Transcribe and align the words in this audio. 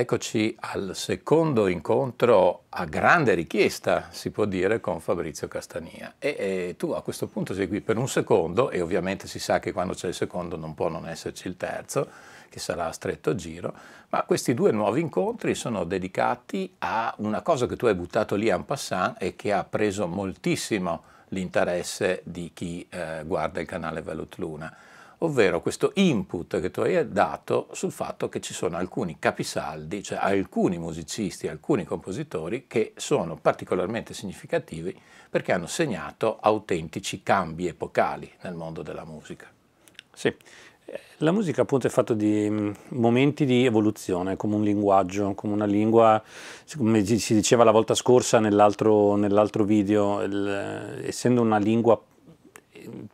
Eccoci 0.00 0.56
al 0.60 0.92
secondo 0.94 1.66
incontro 1.66 2.64
a 2.70 2.86
grande 2.86 3.34
richiesta, 3.34 4.08
si 4.10 4.30
può 4.30 4.46
dire, 4.46 4.80
con 4.80 4.98
Fabrizio 4.98 5.46
Castania. 5.46 6.14
E, 6.18 6.36
e, 6.38 6.74
tu 6.78 6.92
a 6.92 7.02
questo 7.02 7.26
punto 7.26 7.52
sei 7.52 7.68
qui 7.68 7.82
per 7.82 7.98
un 7.98 8.08
secondo 8.08 8.70
e 8.70 8.80
ovviamente 8.80 9.28
si 9.28 9.38
sa 9.38 9.58
che 9.58 9.72
quando 9.72 9.92
c'è 9.92 10.08
il 10.08 10.14
secondo 10.14 10.56
non 10.56 10.74
può 10.74 10.88
non 10.88 11.06
esserci 11.06 11.48
il 11.48 11.58
terzo, 11.58 12.08
che 12.48 12.58
sarà 12.58 12.86
a 12.86 12.92
stretto 12.92 13.34
giro, 13.34 13.74
ma 14.08 14.22
questi 14.22 14.54
due 14.54 14.72
nuovi 14.72 15.02
incontri 15.02 15.54
sono 15.54 15.84
dedicati 15.84 16.74
a 16.78 17.14
una 17.18 17.42
cosa 17.42 17.66
che 17.66 17.76
tu 17.76 17.84
hai 17.84 17.94
buttato 17.94 18.36
lì 18.36 18.48
en 18.48 18.64
passant 18.64 19.16
e 19.20 19.36
che 19.36 19.52
ha 19.52 19.64
preso 19.64 20.06
moltissimo 20.06 21.02
l'interesse 21.28 22.22
di 22.24 22.50
chi 22.54 22.86
eh, 22.88 23.22
guarda 23.24 23.60
il 23.60 23.66
canale 23.66 24.00
Velut 24.00 24.36
Luna 24.38 24.74
ovvero 25.22 25.60
questo 25.60 25.92
input 25.94 26.60
che 26.60 26.70
tu 26.70 26.80
hai 26.80 27.10
dato 27.10 27.68
sul 27.72 27.92
fatto 27.92 28.28
che 28.28 28.40
ci 28.40 28.54
sono 28.54 28.76
alcuni 28.76 29.18
capisaldi, 29.18 30.02
cioè 30.02 30.18
alcuni 30.20 30.78
musicisti, 30.78 31.48
alcuni 31.48 31.84
compositori 31.84 32.66
che 32.66 32.92
sono 32.96 33.36
particolarmente 33.36 34.14
significativi 34.14 34.98
perché 35.28 35.52
hanno 35.52 35.66
segnato 35.66 36.38
autentici 36.40 37.22
cambi 37.22 37.66
epocali 37.66 38.30
nel 38.42 38.54
mondo 38.54 38.82
della 38.82 39.04
musica. 39.04 39.48
Sì, 40.12 40.34
la 41.18 41.32
musica 41.32 41.62
appunto 41.62 41.86
è 41.86 41.90
fatta 41.90 42.14
di 42.14 42.48
mm, 42.50 42.70
momenti 42.88 43.44
di 43.44 43.64
evoluzione, 43.64 44.36
come 44.36 44.56
un 44.56 44.62
linguaggio, 44.62 45.34
come 45.34 45.52
una 45.52 45.66
lingua, 45.66 46.22
come 46.76 47.04
si 47.04 47.34
diceva 47.34 47.62
la 47.62 47.70
volta 47.70 47.94
scorsa 47.94 48.40
nell'altro, 48.40 49.14
nell'altro 49.16 49.64
video, 49.64 50.22
il, 50.22 51.02
essendo 51.04 51.42
una 51.42 51.58
lingua 51.58 52.00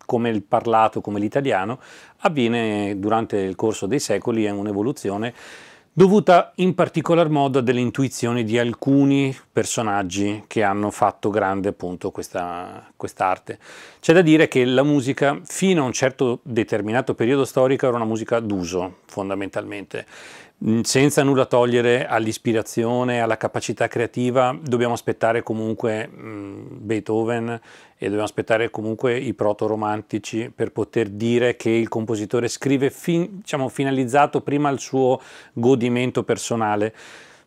come 0.05 0.31
il 0.31 0.43
parlato, 0.43 1.01
come 1.01 1.21
l'italiano, 1.21 1.79
avviene 2.19 2.99
durante 2.99 3.39
il 3.39 3.55
corso 3.55 3.87
dei 3.87 4.01
secoli, 4.01 4.45
è 4.45 4.51
un'evoluzione 4.51 5.35
dovuta 5.99 6.53
in 6.57 6.75
particolar 6.75 7.31
modo 7.31 7.61
a 7.61 7.63
delle 7.63 7.81
intuizioni 7.81 8.45
di 8.45 8.59
alcuni 8.59 9.35
personaggi 9.51 10.45
che 10.47 10.63
hanno 10.63 10.91
fatto 10.91 11.31
grande 11.31 11.71
appunto 11.71 12.11
questa 12.11 12.93
arte. 13.17 13.59
C'è 13.99 14.13
da 14.13 14.21
dire 14.21 14.47
che 14.47 14.67
la 14.67 14.83
musica 14.83 15.41
fino 15.43 15.83
a 15.83 15.87
un 15.87 15.95
certo 15.95 16.41
determinato 16.43 17.15
periodo 17.15 17.47
storico 17.47 17.87
era 17.87 17.97
una 17.97 18.05
musica 18.05 18.41
d'uso 18.41 18.99
fondamentalmente 19.07 20.05
Mm, 20.65 20.81
senza 20.81 21.23
nulla 21.23 21.45
togliere 21.45 22.07
all'ispirazione, 22.07 23.21
alla 23.21 23.37
capacità 23.37 23.89
creativa, 23.89 24.57
dobbiamo 24.59 24.95
aspettare 24.95 25.43
comunque 25.43 26.09
mm, 26.09 26.67
Beethoven 26.71 27.61
e 27.99 28.05
dobbiamo 28.05 28.25
aspettare 28.25 28.71
comunque 28.71 29.17
i 29.17 29.33
proto-romantici 29.33 30.53
per 30.55 30.71
poter 30.71 31.09
dire 31.09 31.57
che 31.57 31.71
il 31.71 31.89
compositore 31.89 32.49
scrive 32.49 32.91
fin, 32.91 33.39
diciamo, 33.39 33.69
finalizzato 33.69 34.43
prima 34.43 34.69
al 34.69 34.79
suo 34.79 35.21
godimento 35.53 36.23
personale 36.23 36.95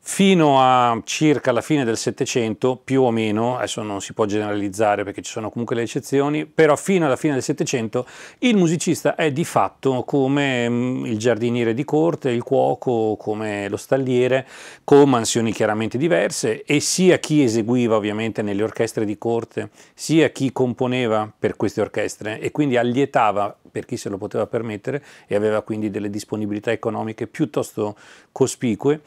fino 0.02 0.60
a 0.60 1.00
circa 1.04 1.52
la 1.52 1.62
fine 1.62 1.84
del 1.84 1.98
Settecento, 1.98 2.80
più 2.84 3.04
o 3.04 3.12
meno, 3.12 3.58
adesso 3.58 3.84
non 3.84 4.02
si 4.02 4.14
può 4.14 4.26
generalizzare 4.26 5.04
perché 5.04 5.22
ci 5.22 5.32
sono 5.32 5.50
comunque 5.50 5.76
le 5.76 5.84
eccezioni, 5.84 6.46
però 6.46 6.76
fino 6.76 7.06
alla 7.06 7.16
fine 7.16 7.34
del 7.34 7.44
Settecento 7.44 8.06
il 8.40 8.56
musicista 8.56 9.16
è 9.16 9.32
di 9.32 9.44
fatto 9.44 10.04
come 10.04 10.68
mm, 10.70 11.06
il 11.06 11.18
giardiniere 11.18 11.74
di 11.74 11.84
corte, 11.84 12.32
il 12.32 12.44
cuoco, 12.44 13.18
come 13.18 13.68
lo 13.70 13.78
stalliere, 13.78 14.48
con 14.84 15.10
mansioni 15.10 15.52
chiaramente 15.52 15.98
diverse 15.98 16.64
e 16.64 16.80
sia 16.80 17.20
chi 17.20 17.44
eseguiva 17.44 17.96
ovviamente 17.96 18.42
nelle 18.42 18.64
orchestre 18.64 19.06
di 19.06 19.18
corte, 19.18 19.70
sia 19.94 20.30
chi 20.30 20.52
componeva 20.52 21.32
per 21.38 21.56
queste 21.56 21.82
orchestre 21.82 22.40
e 22.40 22.52
quindi 22.52 22.78
allietava 22.78 23.56
per 23.70 23.86
chi 23.86 23.98
se 23.98 24.10
lo 24.10 24.18
poteva 24.18 24.48
permettere 24.48 25.04
e 25.28 25.36
aveva 25.36 25.62
quindi 25.62 25.90
delle 25.90 26.10
disponibilità 26.10 26.72
economiche 26.72 27.28
piuttosto 27.28 27.96
cospicue 28.32 29.02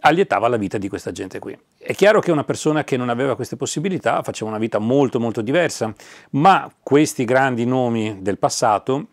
allietava 0.00 0.48
la 0.48 0.56
vita 0.56 0.78
di 0.78 0.88
questa 0.88 1.12
gente 1.12 1.38
qui. 1.38 1.56
È 1.78 1.94
chiaro 1.94 2.20
che 2.20 2.32
una 2.32 2.44
persona 2.44 2.84
che 2.84 2.96
non 2.96 3.08
aveva 3.08 3.36
queste 3.36 3.56
possibilità 3.56 4.22
faceva 4.22 4.50
una 4.50 4.58
vita 4.58 4.78
molto 4.78 5.20
molto 5.20 5.40
diversa, 5.40 5.94
ma 6.30 6.70
questi 6.82 7.24
grandi 7.24 7.64
nomi 7.64 8.18
del 8.20 8.38
passato, 8.38 9.06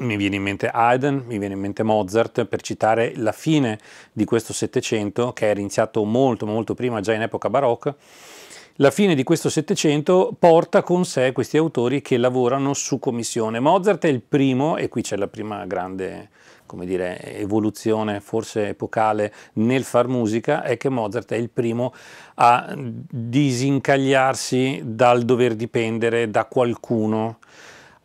mi 0.00 0.16
viene 0.16 0.36
in 0.36 0.42
mente 0.42 0.68
Haydn, 0.68 1.24
mi 1.26 1.38
viene 1.38 1.54
in 1.54 1.60
mente 1.60 1.82
Mozart, 1.82 2.46
per 2.46 2.62
citare 2.62 3.12
la 3.16 3.32
fine 3.32 3.78
di 4.12 4.24
questo 4.24 4.52
Settecento, 4.52 5.32
che 5.32 5.48
era 5.48 5.60
iniziato 5.60 6.04
molto 6.04 6.46
molto 6.46 6.74
prima, 6.74 7.00
già 7.00 7.12
in 7.12 7.22
epoca 7.22 7.50
barocca, 7.50 7.94
la 8.76 8.90
fine 8.90 9.14
di 9.14 9.24
questo 9.24 9.50
Settecento 9.50 10.34
porta 10.38 10.82
con 10.82 11.04
sé 11.04 11.32
questi 11.32 11.58
autori 11.58 12.00
che 12.00 12.16
lavorano 12.16 12.72
su 12.72 12.98
commissione. 12.98 13.60
Mozart 13.60 14.06
è 14.06 14.08
il 14.08 14.22
primo, 14.22 14.78
e 14.78 14.88
qui 14.88 15.02
c'è 15.02 15.16
la 15.16 15.28
prima 15.28 15.66
grande 15.66 16.30
come 16.70 16.86
dire, 16.86 17.20
evoluzione 17.34 18.20
forse 18.20 18.68
epocale 18.68 19.34
nel 19.54 19.82
far 19.82 20.06
musica 20.06 20.62
è 20.62 20.76
che 20.76 20.88
Mozart 20.88 21.32
è 21.32 21.36
il 21.36 21.50
primo 21.50 21.92
a 22.34 22.72
disincagliarsi 22.76 24.80
dal 24.84 25.22
dover 25.22 25.56
dipendere 25.56 26.30
da 26.30 26.44
qualcuno. 26.44 27.38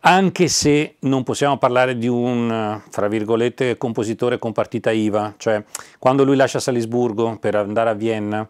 Anche 0.00 0.48
se 0.48 0.96
non 1.00 1.22
possiamo 1.22 1.58
parlare 1.58 1.96
di 1.96 2.08
un, 2.08 2.82
fra 2.90 3.06
virgolette, 3.06 3.76
compositore 3.76 4.40
con 4.40 4.50
partita 4.50 4.90
IVA, 4.90 5.34
cioè 5.36 5.62
quando 6.00 6.24
lui 6.24 6.34
lascia 6.34 6.58
Salisburgo 6.58 7.38
per 7.38 7.54
andare 7.54 7.90
a 7.90 7.94
Vienna, 7.94 8.48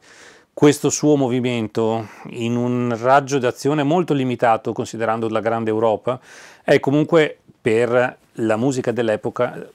questo 0.55 0.89
suo 0.89 1.17
movimento 1.17 2.09
in 2.31 2.57
un 2.57 2.97
raggio 2.99 3.39
d'azione 3.39 3.83
molto 3.83 4.15
limitato 4.15 4.73
considerando 4.73 5.29
la 5.29 5.41
grande 5.41 5.69
Europa 5.69 6.19
è 6.65 6.81
comunque 6.81 7.37
per 7.61 8.25
la 8.39 8.57
musica 8.57 8.93
dell'epoca 8.93 9.69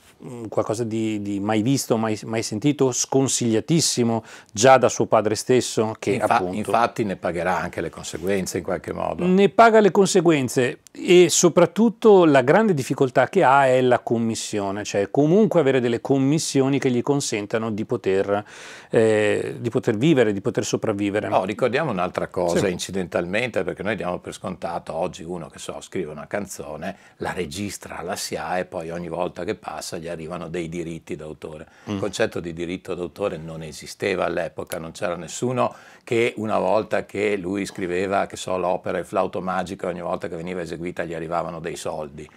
qualcosa 0.49 0.83
di, 0.83 1.21
di, 1.21 1.39
mai 1.39 1.61
visto, 1.61 1.97
mai, 1.97 2.19
mai, 2.25 2.43
sentito, 2.43 2.91
sconsigliatissimo 2.91 4.23
già 4.51 4.77
da 4.77 4.89
suo 4.89 5.05
padre 5.05 5.35
stesso 5.35 5.95
che 5.99 6.13
Infa 6.13 6.35
appunto... 6.35 6.55
Infatti 6.55 7.03
ne 7.03 7.15
pagherà 7.15 7.57
anche 7.57 7.81
le 7.81 7.89
conseguenze 7.89 8.57
in 8.59 8.63
qualche 8.63 8.93
modo. 8.93 9.25
Ne 9.25 9.49
paga 9.49 9.79
le 9.79 9.91
conseguenze 9.91 10.79
e 10.91 11.29
soprattutto 11.29 12.25
la 12.25 12.41
grande 12.41 12.73
difficoltà 12.73 13.29
che 13.29 13.43
ha 13.43 13.65
è 13.65 13.81
la 13.81 13.99
commissione, 13.99 14.83
cioè 14.83 15.09
comunque 15.09 15.59
avere 15.59 15.79
delle 15.79 16.01
commissioni 16.01 16.79
che 16.79 16.91
gli 16.91 17.01
consentano 17.01 17.71
di 17.71 17.85
poter, 17.85 18.43
eh, 18.93 19.55
di 19.59 19.69
poter 19.69 19.95
vivere, 19.95 20.33
di 20.33 20.41
poter 20.41 20.65
sopravvivere. 20.65 21.29
No, 21.29 21.45
ricordiamo 21.45 21.91
un'altra 21.91 22.27
cosa 22.27 22.65
sì. 22.65 22.71
incidentalmente 22.71 23.63
perché 23.63 23.83
noi 23.83 23.95
diamo 23.95 24.19
per 24.19 24.33
scontato 24.33 24.93
oggi 24.93 25.23
uno 25.23 25.47
che 25.47 25.59
so 25.59 25.79
scrive 25.79 26.11
una 26.11 26.27
canzone, 26.27 26.97
la 27.17 27.31
registra, 27.31 28.01
la 28.01 28.17
si 28.17 28.35
ha 28.35 28.57
e 28.57 28.65
poi 28.65 28.89
ogni 28.91 29.07
volta 29.07 29.45
che 29.45 29.55
passa 29.55 29.97
gli 29.97 30.09
arrivano 30.09 30.49
dei 30.49 30.67
diritti 30.67 31.15
d'autore. 31.15 31.67
Mm. 31.89 31.93
Il 31.93 31.99
concetto 31.99 32.41
di 32.41 32.51
diritto 32.51 32.93
d'autore 32.93 33.37
non 33.37 33.63
esisteva 33.63 34.25
all'epoca, 34.25 34.77
non 34.77 34.91
c'era 34.91 35.15
nessuno 35.15 35.73
che 36.03 36.33
una 36.35 36.59
volta 36.59 37.05
che 37.05 37.37
lui 37.37 37.65
scriveva, 37.65 38.25
che 38.25 38.35
so, 38.35 38.57
l'opera 38.57 38.97
Il 38.97 39.05
flauto 39.05 39.39
magico, 39.39 39.87
ogni 39.87 40.01
volta 40.01 40.27
che 40.27 40.35
veniva 40.35 40.59
eseguita 40.61 41.05
gli 41.05 41.13
arrivavano 41.13 41.61
dei 41.61 41.77
soldi. 41.77 42.29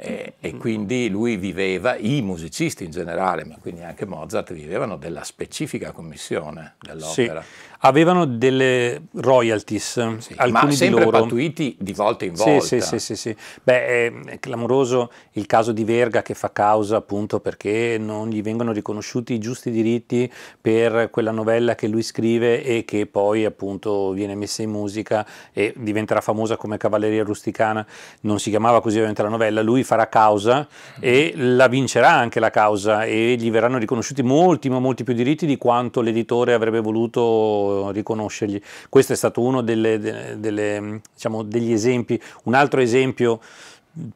E, 0.00 0.34
e, 0.38 0.56
quindi 0.56 1.08
lui 1.08 1.36
viveva, 1.36 1.96
i 1.96 2.22
musicisti 2.22 2.84
in 2.84 2.92
generale, 2.92 3.44
ma 3.44 3.56
quindi 3.60 3.82
anche 3.82 4.06
Mozart, 4.06 4.52
vivevano 4.52 4.96
della 4.96 5.24
specifica 5.24 5.90
commissione 5.90 6.76
dell'opera. 6.80 7.42
Sì 7.42 7.67
avevano 7.80 8.24
delle 8.24 9.02
royalties, 9.14 10.18
sì, 10.18 10.34
alcuni 10.36 10.64
ma 10.64 10.70
sempre 10.72 10.98
di 10.98 11.04
loro. 11.04 11.20
pattuiti 11.22 11.76
di 11.78 11.92
volta 11.92 12.24
in 12.24 12.34
volta. 12.34 12.60
Sì, 12.60 12.80
sì, 12.80 12.98
sì, 12.98 13.16
sì, 13.16 13.36
Beh, 13.62 14.06
è 14.24 14.38
clamoroso 14.40 15.10
il 15.32 15.46
caso 15.46 15.72
di 15.72 15.84
Verga 15.84 16.22
che 16.22 16.34
fa 16.34 16.50
causa 16.50 16.96
appunto 16.96 17.40
perché 17.40 17.96
non 17.98 18.28
gli 18.28 18.42
vengono 18.42 18.72
riconosciuti 18.72 19.34
i 19.34 19.38
giusti 19.38 19.70
diritti 19.70 20.30
per 20.60 21.10
quella 21.10 21.30
novella 21.30 21.74
che 21.74 21.86
lui 21.86 22.02
scrive 22.02 22.64
e 22.64 22.84
che 22.84 23.06
poi 23.06 23.44
appunto 23.44 24.10
viene 24.10 24.34
messa 24.34 24.62
in 24.62 24.70
musica 24.70 25.26
e 25.52 25.72
diventerà 25.76 26.20
famosa 26.20 26.56
come 26.56 26.78
Cavalleria 26.78 27.22
Rusticana. 27.22 27.86
Non 28.22 28.40
si 28.40 28.50
chiamava 28.50 28.80
così 28.80 28.96
ovviamente 28.96 29.22
la 29.22 29.28
novella, 29.28 29.62
lui 29.62 29.84
farà 29.84 30.08
causa 30.08 30.66
e 30.98 31.32
la 31.36 31.68
vincerà 31.68 32.10
anche 32.10 32.40
la 32.40 32.50
causa 32.50 33.04
e 33.04 33.36
gli 33.38 33.50
verranno 33.50 33.78
riconosciuti 33.78 34.22
molti 34.22 34.68
ma 34.68 34.78
molti 34.78 35.04
più 35.04 35.14
diritti 35.14 35.46
di 35.46 35.56
quanto 35.56 36.00
l'editore 36.00 36.54
avrebbe 36.54 36.80
voluto 36.80 37.67
riconoscergli. 37.90 38.60
Questo 38.88 39.12
è 39.12 39.16
stato 39.16 39.40
uno 39.40 39.60
delle, 39.60 39.98
delle, 40.38 41.00
diciamo, 41.14 41.42
degli 41.42 41.72
esempi. 41.72 42.20
Un 42.44 42.54
altro 42.54 42.80
esempio 42.80 43.40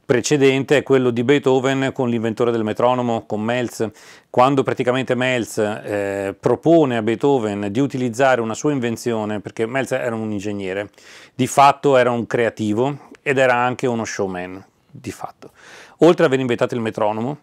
precedente 0.05 0.77
è 0.77 0.83
quello 0.83 1.11
di 1.11 1.25
Beethoven 1.25 1.91
con 1.93 2.09
l'inventore 2.09 2.53
del 2.53 2.63
metronomo, 2.63 3.25
con 3.27 3.41
Melz, 3.41 3.89
quando 4.31 4.63
praticamente 4.63 5.15
Melz 5.15 5.59
eh, 5.59 6.35
propone 6.39 6.97
a 6.97 7.03
Beethoven 7.03 7.69
di 7.71 7.81
utilizzare 7.81 8.41
una 8.41 8.55
sua 8.55 8.73
invenzione, 8.73 9.41
perché 9.41 9.67
Melz 9.67 9.93
era 9.93 10.15
un 10.15 10.31
ingegnere, 10.31 10.91
di 11.35 11.47
fatto 11.47 11.97
era 11.97 12.11
un 12.11 12.27
creativo 12.27 13.11
ed 13.23 13.39
era 13.39 13.55
anche 13.55 13.87
uno 13.87 14.05
showman, 14.05 14.65
di 14.91 15.11
fatto. 15.11 15.51
Oltre 15.99 16.25
ad 16.25 16.31
aver 16.31 16.41
inventato 16.41 16.75
il 16.75 16.81
metronomo, 16.81 17.39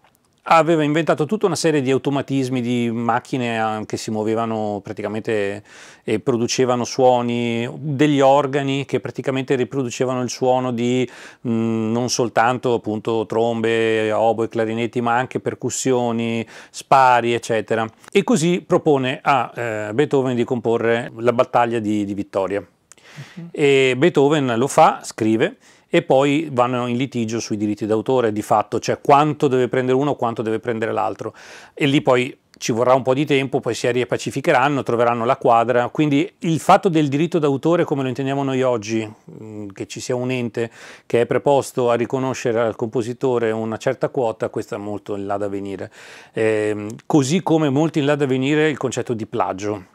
aveva 0.52 0.82
inventato 0.82 1.26
tutta 1.26 1.46
una 1.46 1.54
serie 1.54 1.80
di 1.80 1.90
automatismi, 1.90 2.60
di 2.60 2.90
macchine 2.90 3.80
eh, 3.80 3.86
che 3.86 3.96
si 3.96 4.10
muovevano 4.10 4.80
praticamente 4.82 5.62
e 6.02 6.18
producevano 6.18 6.84
suoni, 6.84 7.68
degli 7.78 8.20
organi 8.20 8.84
che 8.84 8.98
praticamente 8.98 9.54
riproducevano 9.54 10.22
il 10.22 10.30
suono 10.30 10.72
di 10.72 11.08
mh, 11.42 11.50
mm, 11.50 11.92
non 11.92 12.10
soltanto 12.10 12.74
appunto 12.74 13.26
trombe, 13.26 14.10
oboe, 14.10 14.48
clarinetti, 14.48 15.00
ma 15.00 15.16
anche 15.16 15.38
percussioni, 15.38 16.44
spari, 16.70 17.32
eccetera. 17.32 17.86
E 18.10 18.24
così 18.24 18.64
propone 18.66 19.20
a 19.22 19.52
eh, 19.54 19.90
Beethoven 19.94 20.34
di 20.34 20.44
comporre 20.44 21.12
la 21.16 21.32
battaglia 21.32 21.78
di, 21.78 22.04
di 22.04 22.14
Vittoria. 22.14 22.58
Uh-huh. 22.60 23.48
E 23.52 23.94
Beethoven 23.96 24.54
lo 24.56 24.66
fa, 24.66 25.00
scrive, 25.04 25.56
e 25.90 26.02
poi 26.02 26.48
vanno 26.52 26.86
in 26.86 26.96
litigio 26.96 27.40
sui 27.40 27.56
diritti 27.56 27.84
d'autore 27.84 28.32
di 28.32 28.42
fatto, 28.42 28.78
cioè 28.78 29.00
quanto 29.00 29.48
deve 29.48 29.68
prendere 29.68 29.98
uno, 29.98 30.14
quanto 30.14 30.40
deve 30.40 30.60
prendere 30.60 30.92
l'altro. 30.92 31.34
E 31.74 31.86
lì 31.86 32.00
poi 32.00 32.38
ci 32.60 32.72
vorrà 32.72 32.92
un 32.92 33.02
po' 33.02 33.14
di 33.14 33.24
tempo, 33.24 33.58
poi 33.58 33.74
si 33.74 33.90
ripacificheranno, 33.90 34.82
troveranno 34.82 35.24
la 35.24 35.36
quadra. 35.36 35.88
Quindi 35.88 36.30
il 36.40 36.60
fatto 36.60 36.90
del 36.90 37.08
diritto 37.08 37.38
d'autore, 37.38 37.84
come 37.84 38.02
lo 38.02 38.08
intendiamo 38.08 38.42
noi 38.42 38.62
oggi, 38.62 39.10
mm, 39.42 39.68
che 39.70 39.86
ci 39.86 39.98
sia 39.98 40.14
un 40.14 40.30
ente 40.30 40.70
che 41.06 41.22
è 41.22 41.26
preposto 41.26 41.90
a 41.90 41.94
riconoscere 41.94 42.60
al 42.60 42.76
compositore 42.76 43.50
una 43.50 43.78
certa 43.78 44.10
quota, 44.10 44.50
questo 44.50 44.74
è 44.74 44.78
molto 44.78 45.16
in 45.16 45.26
là 45.26 45.38
da 45.38 45.48
venire. 45.48 45.90
Eh, 46.34 46.86
così 47.06 47.42
come 47.42 47.70
molto 47.70 47.98
in 47.98 48.04
là 48.04 48.14
da 48.14 48.26
venire 48.26 48.68
il 48.68 48.76
concetto 48.76 49.14
di 49.14 49.24
plagio. 49.24 49.86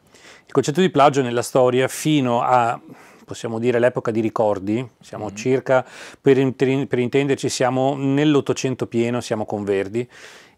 Il 0.48 0.52
concetto 0.52 0.82
di 0.82 0.90
plagio 0.90 1.22
nella 1.22 1.44
storia 1.44 1.88
fino 1.88 2.42
a 2.42 2.80
possiamo 3.26 3.60
dire 3.60 3.80
l'epoca 3.80 4.12
di 4.12 4.22
ricordi, 4.22 4.88
siamo 5.02 5.30
mm. 5.30 5.36
circa, 5.36 5.86
per, 6.22 6.54
per 6.54 7.00
intenderci, 7.00 7.50
siamo 7.50 7.96
nell'Ottocento 7.96 8.88
pieno, 8.88 9.20
siamo 9.20 9.46
con 9.46 9.64
Verdi. 9.64 10.08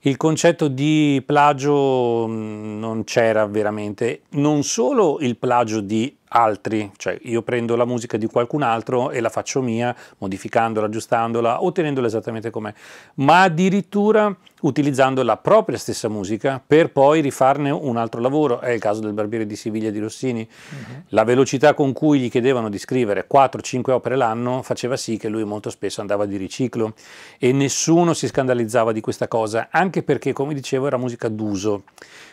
Il 0.02 0.16
concetto 0.16 0.68
di 0.68 1.22
plagio 1.26 2.28
mm, 2.28 2.80
non 2.80 3.04
c'era 3.04 3.46
veramente, 3.48 4.22
non 4.32 4.64
solo 4.64 5.18
il 5.20 5.38
plagio 5.38 5.82
di 5.82 6.16
altri, 6.30 6.92
cioè 6.98 7.18
io 7.24 7.42
prendo 7.42 7.76
la 7.76 7.86
musica 7.86 8.18
di 8.18 8.28
qualcun 8.28 8.62
altro 8.62 9.12
e 9.12 9.20
la 9.22 9.30
faccio 9.30 9.62
mia, 9.62 9.96
modificandola, 10.18 10.88
aggiustandola, 10.88 11.64
ottenendola 11.64 12.08
esattamente 12.08 12.50
com'è, 12.50 12.74
ma 13.16 13.44
addirittura 13.44 14.36
utilizzando 14.62 15.22
la 15.24 15.38
propria 15.38 15.78
stessa 15.78 16.10
musica 16.10 16.62
per 16.66 16.92
poi 16.92 17.22
rifarne 17.22 17.70
un 17.70 17.96
altro 17.96 18.20
lavoro, 18.20 18.60
è 18.60 18.72
il 18.72 18.80
caso 18.80 19.02
del 19.02 19.14
Barbiere 19.14 19.46
di 19.46 19.56
Siviglia 19.56 19.92
di 19.92 20.00
Rossini. 20.00 20.48
Uh-huh. 20.48 21.02
La 21.10 21.24
velocità 21.24 21.74
con 21.74 21.94
cui 21.94 22.20
gli 22.20 22.30
chiedevano 22.30 22.70
di 22.70 22.80
scrivere 22.80 23.28
4-5 23.32 23.92
opere 23.92 24.16
l'anno 24.16 24.64
faceva 24.64 24.98
sì 24.98 25.18
che 25.18 25.30
lui 25.30 25.44
molto 25.44 25.70
spesso 25.70 26.02
andava 26.02 26.26
di 26.26 26.38
riciclo 26.38 26.94
e 27.38 27.52
nessuno 27.52 28.14
si 28.14 28.28
scandalizzava 28.28 28.92
di 28.92 29.02
questa 29.02 29.28
cosa, 29.28 29.68
anche 29.70 29.87
perché 29.90 30.34
come 30.34 30.54
dicevo 30.54 30.88
era 30.88 30.98
musica 30.98 31.28
d'uso. 31.28 31.84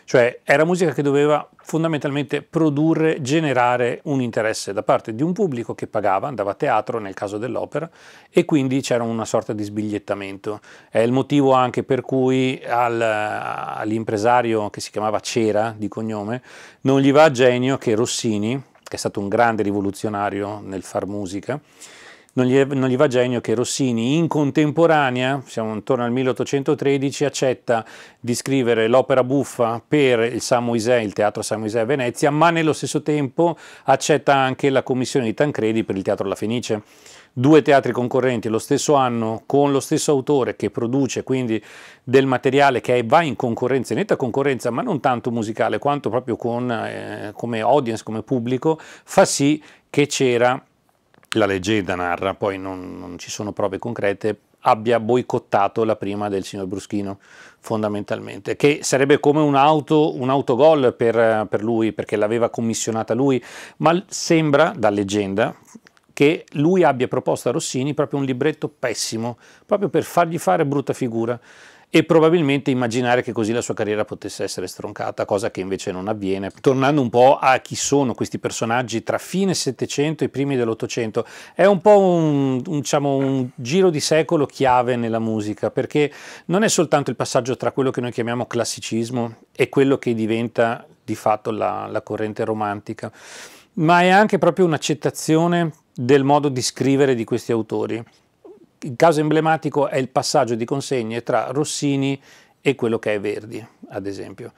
Cioè 0.05 0.41
era 0.45 0.65
musica 0.65 0.93
che 0.93 1.01
doveva 1.01 1.49
fondamentalmente 1.56 2.43
produrre, 2.43 3.23
generare 3.23 4.01
un 4.05 4.21
interesse 4.21 4.75
da 4.75 4.83
parte 4.83 5.15
di 5.15 5.23
un 5.23 5.33
pubblico 5.33 5.75
che 5.75 5.87
pagava, 5.87 6.29
andava 6.29 6.51
a 6.51 6.55
teatro 6.55 6.99
nel 6.99 7.15
caso 7.15 7.39
dell'opera 7.39 7.89
e 8.31 8.45
quindi 8.45 8.83
c'era 8.83 9.03
una 9.03 9.25
sorta 9.25 9.55
di 9.55 9.62
sbigliettamento. 9.62 10.61
È 10.91 10.99
il 10.99 11.12
motivo 11.12 11.53
anche 11.53 11.85
per 11.85 12.03
cui 12.03 12.61
al, 12.67 13.01
all'impresario 13.01 14.69
che 14.69 14.81
si 14.81 14.91
chiamava 14.91 15.21
Cera 15.21 15.75
di 15.77 15.89
cognome 15.89 16.43
non 16.83 17.01
gli 17.01 17.12
va 17.12 17.25
a 17.25 17.31
genio 17.31 17.79
che 17.79 17.95
Rossini, 17.95 18.62
che 18.83 18.97
è 18.97 18.99
stato 18.99 19.21
un 19.21 19.29
grande 19.29 19.62
rivoluzionario 19.62 20.61
nel 20.62 20.83
far 20.83 21.06
musica, 21.06 21.59
non 22.35 22.47
gli, 22.47 22.59
non 22.61 22.89
gli, 22.89 22.97
va 22.97 23.07
genio 23.07 23.41
che 23.41 23.55
Rossini 23.55 24.17
in 24.17 24.27
contemporanea, 24.27 25.43
siamo 25.47 25.73
intorno 25.73 26.05
al 26.05 26.11
1813, 26.11 27.25
accetta 27.25 27.85
di 28.19 28.35
scrivere 28.35 28.89
l'opera 28.89 29.23
buffa 29.23 29.81
per 29.87 30.21
il 30.21 30.41
San 30.41 30.65
Moisè, 30.65 30.97
il 30.97 31.13
Teatro 31.13 31.43
San 31.43 31.61
Moisè 31.61 31.81
a 31.81 31.85
Venezia, 31.85 32.31
ma 32.31 32.51
nello 32.51 32.73
stesso 32.73 33.03
tempo 33.03 33.57
accetta 33.85 34.35
anche 34.35 34.71
la 34.71 34.83
commissione 34.83 35.27
di 35.27 35.35
Tancredi 35.35 35.85
per 35.85 35.97
il 35.97 36.03
Teatro 36.03 36.27
La 36.27 36.35
Fenice. 36.35 36.83
Due 37.37 37.63
teatri 37.63 37.91
concorrenti 37.91 38.49
lo 38.49 38.61
stesso 38.61 38.95
anno 38.95 39.43
con 39.45 39.73
lo 39.73 39.81
stesso 39.81 40.13
autore 40.13 40.55
che 40.55 40.71
produce 40.71 41.25
quindi 41.25 41.61
del 42.05 42.27
materiale 42.27 42.81
che 42.81 43.03
va 43.05 43.23
in 43.23 43.35
concorrenza, 43.35 43.93
in 43.93 43.99
netta 43.99 44.15
concorrenza, 44.15 44.71
ma 44.71 44.83
non 44.83 45.01
tanto 45.01 45.33
musicale 45.33 45.79
quanto 45.79 46.11
proprio 46.11 46.37
con, 46.37 46.71
eh, 46.71 47.33
come 47.35 47.61
audience, 47.61 48.05
come 48.05 48.23
pubblico, 48.23 48.79
fa 48.79 49.25
sì 49.25 49.61
che 49.91 50.07
c'era 50.07 50.63
la 51.35 51.47
leggenda 51.47 51.95
narra, 51.95 52.35
poi 52.35 52.59
non, 52.59 52.99
non, 52.99 53.19
ci 53.19 53.31
sono 53.31 53.53
prove 53.53 53.79
concrete, 53.79 54.39
abbia 54.61 54.99
boicottato 55.01 55.85
la 55.85 55.97
prima 55.97 56.29
del 56.29 56.45
signor 56.45 56.67
Bruschino, 56.67 57.19
fondamentalmente, 57.59 58.57
che 58.57 58.81
sarebbe 58.83 59.21
come 59.21 59.41
un, 59.41 59.55
auto, 59.55 60.17
un 60.17 60.31
autogol 60.31 60.95
per, 60.95 61.47
per 61.49 61.63
lui, 61.63 61.93
perché 61.93 62.17
l'aveva 62.17 62.51
commissionata 62.51 63.15
lui, 63.15 63.43
ma 63.79 64.03
sembra, 64.07 64.73
da 64.77 64.91
leggenda, 64.91 65.55
che 66.13 66.47
lui 66.53 66.85
abbia 66.85 67.09
proposto 67.09 67.49
a 67.49 67.53
Rossini 67.53 67.93
proprio 67.93 68.21
un 68.21 68.25
libretto 68.25 68.69
pessimo, 68.69 69.37
proprio 69.67 69.89
per 69.89 70.05
fargli 70.05 70.39
fare 70.39 70.65
brutta 70.65 70.93
figura 70.93 71.39
e 71.96 72.02
probabilmente 72.02 72.73
immaginare 72.73 73.23
che 73.23 73.31
così 73.31 73.52
la 73.52 73.61
sua 73.61 73.73
carriera 73.73 74.05
potesse 74.05 74.43
essere 74.43 74.67
stroncata, 74.67 75.25
cosa 75.25 75.52
che 75.52 75.61
invece 75.61 75.93
non 75.93 76.08
avviene. 76.08 76.50
Tornando 76.61 77.00
un 77.00 77.08
po' 77.08 77.38
a 77.38 77.56
chi 77.58 77.77
sono 77.77 78.15
questi 78.15 78.41
personaggi 78.41 79.05
tra 79.05 79.17
fine 79.17 79.55
Settecento 79.55 80.24
e 80.24 80.29
primi 80.29 80.56
dell'Ottocento, 80.56 81.24
è 81.55 81.67
un 81.67 81.81
po' 81.81 81.96
un, 81.96 82.60
un, 82.67 82.81
diciamo, 82.81 83.15
un 83.15 83.48
giro 83.55 83.91
di 83.91 84.01
secolo 84.01 84.44
chiave 84.44 84.96
nella 84.96 85.20
musica, 85.20 85.70
perché 85.70 86.13
non 86.46 86.65
è 86.65 86.69
soltanto 86.69 87.10
il 87.10 87.17
passaggio 87.17 87.56
tra 87.56 87.70
quello 87.70 87.93
che 87.93 88.01
noi 88.01 88.10
chiamiamo 88.10 88.46
classicismo 88.46 89.36
e 89.55 89.69
quello 89.69 89.96
che 89.96 90.15
diventa 90.15 90.84
di 91.05 91.15
fatto 91.15 91.53
la, 91.53 91.86
la 91.89 92.03
corrente 92.03 92.44
romantica, 92.44 93.13
ma 93.74 94.03
è 94.03 94.08
anche 94.08 94.39
proprio 94.39 94.65
un'accettazione 94.65 95.70
del 95.94 96.24
modo 96.24 96.48
di 96.48 96.60
scrivere 96.60 97.15
di 97.15 97.22
questi 97.22 97.53
autori 97.53 98.05
il 98.84 98.96
caso 98.96 99.20
emblematico 99.20 99.88
è 99.88 99.96
il 99.96 100.08
passaggio 100.08 100.55
di 100.55 100.64
consegne 100.64 101.22
tra 101.22 101.48
Rossini 101.50 102.20
e 102.60 102.74
quello 102.74 102.98
che 102.98 103.14
è 103.14 103.20
Verdi, 103.20 103.67
ad 103.88 104.06
esempio. 104.06 104.53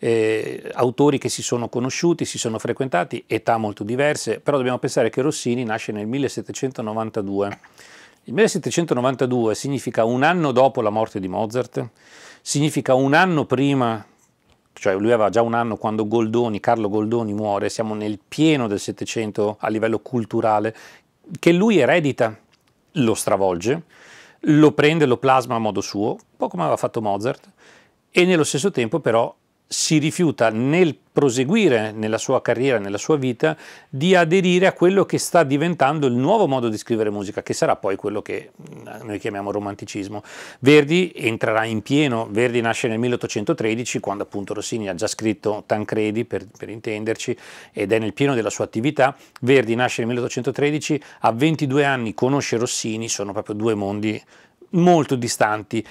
Eh, 0.00 0.70
autori 0.74 1.18
che 1.18 1.28
si 1.28 1.42
sono 1.42 1.68
conosciuti, 1.68 2.24
si 2.24 2.38
sono 2.38 2.58
frequentati, 2.58 3.24
età 3.26 3.56
molto 3.56 3.84
diverse, 3.84 4.40
però 4.40 4.56
dobbiamo 4.56 4.78
pensare 4.78 5.10
che 5.10 5.22
Rossini 5.22 5.64
nasce 5.64 5.92
nel 5.92 6.06
1792. 6.06 7.58
Il 8.24 8.34
1792 8.34 9.54
significa 9.54 10.04
un 10.04 10.22
anno 10.22 10.52
dopo 10.52 10.82
la 10.82 10.90
morte 10.90 11.18
di 11.18 11.28
Mozart, 11.28 11.88
significa 12.42 12.94
un 12.94 13.14
anno 13.14 13.44
prima, 13.44 14.04
cioè 14.72 14.92
lui 14.94 15.12
aveva 15.12 15.30
già 15.30 15.42
un 15.42 15.54
anno 15.54 15.76
quando 15.76 16.06
Goldoni, 16.06 16.60
Carlo 16.60 16.88
Goldoni 16.88 17.32
muore, 17.32 17.68
siamo 17.68 17.94
nel 17.94 18.18
pieno 18.26 18.68
del 18.68 18.80
Settecento 18.80 19.56
a 19.58 19.68
livello 19.68 20.00
culturale, 20.00 20.74
che 21.38 21.52
lui 21.52 21.78
eredita 21.78 22.38
lo 23.02 23.14
stravolge, 23.14 23.82
lo 24.40 24.72
prende, 24.72 25.06
lo 25.06 25.16
plasma 25.16 25.56
a 25.56 25.58
modo 25.58 25.80
suo, 25.80 26.10
un 26.10 26.36
po' 26.36 26.48
come 26.48 26.62
aveva 26.62 26.76
fatto 26.76 27.00
Mozart, 27.00 27.50
e 28.10 28.24
nello 28.24 28.44
stesso 28.44 28.70
tempo 28.70 29.00
però 29.00 29.34
si 29.70 29.98
rifiuta 29.98 30.48
nel 30.48 30.96
proseguire 31.12 31.92
nella 31.92 32.16
sua 32.16 32.40
carriera, 32.40 32.78
nella 32.78 32.96
sua 32.96 33.18
vita, 33.18 33.54
di 33.88 34.14
aderire 34.14 34.66
a 34.66 34.72
quello 34.72 35.04
che 35.04 35.18
sta 35.18 35.42
diventando 35.42 36.06
il 36.06 36.14
nuovo 36.14 36.46
modo 36.46 36.70
di 36.70 36.78
scrivere 36.78 37.10
musica, 37.10 37.42
che 37.42 37.52
sarà 37.52 37.76
poi 37.76 37.96
quello 37.96 38.22
che 38.22 38.52
mm, 38.56 39.04
noi 39.04 39.18
chiamiamo 39.18 39.50
romanticismo. 39.50 40.22
Verdi 40.60 41.12
entrerà 41.14 41.66
in 41.66 41.82
pieno, 41.82 42.28
Verdi 42.30 42.62
nasce 42.62 42.88
nel 42.88 42.98
1813, 42.98 44.00
quando 44.00 44.22
appunto 44.22 44.54
Rossini 44.54 44.88
ha 44.88 44.94
già 44.94 45.06
scritto 45.06 45.64
Tancredi, 45.66 46.24
per, 46.24 46.46
per 46.56 46.70
intenderci, 46.70 47.36
ed 47.72 47.92
è 47.92 47.98
nel 47.98 48.14
pieno 48.14 48.34
della 48.34 48.50
sua 48.50 48.64
attività. 48.64 49.14
Verdi 49.42 49.74
nasce 49.74 50.00
nel 50.00 50.08
1813, 50.08 51.02
a 51.20 51.32
22 51.32 51.84
anni 51.84 52.14
conosce 52.14 52.56
Rossini, 52.56 53.08
sono 53.08 53.32
proprio 53.32 53.54
due 53.54 53.74
mondi 53.74 54.22
molto 54.70 55.14
distanti 55.14 55.84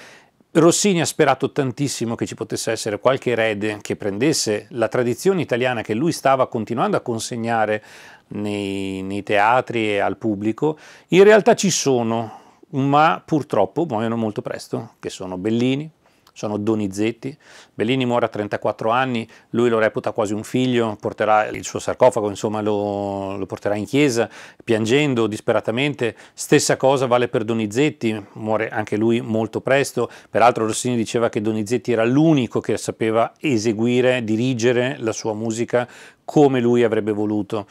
Rossini 0.50 1.00
ha 1.00 1.06
sperato 1.06 1.52
tantissimo 1.52 2.14
che 2.14 2.26
ci 2.26 2.34
potesse 2.34 2.70
essere 2.70 2.98
qualche 2.98 3.30
erede 3.30 3.78
che 3.82 3.96
prendesse 3.96 4.66
la 4.70 4.88
tradizione 4.88 5.42
italiana 5.42 5.82
che 5.82 5.94
lui 5.94 6.10
stava 6.10 6.48
continuando 6.48 6.96
a 6.96 7.00
consegnare 7.00 7.82
nei, 8.28 9.02
nei 9.02 9.22
teatri 9.22 9.90
e 9.90 9.98
al 9.98 10.16
pubblico. 10.16 10.78
In 11.08 11.22
realtà 11.22 11.54
ci 11.54 11.70
sono 11.70 12.46
ma 12.70 13.22
purtroppo 13.24 13.86
muoiono 13.86 14.16
molto 14.16 14.42
presto, 14.42 14.94
che 14.98 15.08
sono 15.08 15.38
Bellini, 15.38 15.90
sono 16.38 16.56
Donizetti. 16.56 17.36
Bellini 17.74 18.06
muore 18.06 18.26
a 18.26 18.28
34 18.28 18.90
anni, 18.90 19.26
lui 19.50 19.68
lo 19.68 19.80
reputa 19.80 20.12
quasi 20.12 20.34
un 20.34 20.44
figlio, 20.44 20.96
porterà 21.00 21.48
il 21.48 21.64
suo 21.64 21.80
sarcofago, 21.80 22.28
insomma 22.28 22.60
lo, 22.60 23.36
lo, 23.36 23.44
porterà 23.44 23.74
in 23.74 23.84
chiesa, 23.84 24.30
piangendo 24.62 25.26
disperatamente. 25.26 26.14
Stessa 26.34 26.76
cosa 26.76 27.06
vale 27.06 27.26
per 27.26 27.42
Donizetti, 27.42 28.24
muore 28.34 28.68
anche 28.68 28.96
lui 28.96 29.20
molto 29.20 29.60
presto. 29.60 30.08
Peraltro 30.30 30.64
Rossini 30.64 30.94
diceva 30.94 31.28
che 31.28 31.40
Donizetti 31.40 31.90
era 31.90 32.04
l'unico 32.04 32.60
che 32.60 32.76
sapeva 32.76 33.32
eseguire, 33.40 34.22
dirigere 34.22 34.94
la 35.00 35.12
sua 35.12 35.34
musica 35.34 35.88
come 36.24 36.60
lui 36.60 36.84
avrebbe 36.84 37.10
voluto. 37.10 37.66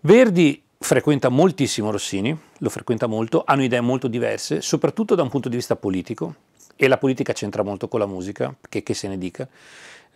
Verdi 0.00 0.62
frequenta 0.78 1.28
moltissimo 1.28 1.90
Rossini, 1.90 2.34
lo 2.56 2.70
frequenta 2.70 3.06
molto, 3.06 3.42
hanno 3.44 3.62
idee 3.62 3.82
molto 3.82 4.08
diverse, 4.08 4.62
soprattutto 4.62 5.14
da 5.14 5.22
un 5.22 5.28
punto 5.28 5.50
di 5.50 5.56
vista 5.56 5.76
politico 5.76 6.43
e 6.76 6.88
la 6.88 6.98
politica 6.98 7.32
c'entra 7.32 7.62
molto 7.62 7.88
con 7.88 8.00
la 8.00 8.06
musica, 8.06 8.54
che, 8.68 8.82
che 8.82 8.94
se 8.94 9.08
ne 9.08 9.18
dica 9.18 9.48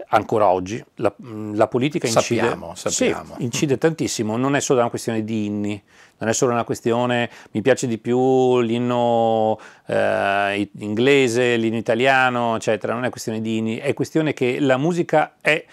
ancora 0.08 0.48
oggi. 0.48 0.82
La, 0.96 1.12
la 1.54 1.68
politica 1.68 2.06
incide, 2.06 2.40
sappiamo, 2.40 2.74
sappiamo. 2.74 3.34
Sì, 3.36 3.42
incide 3.42 3.78
tantissimo, 3.78 4.36
non 4.36 4.56
è 4.56 4.60
solo 4.60 4.80
una 4.80 4.90
questione 4.90 5.24
di 5.24 5.46
inni, 5.46 5.82
non 6.18 6.28
è 6.28 6.32
solo 6.32 6.52
una 6.52 6.64
questione 6.64 7.30
mi 7.52 7.62
piace 7.62 7.86
di 7.86 7.98
più 7.98 8.60
l'inno 8.60 9.58
eh, 9.86 10.70
inglese, 10.78 11.56
l'inno 11.56 11.76
italiano, 11.76 12.56
eccetera, 12.56 12.92
non 12.92 13.04
è 13.04 13.10
questione 13.10 13.40
di 13.40 13.56
inni, 13.56 13.76
è 13.78 13.94
questione 13.94 14.32
che 14.32 14.60
la 14.60 14.76
musica 14.76 15.36
è 15.40 15.64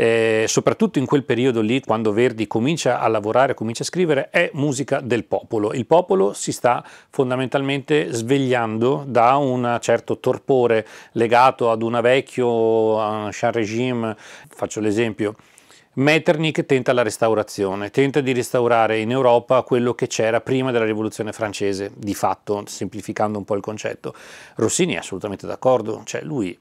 eh, 0.00 0.44
soprattutto 0.46 1.00
in 1.00 1.06
quel 1.06 1.24
periodo 1.24 1.60
lì, 1.60 1.80
quando 1.80 2.12
Verdi 2.12 2.46
comincia 2.46 3.00
a 3.00 3.08
lavorare, 3.08 3.54
comincia 3.54 3.82
a 3.82 3.86
scrivere, 3.86 4.30
è 4.30 4.48
musica 4.52 5.00
del 5.00 5.24
popolo. 5.24 5.72
Il 5.72 5.86
popolo 5.86 6.32
si 6.34 6.52
sta 6.52 6.84
fondamentalmente 7.10 8.12
svegliando 8.12 9.02
da 9.08 9.34
un 9.34 9.76
certo 9.80 10.20
torpore 10.20 10.86
legato 11.12 11.72
ad 11.72 11.82
un 11.82 11.98
vecchio 12.00 12.96
ancien 13.00 13.50
regime, 13.50 14.16
faccio 14.48 14.78
l'esempio, 14.78 15.34
Metternich 15.94 16.64
tenta 16.64 16.92
la 16.92 17.02
restaurazione, 17.02 17.90
tenta 17.90 18.20
di 18.20 18.32
restaurare 18.32 19.00
in 19.00 19.10
Europa 19.10 19.62
quello 19.62 19.94
che 19.94 20.06
c'era 20.06 20.40
prima 20.40 20.70
della 20.70 20.84
rivoluzione 20.84 21.32
francese, 21.32 21.90
di 21.96 22.14
fatto, 22.14 22.62
semplificando 22.66 23.36
un 23.36 23.44
po' 23.44 23.56
il 23.56 23.62
concetto. 23.62 24.14
Rossini 24.54 24.94
è 24.94 24.98
assolutamente 24.98 25.48
d'accordo, 25.48 26.02
cioè 26.04 26.22
lui 26.22 26.56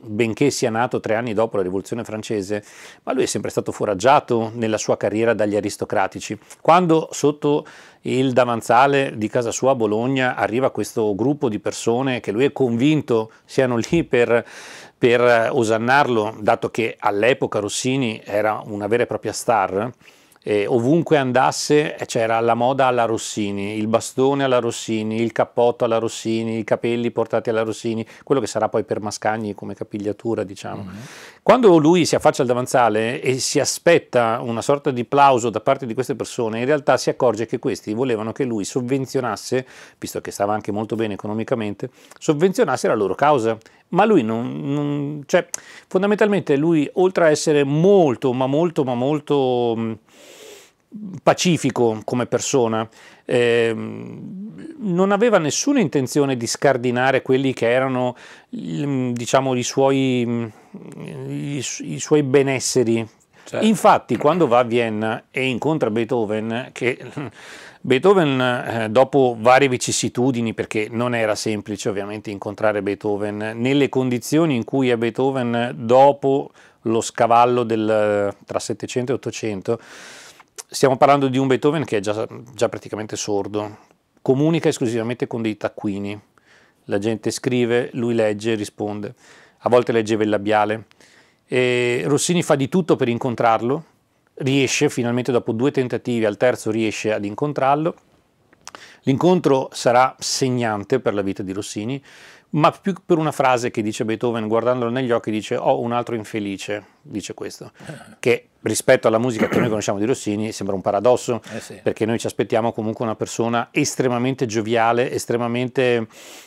benché 0.00 0.50
sia 0.50 0.70
nato 0.70 1.00
tre 1.00 1.14
anni 1.14 1.34
dopo 1.34 1.56
la 1.56 1.62
rivoluzione 1.62 2.04
francese, 2.04 2.64
ma 3.02 3.12
lui 3.12 3.24
è 3.24 3.26
sempre 3.26 3.50
stato 3.50 3.72
foraggiato 3.72 4.50
nella 4.54 4.78
sua 4.78 4.96
carriera 4.96 5.34
dagli 5.34 5.56
aristocratici. 5.56 6.38
Quando 6.60 7.08
sotto 7.12 7.66
il 8.02 8.32
davanzale 8.32 9.14
di 9.16 9.28
casa 9.28 9.50
sua 9.50 9.72
a 9.72 9.74
Bologna 9.74 10.36
arriva 10.36 10.70
questo 10.70 11.14
gruppo 11.14 11.48
di 11.48 11.58
persone 11.58 12.20
che 12.20 12.32
lui 12.32 12.44
è 12.44 12.52
convinto 12.52 13.32
siano 13.44 13.76
lì 13.76 14.04
per, 14.04 14.46
per 14.96 15.50
osannarlo, 15.52 16.36
dato 16.40 16.70
che 16.70 16.96
all'epoca 16.98 17.58
Rossini 17.58 18.20
era 18.24 18.62
una 18.64 18.86
vera 18.86 19.02
e 19.02 19.06
propria 19.06 19.32
star, 19.32 19.92
eh, 20.48 20.64
ovunque 20.68 21.16
andasse 21.16 21.96
c'era 22.06 22.38
la 22.38 22.54
moda 22.54 22.86
alla 22.86 23.04
Rossini, 23.04 23.76
il 23.76 23.88
bastone 23.88 24.44
alla 24.44 24.60
Rossini, 24.60 25.20
il 25.20 25.32
cappotto 25.32 25.84
alla 25.84 25.98
Rossini, 25.98 26.58
i 26.58 26.64
capelli 26.64 27.10
portati 27.10 27.50
alla 27.50 27.62
Rossini, 27.62 28.06
quello 28.22 28.40
che 28.40 28.46
sarà 28.46 28.68
poi 28.68 28.84
per 28.84 29.00
Mascagni 29.00 29.54
come 29.54 29.74
capigliatura, 29.74 30.44
diciamo. 30.44 30.84
Mm-hmm. 30.84 30.96
Quando 31.46 31.76
lui 31.76 32.04
si 32.06 32.16
affaccia 32.16 32.42
al 32.42 32.48
davanzale 32.48 33.20
e 33.20 33.38
si 33.38 33.60
aspetta 33.60 34.40
una 34.42 34.60
sorta 34.60 34.90
di 34.90 35.04
plauso 35.04 35.48
da 35.48 35.60
parte 35.60 35.86
di 35.86 35.94
queste 35.94 36.16
persone, 36.16 36.58
in 36.58 36.64
realtà 36.64 36.96
si 36.96 37.08
accorge 37.08 37.46
che 37.46 37.60
questi 37.60 37.94
volevano 37.94 38.32
che 38.32 38.42
lui 38.42 38.64
sovvenzionasse, 38.64 39.64
visto 39.96 40.20
che 40.20 40.32
stava 40.32 40.54
anche 40.54 40.72
molto 40.72 40.96
bene 40.96 41.14
economicamente, 41.14 41.88
sovvenzionasse 42.18 42.88
la 42.88 42.96
loro 42.96 43.14
causa. 43.14 43.56
Ma 43.90 44.04
lui 44.04 44.24
non, 44.24 44.72
non, 44.72 45.22
cioè 45.26 45.46
fondamentalmente 45.86 46.56
lui 46.56 46.90
oltre 46.94 47.26
a 47.26 47.30
essere 47.30 47.62
molto 47.62 48.32
ma 48.32 48.48
molto 48.48 48.82
ma 48.82 48.94
molto 48.94 49.98
pacifico 51.22 52.00
come 52.04 52.26
persona, 52.26 52.88
eh, 53.24 53.74
non 53.74 55.12
aveva 55.12 55.38
nessuna 55.38 55.80
intenzione 55.80 56.36
di 56.36 56.46
scardinare 56.46 57.22
quelli 57.22 57.52
che 57.52 57.70
erano 57.70 58.16
diciamo, 58.48 59.54
i, 59.54 59.62
suoi, 59.62 60.52
i, 60.98 61.64
i 61.80 61.98
suoi 61.98 62.22
benesseri. 62.22 63.06
Certo. 63.44 63.64
Infatti, 63.64 64.16
quando 64.16 64.48
va 64.48 64.58
a 64.60 64.64
Vienna 64.64 65.24
e 65.30 65.44
incontra 65.44 65.90
Beethoven, 65.90 66.70
che 66.72 66.98
Beethoven, 67.86 68.40
eh, 68.40 68.88
dopo 68.90 69.36
varie 69.38 69.68
vicissitudini, 69.68 70.54
perché 70.54 70.88
non 70.90 71.14
era 71.14 71.36
semplice 71.36 71.88
ovviamente 71.88 72.32
incontrare 72.32 72.82
Beethoven, 72.82 73.52
nelle 73.54 73.88
condizioni 73.88 74.56
in 74.56 74.64
cui 74.64 74.90
è 74.90 74.96
Beethoven 74.96 75.72
dopo 75.76 76.50
lo 76.82 77.00
scavallo 77.00 77.62
del, 77.62 78.34
tra 78.44 78.58
700 78.58 79.12
e 79.12 79.14
800, 79.14 79.78
stiamo 80.68 80.96
parlando 80.96 81.28
di 81.28 81.38
un 81.38 81.46
Beethoven 81.46 81.84
che 81.84 81.98
è 81.98 82.00
già, 82.00 82.26
già 82.54 82.68
praticamente 82.68 83.16
sordo, 83.16 83.78
comunica 84.22 84.68
esclusivamente 84.68 85.26
con 85.26 85.42
dei 85.42 85.56
taccuini, 85.56 86.20
la 86.84 86.98
gente 86.98 87.30
scrive, 87.30 87.90
lui 87.92 88.14
legge, 88.14 88.54
risponde, 88.54 89.14
a 89.58 89.68
volte 89.68 89.92
leggeva 89.92 90.22
il 90.22 90.28
labiale. 90.28 90.86
E 91.46 92.02
Rossini 92.06 92.42
fa 92.42 92.56
di 92.56 92.68
tutto 92.68 92.96
per 92.96 93.08
incontrarlo, 93.08 93.84
riesce 94.34 94.88
finalmente 94.88 95.32
dopo 95.32 95.52
due 95.52 95.70
tentativi, 95.70 96.24
al 96.24 96.36
terzo 96.36 96.70
riesce 96.70 97.12
ad 97.12 97.24
incontrarlo. 97.24 97.94
L'incontro 99.02 99.68
sarà 99.72 100.14
segnante 100.18 100.98
per 101.00 101.14
la 101.14 101.22
vita 101.22 101.42
di 101.42 101.52
Rossini, 101.52 102.02
ma 102.56 102.70
più 102.70 102.94
per 103.04 103.18
una 103.18 103.32
frase 103.32 103.70
che 103.70 103.82
dice 103.82 104.04
Beethoven 104.04 104.48
guardandolo 104.48 104.90
negli 104.90 105.10
occhi 105.10 105.30
dice 105.30 105.56
ho 105.56 105.70
oh, 105.70 105.80
un 105.80 105.92
altro 105.92 106.14
infelice, 106.14 106.84
dice 107.02 107.34
questo, 107.34 107.70
che 108.18 108.48
rispetto 108.62 109.08
alla 109.08 109.18
musica 109.18 109.46
che 109.48 109.58
noi 109.58 109.68
conosciamo 109.68 109.98
di 109.98 110.04
Rossini 110.04 110.52
sembra 110.52 110.74
un 110.74 110.80
paradosso, 110.80 111.40
eh 111.54 111.60
sì. 111.60 111.80
perché 111.82 112.04
noi 112.04 112.18
ci 112.18 112.26
aspettiamo 112.26 112.72
comunque 112.72 113.04
una 113.04 113.14
persona 113.14 113.68
estremamente 113.70 114.46
gioviale, 114.46 115.10
estremamente 115.12 116.06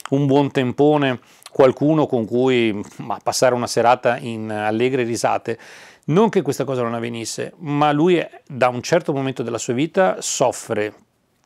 un 0.10 0.26
buon 0.26 0.52
tempone, 0.52 1.20
qualcuno 1.52 2.08
con 2.08 2.26
cui 2.26 2.80
ma, 2.98 3.20
passare 3.24 3.56
una 3.56 3.68
serata 3.68 4.18
in 4.18 4.52
allegre 4.52 5.04
risate. 5.04 5.58
Non 6.06 6.30
che 6.30 6.42
questa 6.42 6.64
cosa 6.64 6.82
non 6.82 6.96
avvenisse, 6.96 7.54
ma 7.58 7.92
lui 7.92 8.20
da 8.48 8.68
un 8.70 8.82
certo 8.82 9.14
momento 9.14 9.44
della 9.44 9.60
sua 9.60 9.74
vita 9.74 10.18
soffre 10.20 10.94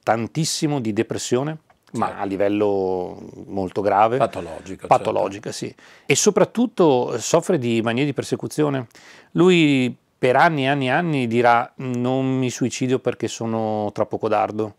tantissimo 0.01 0.79
di 0.79 0.93
depressione, 0.93 1.57
ma 1.93 2.07
certo. 2.07 2.21
a 2.21 2.25
livello 2.25 3.17
molto 3.47 3.81
grave. 3.81 4.17
Patologica. 4.17 4.87
Patologica, 4.87 5.51
certo. 5.51 5.75
sì. 5.75 5.75
E 6.05 6.15
soprattutto 6.15 7.17
soffre 7.19 7.57
di 7.57 7.81
manie 7.81 8.05
di 8.05 8.13
persecuzione. 8.13 8.87
Lui 9.31 9.95
per 10.17 10.35
anni 10.35 10.63
e 10.63 10.67
anni 10.67 10.85
e 10.85 10.91
anni 10.91 11.27
dirà 11.27 11.71
non 11.77 12.37
mi 12.37 12.49
suicidio 12.49 12.99
perché 12.99 13.27
sono 13.27 13.91
troppo 13.93 14.17
codardo. 14.17 14.75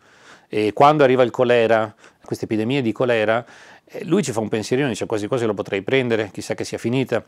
E 0.49 0.73
quando 0.73 1.05
arriva 1.05 1.23
il 1.23 1.31
colera, 1.31 1.93
queste 2.25 2.45
epidemie 2.45 2.81
di 2.81 2.93
colera, 2.93 3.45
eh, 3.85 4.05
lui 4.05 4.23
ci 4.23 4.33
fa 4.33 4.41
un 4.41 4.49
pensierino, 4.49 4.89
dice 4.89 5.07
quasi 5.07 5.27
quasi 5.27 5.45
lo 5.45 5.55
potrei 5.55 5.83
prendere, 5.83 6.31
chissà 6.33 6.55
che 6.55 6.65
sia 6.65 6.79
finita. 6.79 7.23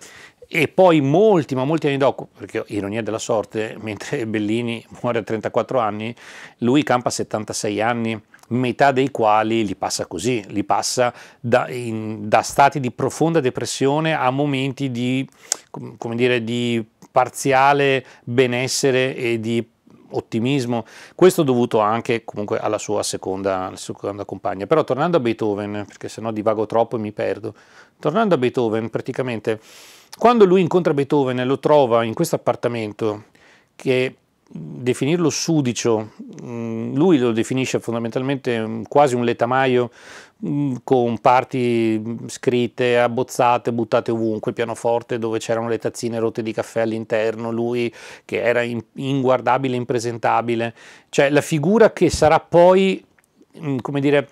E 0.48 0.68
poi 0.68 1.00
molti, 1.00 1.54
ma 1.54 1.64
molti 1.64 1.86
anni 1.88 1.96
dopo, 1.96 2.28
perché 2.36 2.64
ironia 2.68 3.02
della 3.02 3.18
sorte, 3.18 3.76
mentre 3.80 4.26
Bellini 4.26 4.84
muore 5.02 5.18
a 5.18 5.22
34 5.22 5.78
anni, 5.78 6.14
lui 6.58 6.82
campa 6.82 7.08
a 7.08 7.12
76 7.12 7.80
anni 7.80 8.20
metà 8.48 8.92
dei 8.92 9.10
quali 9.10 9.66
li 9.66 9.74
passa 9.74 10.06
così, 10.06 10.44
li 10.48 10.64
passa 10.64 11.12
da, 11.40 11.68
in, 11.70 12.28
da 12.28 12.42
stati 12.42 12.80
di 12.80 12.90
profonda 12.90 13.40
depressione 13.40 14.14
a 14.14 14.30
momenti 14.30 14.90
di, 14.90 15.28
dire, 16.14 16.44
di 16.44 16.84
parziale 17.10 18.04
benessere 18.24 19.16
e 19.16 19.40
di 19.40 19.66
ottimismo, 20.10 20.84
questo 21.14 21.42
dovuto 21.42 21.80
anche 21.80 22.24
comunque 22.24 22.58
alla 22.58 22.78
sua 22.78 23.02
seconda, 23.02 23.72
seconda 23.74 24.24
compagna. 24.24 24.66
Però 24.66 24.84
tornando 24.84 25.16
a 25.16 25.20
Beethoven, 25.20 25.84
perché 25.86 26.08
sennò 26.08 26.30
divago 26.30 26.66
troppo 26.66 26.96
e 26.96 27.00
mi 27.00 27.12
perdo, 27.12 27.54
tornando 27.98 28.34
a 28.34 28.38
Beethoven 28.38 28.90
praticamente, 28.90 29.60
quando 30.18 30.44
lui 30.44 30.60
incontra 30.60 30.94
Beethoven 30.94 31.40
e 31.40 31.44
lo 31.44 31.58
trova 31.58 32.04
in 32.04 32.14
questo 32.14 32.36
appartamento 32.36 33.24
che 33.74 34.16
definirlo 34.48 35.28
sudicio, 35.28 36.12
mm, 36.42 36.94
lui 36.94 37.18
lo 37.18 37.32
definisce 37.32 37.80
fondamentalmente 37.80 38.64
mm, 38.64 38.82
quasi 38.88 39.16
un 39.16 39.24
letamaio 39.24 39.90
mm, 40.46 40.76
con 40.84 41.18
parti 41.18 42.00
scritte, 42.26 42.98
abbozzate, 42.98 43.72
buttate 43.72 44.12
ovunque, 44.12 44.52
pianoforte 44.52 45.18
dove 45.18 45.38
c'erano 45.38 45.68
le 45.68 45.78
tazzine 45.78 46.18
rotte 46.20 46.42
di 46.42 46.52
caffè 46.52 46.82
all'interno, 46.82 47.50
lui 47.50 47.92
che 48.24 48.40
era 48.40 48.62
inguardabile, 48.94 49.74
impresentabile, 49.74 50.74
cioè 51.08 51.30
la 51.30 51.40
figura 51.40 51.92
che 51.92 52.08
sarà 52.08 52.38
poi, 52.38 53.04
come 53.80 54.00
dire, 54.00 54.28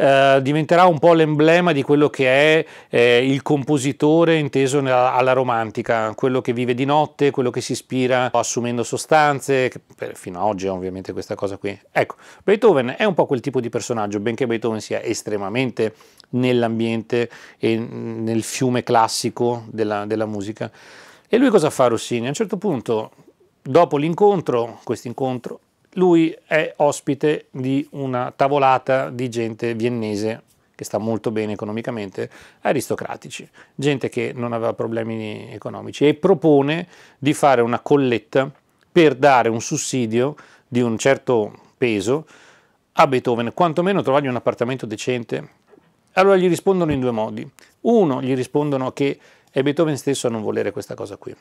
eh, 0.00 0.38
diventerà 0.42 0.86
un 0.86 1.00
po' 1.00 1.12
l'emblema 1.12 1.72
di 1.72 1.82
quello 1.82 2.08
che 2.08 2.28
è 2.60 2.66
eh, 2.88 3.28
il 3.28 3.42
compositore 3.42 4.36
inteso 4.36 4.78
nella, 4.78 5.12
alla 5.12 5.32
romantica, 5.32 6.14
quello 6.14 6.40
che 6.40 6.52
vive 6.52 6.72
di 6.72 6.84
notte, 6.84 7.32
quello 7.32 7.50
che 7.50 7.60
si 7.60 7.72
ispira 7.72 8.30
assumendo 8.32 8.84
sostanze, 8.84 9.72
per, 9.96 10.14
fino 10.14 10.38
ad 10.38 10.46
oggi 10.46 10.68
ovviamente 10.68 11.12
questa 11.12 11.34
cosa 11.34 11.56
qui. 11.56 11.76
Ecco, 11.90 12.14
Beethoven 12.44 12.94
è 12.96 13.02
un 13.02 13.14
po' 13.14 13.26
quel 13.26 13.40
tipo 13.40 13.60
di 13.60 13.70
personaggio, 13.70 14.20
benché 14.20 14.46
Beethoven 14.46 14.80
sia 14.80 15.02
estremamente 15.02 15.92
nell'ambiente 16.30 17.28
e 17.58 17.76
nel 17.76 18.44
fiume 18.44 18.84
classico 18.84 19.64
della, 19.66 20.06
della 20.06 20.26
musica. 20.26 20.70
E 21.28 21.38
lui 21.38 21.48
cosa 21.48 21.70
fa 21.70 21.88
Rossini? 21.88 22.26
A 22.26 22.28
un 22.28 22.34
certo 22.34 22.56
punto, 22.56 23.10
dopo 23.60 23.96
l'incontro, 23.96 24.78
questo 24.84 25.08
incontro, 25.08 25.58
lui 25.94 26.36
è 26.46 26.74
ospite 26.76 27.46
di 27.50 27.86
una 27.92 28.32
tavolata 28.34 29.10
di 29.10 29.28
gente 29.28 29.74
viennese 29.74 30.42
che 30.78 30.84
sta 30.84 30.98
molto 30.98 31.32
bene 31.32 31.54
economicamente, 31.54 32.30
aristocratici, 32.60 33.48
gente 33.74 34.08
che 34.08 34.32
non 34.32 34.52
aveva 34.52 34.74
problemi 34.74 35.52
economici 35.52 36.06
e 36.06 36.14
propone 36.14 36.86
di 37.18 37.34
fare 37.34 37.62
una 37.62 37.80
colletta 37.80 38.48
per 38.92 39.16
dare 39.16 39.48
un 39.48 39.60
sussidio 39.60 40.36
di 40.68 40.80
un 40.80 40.96
certo 40.96 41.52
peso 41.76 42.26
a 42.92 43.06
Beethoven, 43.08 43.52
quantomeno 43.54 44.02
trovargli 44.02 44.28
un 44.28 44.36
appartamento 44.36 44.86
decente. 44.86 45.48
Allora 46.12 46.36
gli 46.36 46.48
rispondono 46.48 46.92
in 46.92 47.00
due 47.00 47.10
modi. 47.10 47.48
Uno, 47.82 48.22
gli 48.22 48.34
rispondono 48.34 48.92
che 48.92 49.18
è 49.50 49.62
Beethoven 49.62 49.96
stesso 49.96 50.26
a 50.28 50.30
non 50.30 50.42
volere 50.42 50.70
questa 50.70 50.94
cosa 50.94 51.16
qui. 51.16 51.34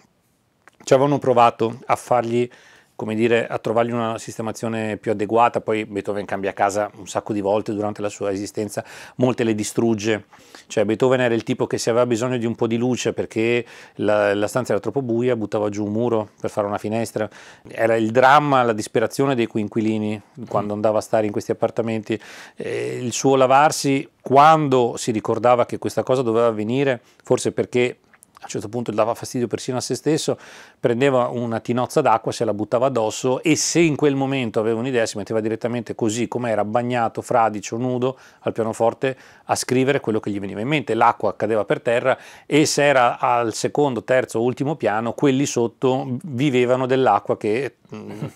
Ci 0.83 0.93
avevano 0.93 1.19
provato 1.19 1.79
a 1.85 1.95
fargli 1.95 2.49
come 2.97 3.13
dire, 3.13 3.45
a 3.45 3.59
trovargli 3.59 3.91
una 3.91 4.17
sistemazione 4.17 4.97
più 4.97 5.11
adeguata, 5.11 5.61
poi 5.61 5.85
Beethoven 5.85 6.25
cambia 6.25 6.51
casa 6.51 6.89
un 6.97 7.07
sacco 7.07 7.31
di 7.31 7.41
volte 7.41 7.71
durante 7.71 8.01
la 8.01 8.09
sua 8.09 8.31
esistenza, 8.31 8.83
molte 9.17 9.43
le 9.43 9.53
distrugge, 9.53 10.25
cioè 10.65 10.83
Beethoven 10.83 11.21
era 11.21 11.35
il 11.35 11.43
tipo 11.43 11.67
che 11.67 11.77
se 11.77 11.91
aveva 11.91 12.07
bisogno 12.07 12.37
di 12.37 12.47
un 12.47 12.55
po' 12.55 12.65
di 12.65 12.75
luce 12.75 13.13
perché 13.13 13.63
la, 13.97 14.33
la 14.33 14.47
stanza 14.47 14.71
era 14.71 14.81
troppo 14.81 15.03
buia, 15.03 15.35
buttava 15.35 15.69
giù 15.69 15.85
un 15.85 15.91
muro 15.91 16.29
per 16.41 16.49
fare 16.49 16.65
una 16.65 16.79
finestra, 16.79 17.29
era 17.67 17.95
il 17.95 18.09
dramma, 18.09 18.63
la 18.63 18.73
disperazione 18.73 19.35
dei 19.35 19.45
coinquilini 19.45 20.19
quando 20.49 20.73
andava 20.73 20.97
a 20.97 21.01
stare 21.01 21.27
in 21.27 21.31
questi 21.31 21.51
appartamenti, 21.51 22.19
eh, 22.55 22.97
il 22.99 23.13
suo 23.13 23.35
lavarsi 23.35 24.09
quando 24.19 24.95
si 24.97 25.11
ricordava 25.11 25.67
che 25.67 25.77
questa 25.77 26.01
cosa 26.01 26.23
doveva 26.23 26.47
avvenire, 26.47 26.99
forse 27.23 27.51
perché 27.51 27.99
a 28.39 28.43
un 28.43 28.49
certo 28.49 28.69
punto 28.69 28.91
dava 28.91 29.15
fastidio 29.15 29.47
persino 29.47 29.77
a 29.77 29.81
se 29.81 29.95
stesso, 29.95 30.37
prendeva 30.79 31.27
una 31.27 31.59
tinozza 31.59 32.01
d'acqua, 32.01 32.31
se 32.31 32.45
la 32.45 32.53
buttava 32.53 32.85
addosso 32.85 33.41
e 33.41 33.55
se 33.55 33.79
in 33.79 33.95
quel 33.95 34.15
momento 34.15 34.59
aveva 34.59 34.79
un'idea 34.79 35.05
si 35.07 35.17
metteva 35.17 35.39
direttamente 35.39 35.95
così 35.95 36.27
come 36.27 36.51
era 36.51 36.63
bagnato, 36.63 37.21
fradicio, 37.21 37.77
nudo 37.77 38.17
al 38.41 38.53
pianoforte 38.53 39.17
a 39.45 39.55
scrivere 39.55 39.99
quello 39.99 40.19
che 40.19 40.29
gli 40.29 40.39
veniva 40.39 40.61
in 40.61 40.67
mente. 40.67 40.93
L'acqua 40.93 41.35
cadeva 41.35 41.65
per 41.65 41.81
terra 41.81 42.17
e 42.45 42.65
se 42.65 42.85
era 42.85 43.19
al 43.19 43.53
secondo, 43.53 44.03
terzo, 44.03 44.41
ultimo 44.41 44.75
piano, 44.75 45.13
quelli 45.13 45.45
sotto 45.45 46.17
vivevano 46.23 46.85
dell'acqua 46.85 47.37
che 47.37 47.77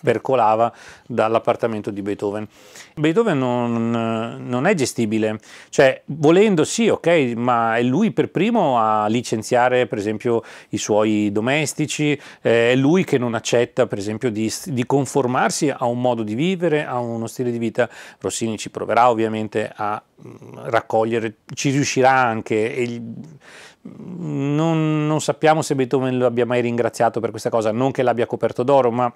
percolava 0.02 0.72
dall'appartamento 1.06 1.92
di 1.92 2.02
Beethoven. 2.02 2.48
Beethoven 2.96 3.38
non, 3.38 3.90
non, 3.90 4.66
è 4.66 4.74
gestibile, 4.74 5.40
cioè 5.70 6.02
volendo 6.06 6.64
sì, 6.64 6.88
ok, 6.88 7.34
ma 7.36 7.78
è 7.78 7.84
lui 7.84 8.12
per 8.12 8.30
primo 8.30 8.80
a 8.80 9.08
licenziare 9.08 9.88
per 9.88 9.98
esempio 9.98 10.44
i 10.70 10.78
suoi 10.78 11.32
domestici, 11.32 12.20
eh, 12.42 12.72
è 12.72 12.76
lui 12.76 13.04
che 13.04 13.18
non 13.18 13.34
accetta 13.34 13.88
per 13.88 13.98
esempio 13.98 14.30
di, 14.32 14.52
di, 14.66 14.86
conformarsi 14.86 15.70
a 15.70 15.86
un 15.86 16.00
modo 16.00 16.24
di 16.24 16.36
vivere, 16.36 16.86
a 16.86 17.00
uno 17.00 17.28
stile 17.28 17.52
di 17.52 17.58
vita. 17.58 17.90
Rossini 18.20 18.58
ci 18.58 18.70
proverà 18.70 19.10
ovviamente 19.10 19.72
a 19.74 20.02
mm, 20.02 20.58
raccogliere, 20.64 21.38
ci 21.54 21.72
riuscirà 21.72 22.12
anche. 22.12 22.76
E, 22.76 23.02
non, 23.84 25.08
non 25.08 25.22
sappiamo 25.22 25.62
se 25.62 25.76
Beethoven 25.76 26.18
lo 26.18 26.26
abbia 26.26 26.46
mai 26.46 26.62
ringraziato 26.62 27.20
per 27.20 27.32
questa 27.32 27.50
cosa, 27.50 27.72
non 27.72 27.92
che 27.92 28.04
l'abbia 28.04 28.26
coperto 28.26 28.64
d'oro, 28.64 28.92
ma 28.92 29.12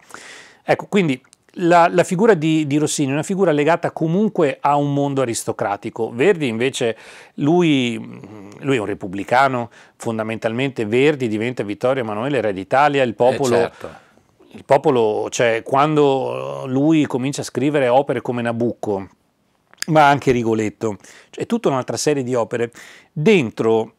ecco, 0.63 0.87
quindi 0.87 1.21
la, 1.59 1.87
la, 1.89 2.03
figura 2.03 2.33
di, 2.33 2.67
di, 2.67 2.77
Rossini 2.77 3.09
è 3.09 3.13
una 3.13 3.23
figura 3.23 3.51
legata 3.51 3.91
comunque 3.91 4.57
a 4.59 4.75
un 4.75 4.93
mondo 4.93 5.21
aristocratico. 5.21 6.11
Verdi 6.13 6.47
invece, 6.47 6.97
lui, 7.35 8.19
lui, 8.59 8.75
è 8.75 8.79
un 8.79 8.85
repubblicano, 8.85 9.69
fondamentalmente 9.95 10.85
Verdi 10.85 11.27
diventa 11.27 11.63
Vittorio 11.63 12.03
Emanuele 12.03 12.41
Re 12.41 12.53
d'Italia, 12.53 13.03
il 13.03 13.15
popolo... 13.15 13.55
Eh 13.55 13.59
certo. 13.59 14.03
Il 14.55 14.63
popolo, 14.63 15.27
cioè 15.31 15.63
quando 15.65 16.63
lui 16.67 17.05
comincia 17.07 17.41
a 17.41 17.43
scrivere 17.43 17.89
opere 17.89 18.21
come 18.21 18.41
Nabucco, 18.41 19.05
ma 19.87 20.07
anche 20.07 20.31
Rigoletto, 20.31 20.95
cioè 21.29 21.45
tutta 21.45 21.67
un'altra 21.67 21.97
serie 21.97 22.23
di 22.23 22.33
opere, 22.35 22.71
dentro 23.11 23.95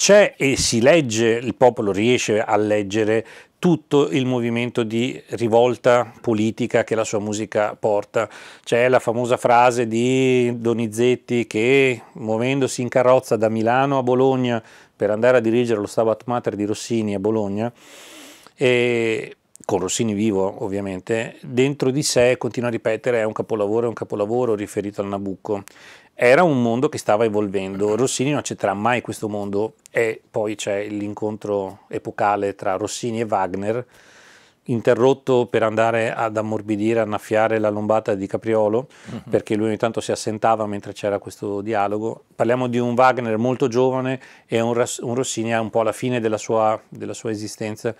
c'è 0.00 0.32
e 0.38 0.56
si 0.56 0.80
legge, 0.80 1.28
il 1.28 1.54
popolo 1.54 1.92
riesce 1.92 2.40
a 2.40 2.56
leggere 2.56 3.22
tutto 3.58 4.08
il 4.08 4.24
movimento 4.24 4.82
di 4.82 5.22
rivolta 5.32 6.10
politica 6.22 6.84
che 6.84 6.94
la 6.94 7.04
sua 7.04 7.18
musica 7.18 7.76
porta. 7.78 8.26
C'è 8.64 8.88
la 8.88 8.98
famosa 8.98 9.36
frase 9.36 9.86
di 9.86 10.58
Donizetti 10.58 11.46
che 11.46 12.00
muovendosi 12.12 12.80
in 12.80 12.88
carrozza 12.88 13.36
da 13.36 13.50
Milano 13.50 13.98
a 13.98 14.02
Bologna 14.02 14.62
per 14.96 15.10
andare 15.10 15.36
a 15.36 15.40
dirigere 15.40 15.78
lo 15.78 15.86
Stabat 15.86 16.22
Mater 16.24 16.56
di 16.56 16.64
Rossini 16.64 17.14
a 17.14 17.20
Bologna, 17.20 17.70
e 18.56 19.36
con 19.66 19.80
Rossini 19.80 20.14
vivo 20.14 20.64
ovviamente, 20.64 21.36
dentro 21.42 21.90
di 21.90 22.02
sé 22.02 22.38
continua 22.38 22.70
a 22.70 22.72
ripetere 22.72 23.20
è 23.20 23.24
un 23.24 23.32
capolavoro, 23.34 23.84
è 23.84 23.88
un 23.88 23.94
capolavoro 23.94 24.54
riferito 24.54 25.02
al 25.02 25.08
Nabucco 25.08 25.62
era 26.22 26.42
un 26.42 26.60
mondo 26.60 26.90
che 26.90 26.98
stava 26.98 27.24
evolvendo. 27.24 27.96
Rossini 27.96 28.28
non 28.28 28.40
accetterà 28.40 28.74
mai 28.74 29.00
questo 29.00 29.26
mondo 29.26 29.76
e 29.90 30.20
poi 30.30 30.54
c'è 30.54 30.86
l'incontro 30.86 31.84
epocale 31.88 32.54
tra 32.54 32.76
Rossini 32.76 33.20
e 33.20 33.24
Wagner, 33.24 33.86
interrotto 34.64 35.46
per 35.46 35.62
andare 35.62 36.12
ad 36.12 36.36
ammorbidire, 36.36 37.00
annaffiare 37.00 37.58
la 37.58 37.70
lombata 37.70 38.14
di 38.14 38.26
Capriolo, 38.26 38.86
uh-huh. 39.12 39.30
perché 39.30 39.56
lui 39.56 39.68
ogni 39.68 39.78
tanto 39.78 40.02
si 40.02 40.12
assentava 40.12 40.66
mentre 40.66 40.92
c'era 40.92 41.18
questo 41.18 41.62
dialogo. 41.62 42.24
Parliamo 42.36 42.66
di 42.66 42.76
un 42.76 42.92
Wagner 42.92 43.38
molto 43.38 43.66
giovane 43.68 44.20
e 44.46 44.60
un, 44.60 44.76
un 44.76 45.14
Rossini 45.14 45.54
un 45.54 45.70
po' 45.70 45.80
alla 45.80 45.92
fine 45.92 46.20
della 46.20 46.36
sua, 46.36 46.78
della 46.86 47.14
sua 47.14 47.30
esistenza. 47.30 47.94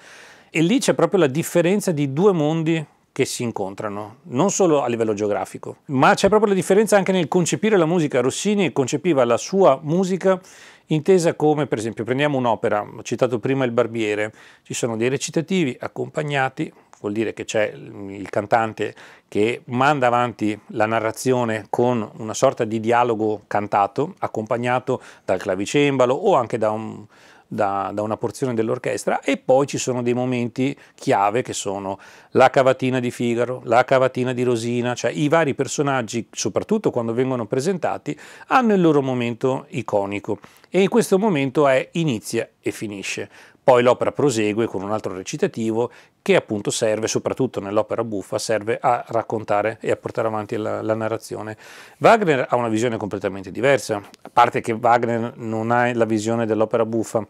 E 0.51 0.61
lì 0.61 0.79
c'è 0.79 0.93
proprio 0.93 1.21
la 1.21 1.27
differenza 1.27 1.91
di 1.91 2.13
due 2.13 2.33
mondi 2.33 2.87
che 3.21 3.27
si 3.27 3.43
incontrano, 3.43 4.21
non 4.29 4.51
solo 4.51 4.81
a 4.81 4.89
livello 4.89 5.13
geografico, 5.13 5.81
ma 5.89 6.15
c'è 6.15 6.29
proprio 6.29 6.49
la 6.49 6.55
differenza 6.55 6.97
anche 6.97 7.13
nel 7.13 7.29
concepire 7.29 7.77
la 7.77 7.85
musica. 7.85 8.23
Rossini 8.23 8.73
concepiva 8.73 9.27
la 9.27 9.37
sua 9.37 9.79
musica 9.83 10.41
intesa 10.87 11.35
come, 11.35 11.67
per 11.67 11.77
esempio, 11.77 12.03
prendiamo 12.03 12.39
un'opera, 12.39 12.81
ho 12.81 13.03
citato 13.03 13.39
prima 13.39 13.67
Il 13.67 13.73
Barbiere, 13.73 14.33
ci 14.63 14.73
sono 14.73 14.97
dei 14.97 15.11
recitativi 15.11 15.77
accompagnati, 15.79 16.73
vuol 17.01 17.13
dire 17.13 17.35
che 17.35 17.45
c'è 17.45 17.71
il 17.75 18.31
cantante 18.31 18.95
che 19.29 19.61
manda 19.67 20.07
avanti 20.07 20.59
la 20.69 20.87
narrazione 20.87 21.67
con 21.69 22.11
una 22.17 22.33
sorta 22.33 22.65
di 22.65 22.81
dialogo 22.81 23.43
cantato, 23.47 24.15
accompagnato 24.21 25.03
dal 25.27 25.39
clavicembalo 25.39 26.15
o 26.15 26.37
anche 26.37 26.57
da 26.57 26.71
un 26.71 27.05
da, 27.53 27.91
da, 27.93 28.03
una 28.03 28.17
porzione 28.17 28.55
dell'orchestra 28.55 29.21
e 29.21 29.37
poi 29.37 29.67
ci 29.67 29.77
sono 29.77 30.03
dei 30.03 30.15
momenti 30.15 30.77
chiave 30.95 31.43
che 31.43 31.53
sono 31.53 31.99
la 32.31 32.49
cavatina 32.49 33.01
di 33.01 33.11
Figaro, 33.11 33.61
la 33.65 33.85
cavatina 33.85 34.33
di 34.33 34.45
Rosina, 34.45 34.95
cioè 34.95 35.11
i 35.11 35.29
vari 35.29 35.55
personaggi, 35.55 36.29
soprattutto 36.31 36.93
quando 36.93 37.13
vengono 37.13 37.47
presentati, 37.47 38.17
hanno 38.49 38.75
il 38.75 38.81
loro 38.81 39.03
momento 39.03 39.67
iconico 39.71 40.39
e 40.71 40.83
in 40.83 40.89
questo 40.89 41.19
momento 41.19 41.67
è 41.67 41.89
inizia 41.93 42.49
e 42.61 42.71
finisce. 42.71 43.29
Poi 43.63 43.83
l'opera 43.83 44.13
prosegue 44.13 44.67
con 44.67 44.83
un 44.83 44.91
altro 44.91 45.15
recitativo 45.15 45.91
che 46.23 46.35
appunto 46.35 46.71
serve, 46.71 47.09
soprattutto 47.09 47.61
nell'opera 47.61 48.05
buffa, 48.05 48.39
serve 48.39 48.79
a 48.81 49.05
raccontare 49.09 49.79
e 49.81 49.91
a 49.91 49.97
portare 49.97 50.29
avanti 50.29 50.57
la, 50.57 50.83
la, 50.83 50.95
narrazione. 50.95 51.57
Wagner 51.99 52.47
ha 52.49 52.57
una 52.57 52.69
visione 52.69 52.97
completamente 52.97 53.51
diversa, 53.51 53.97
a 54.23 54.31
parte 54.33 54.61
che 54.61 54.73
Wagner 54.73 55.35
non 55.37 55.71
ha 55.71 55.93
la 55.95 56.05
visione 56.05 56.47
dell'opera 56.47 56.85
buffa, 56.85 57.27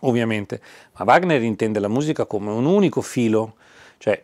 ovviamente, 0.00 0.60
ma 0.96 1.04
Wagner 1.04 1.42
intende 1.42 1.80
la 1.80 1.88
musica 1.88 2.26
come 2.26 2.50
un 2.50 2.66
unico 2.66 3.00
filo, 3.00 3.54
cioè 3.98 4.22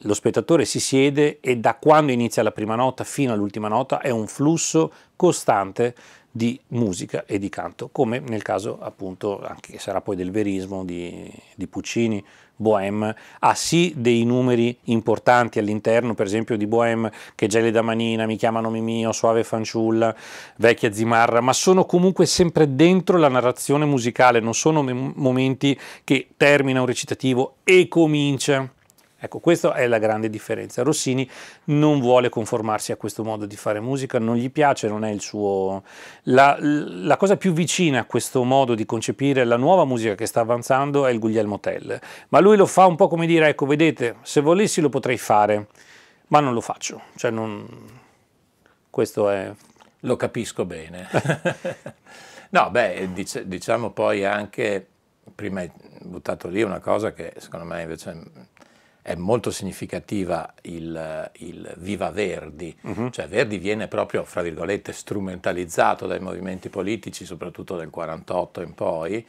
lo 0.00 0.14
spettatore 0.14 0.64
si 0.64 0.78
siede 0.78 1.38
e 1.40 1.56
da 1.56 1.74
quando 1.74 2.12
inizia 2.12 2.42
la 2.42 2.52
prima 2.52 2.74
nota 2.74 3.02
fino 3.04 3.32
all'ultima 3.32 3.68
nota 3.68 4.00
è 4.00 4.10
un 4.10 4.26
flusso 4.26 4.92
costante 5.16 5.94
di 6.30 6.60
musica 6.68 7.24
e 7.24 7.38
di 7.38 7.48
canto, 7.48 7.88
come 7.90 8.18
nel 8.18 8.42
caso 8.42 8.78
appunto, 8.78 9.40
anche 9.42 9.72
che 9.72 9.78
sarà 9.78 10.02
poi 10.02 10.16
del 10.16 10.30
verismo 10.30 10.84
di, 10.84 11.32
di 11.54 11.66
Puccini, 11.66 12.22
Bohème, 12.56 13.14
ha 13.40 13.54
sì 13.54 13.92
dei 13.96 14.24
numeri 14.24 14.76
importanti 14.84 15.58
all'interno, 15.58 16.14
per 16.14 16.26
esempio 16.26 16.56
di 16.56 16.66
Bohème, 16.66 17.12
che 17.34 17.46
Gelida 17.46 17.82
Manina, 17.82 18.26
Mi 18.26 18.36
chiamano 18.36 18.70
Mimio, 18.70 19.12
Suave 19.12 19.44
Fanciulla, 19.44 20.14
Vecchia 20.56 20.92
Zimarra, 20.92 21.40
ma 21.40 21.52
sono 21.52 21.84
comunque 21.84 22.26
sempre 22.26 22.74
dentro 22.74 23.18
la 23.18 23.28
narrazione 23.28 23.84
musicale, 23.84 24.40
non 24.40 24.54
sono 24.54 24.82
momenti 24.82 25.78
che 26.04 26.28
termina 26.36 26.80
un 26.80 26.86
recitativo 26.86 27.56
e 27.64 27.88
comincia 27.88 28.70
Ecco, 29.26 29.40
questa 29.40 29.74
è 29.74 29.88
la 29.88 29.98
grande 29.98 30.30
differenza. 30.30 30.84
Rossini 30.84 31.28
non 31.64 31.98
vuole 31.98 32.28
conformarsi 32.28 32.92
a 32.92 32.96
questo 32.96 33.24
modo 33.24 33.44
di 33.44 33.56
fare 33.56 33.80
musica, 33.80 34.20
non 34.20 34.36
gli 34.36 34.50
piace, 34.50 34.86
non 34.86 35.04
è 35.04 35.10
il 35.10 35.20
suo... 35.20 35.82
La, 36.24 36.56
la 36.60 37.16
cosa 37.16 37.36
più 37.36 37.52
vicina 37.52 38.00
a 38.00 38.04
questo 38.04 38.44
modo 38.44 38.76
di 38.76 38.86
concepire 38.86 39.44
la 39.44 39.56
nuova 39.56 39.84
musica 39.84 40.14
che 40.14 40.26
sta 40.26 40.40
avanzando 40.40 41.06
è 41.06 41.10
il 41.10 41.18
Guglielmo 41.18 41.58
Tell, 41.58 41.98
ma 42.28 42.38
lui 42.38 42.56
lo 42.56 42.66
fa 42.66 42.86
un 42.86 42.94
po' 42.94 43.08
come 43.08 43.26
dire, 43.26 43.48
ecco, 43.48 43.66
vedete, 43.66 44.18
se 44.22 44.40
volessi 44.40 44.80
lo 44.80 44.90
potrei 44.90 45.18
fare, 45.18 45.66
ma 46.28 46.38
non 46.38 46.54
lo 46.54 46.60
faccio. 46.60 47.02
Cioè 47.16 47.32
non... 47.32 47.66
Questo 48.88 49.28
è... 49.28 49.52
Lo 50.00 50.14
capisco 50.14 50.64
bene. 50.64 51.08
no, 52.50 52.70
beh, 52.70 53.08
dic- 53.12 53.42
diciamo 53.42 53.90
poi 53.90 54.24
anche, 54.24 54.86
prima 55.34 55.60
hai 55.60 55.70
buttato 56.02 56.46
lì 56.46 56.62
una 56.62 56.78
cosa 56.78 57.12
che 57.12 57.32
secondo 57.38 57.66
me 57.66 57.82
invece 57.82 58.54
è 59.06 59.14
molto 59.14 59.52
significativa 59.52 60.52
il, 60.62 61.30
il 61.34 61.74
Viva 61.76 62.10
Verdi, 62.10 62.76
uh-huh. 62.80 63.10
cioè 63.10 63.28
Verdi 63.28 63.56
viene 63.56 63.86
proprio, 63.86 64.24
fra 64.24 64.42
virgolette, 64.42 64.92
strumentalizzato 64.92 66.08
dai 66.08 66.18
movimenti 66.18 66.68
politici, 66.68 67.24
soprattutto 67.24 67.76
del 67.76 67.88
48 67.88 68.62
in 68.62 68.74
poi, 68.74 69.24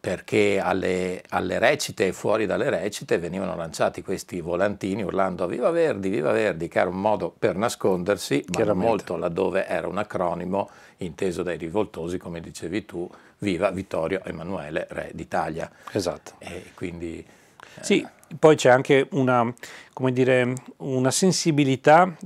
perché 0.00 0.58
alle, 0.58 1.22
alle, 1.28 1.60
recite 1.60 2.08
e 2.08 2.12
fuori 2.12 2.46
dalle 2.46 2.68
recite 2.68 3.18
venivano 3.18 3.54
lanciati 3.54 4.02
questi 4.02 4.40
volantini 4.40 5.04
urlando 5.04 5.46
Viva 5.46 5.70
Verdi, 5.70 6.08
Viva 6.08 6.32
Verdi, 6.32 6.66
che 6.66 6.80
era 6.80 6.90
un 6.90 7.00
modo 7.00 7.32
per 7.38 7.54
nascondersi, 7.54 8.44
ma 8.58 8.74
molto 8.74 9.16
laddove 9.16 9.68
era 9.68 9.86
un 9.86 9.98
acronimo 9.98 10.68
inteso 10.96 11.44
dai 11.44 11.58
rivoltosi, 11.58 12.18
come 12.18 12.40
dicevi 12.40 12.84
tu, 12.84 13.08
Viva 13.38 13.70
Vittorio 13.70 14.24
Emanuele, 14.24 14.88
Re 14.90 15.10
d'Italia. 15.14 15.70
Esatto. 15.92 16.32
E 16.38 16.72
quindi 16.74 17.24
sì, 17.80 18.06
poi 18.38 18.56
c'è 18.56 18.70
anche 18.70 19.08
una, 19.12 19.52
dire, 20.12 20.54
una 20.78 21.10
sensibilità 21.10 22.16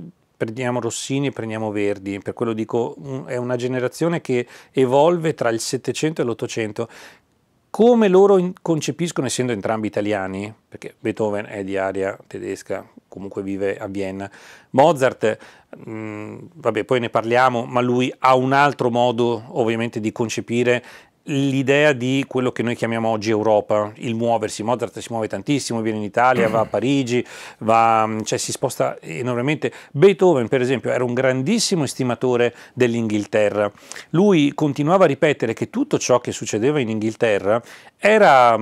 prendiamo 0.41 0.79
Rossini 0.79 1.27
e 1.27 1.31
prendiamo 1.31 1.69
Verdi, 1.69 2.17
per 2.17 2.33
quello 2.33 2.53
dico 2.53 2.95
è 3.27 3.37
una 3.37 3.55
generazione 3.55 4.21
che 4.21 4.47
evolve 4.71 5.35
tra 5.35 5.49
il 5.49 5.59
Settecento 5.59 6.21
e 6.21 6.25
l'Ottocento. 6.25 6.89
Come 7.69 8.07
loro 8.07 8.51
concepiscono, 8.59 9.27
essendo 9.27 9.51
entrambi 9.51 9.85
italiani, 9.85 10.51
perché 10.67 10.95
Beethoven 10.99 11.45
è 11.45 11.63
di 11.63 11.77
aria 11.77 12.17
tedesca, 12.25 12.85
comunque 13.07 13.43
vive 13.43 13.77
a 13.77 13.85
Vienna, 13.87 14.29
Mozart, 14.71 15.37
mh, 15.77 15.91
mm, 15.91 16.37
vabbè 16.55 16.85
poi 16.85 16.99
ne 17.01 17.09
parliamo, 17.11 17.65
ma 17.65 17.81
lui 17.81 18.11
ha 18.17 18.35
un 18.35 18.51
altro 18.51 18.89
modo 18.89 19.43
ovviamente 19.49 19.99
di 19.99 20.11
concepire 20.11 20.83
l'idea 21.23 21.93
di 21.93 22.25
quello 22.27 22.51
che 22.51 22.63
noi 22.63 22.75
chiamiamo 22.75 23.09
oggi 23.09 23.29
Europa, 23.29 23.91
il 23.97 24.15
muoversi, 24.15 24.63
Mozart 24.63 24.99
si 24.99 25.07
muove 25.11 25.27
tantissimo, 25.27 25.81
viene 25.81 25.99
in 25.99 26.03
Italia, 26.03 26.47
va 26.49 26.61
a 26.61 26.65
Parigi, 26.71 27.25
va, 27.59 28.09
cioè 28.23 28.37
si 28.37 28.51
sposta 28.51 28.99
enormemente. 29.01 29.71
Beethoven 29.91 30.47
per 30.47 30.61
esempio 30.61 30.91
era 30.91 31.03
un 31.03 31.13
grandissimo 31.13 31.83
estimatore 31.83 32.55
dell'Inghilterra, 32.73 33.71
lui 34.11 34.53
continuava 34.53 35.03
a 35.03 35.07
ripetere 35.07 35.53
che 35.53 35.69
tutto 35.69 35.99
ciò 35.99 36.19
che 36.19 36.31
succedeva 36.31 36.79
in 36.79 36.89
Inghilterra 36.89 37.61
era, 37.97 38.57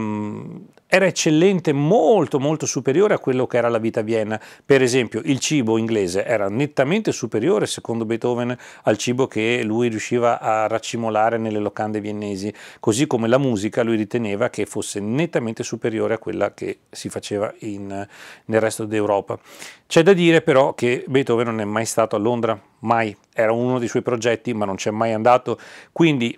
era 0.91 1.05
eccellente, 1.05 1.71
molto 1.71 2.39
molto 2.39 2.65
superiore 2.65 3.13
a 3.13 3.19
quello 3.19 3.45
che 3.45 3.57
era 3.57 3.69
la 3.69 3.77
vita 3.77 3.99
a 3.99 4.03
Vienna. 4.03 4.41
Per 4.65 4.81
esempio 4.81 5.21
il 5.23 5.37
cibo 5.37 5.77
inglese 5.77 6.25
era 6.25 6.49
nettamente 6.49 7.11
superiore 7.11 7.67
secondo 7.67 8.05
Beethoven 8.05 8.57
al 8.83 8.97
cibo 8.97 9.27
che 9.27 9.61
lui 9.63 9.89
riusciva 9.89 10.39
a 10.39 10.65
raccimolare 10.65 11.37
nelle 11.37 11.59
locande 11.59 12.01
viennesi, 12.01 12.51
così 12.79 13.05
come 13.05 13.27
la 13.27 13.37
musica 13.37 13.83
lui 13.83 13.97
riteneva 13.97 14.49
che 14.49 14.65
fosse 14.65 14.99
nettamente 14.99 15.61
superiore 15.61 16.15
a 16.15 16.17
quella 16.17 16.55
che 16.55 16.79
si 16.89 17.09
faceva 17.09 17.53
in, 17.59 18.07
nel 18.45 18.59
resto 18.59 18.85
d'Europa. 18.85 19.37
C'è 19.85 20.01
da 20.01 20.13
dire 20.13 20.41
però 20.41 20.73
che 20.73 21.03
Beethoven 21.05 21.45
non 21.45 21.61
è 21.61 21.65
mai 21.65 21.85
stato 21.85 22.15
a 22.15 22.19
Londra, 22.19 22.59
mai, 22.79 23.15
era 23.31 23.51
uno 23.51 23.77
dei 23.77 23.87
suoi 23.87 24.01
progetti 24.01 24.55
ma 24.55 24.65
non 24.65 24.75
c'è 24.75 24.89
mai 24.89 25.13
andato, 25.13 25.59
quindi 25.91 26.35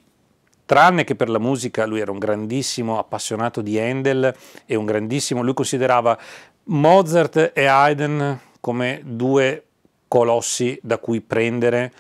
tranne 0.72 1.04
che 1.04 1.16
per 1.16 1.28
la 1.28 1.38
musica 1.38 1.86
lui 1.86 2.00
era 2.00 2.14
un 2.14 2.18
grandissimo 2.18 2.98
appassionato 2.98 3.60
di 3.60 3.78
Handel 3.78 4.34
e 4.66 4.76
un 4.76 4.86
grandissimo, 4.86 5.44
lui 5.44 5.54
considerava 5.54 6.18
Mozart 6.64 7.52
e 7.54 7.66
Haydn 7.66 8.40
come 8.62 9.02
due 9.04 9.66
colossi 10.08 10.80
da 10.82 10.98
cui 10.98 11.20
prendere 11.20 11.92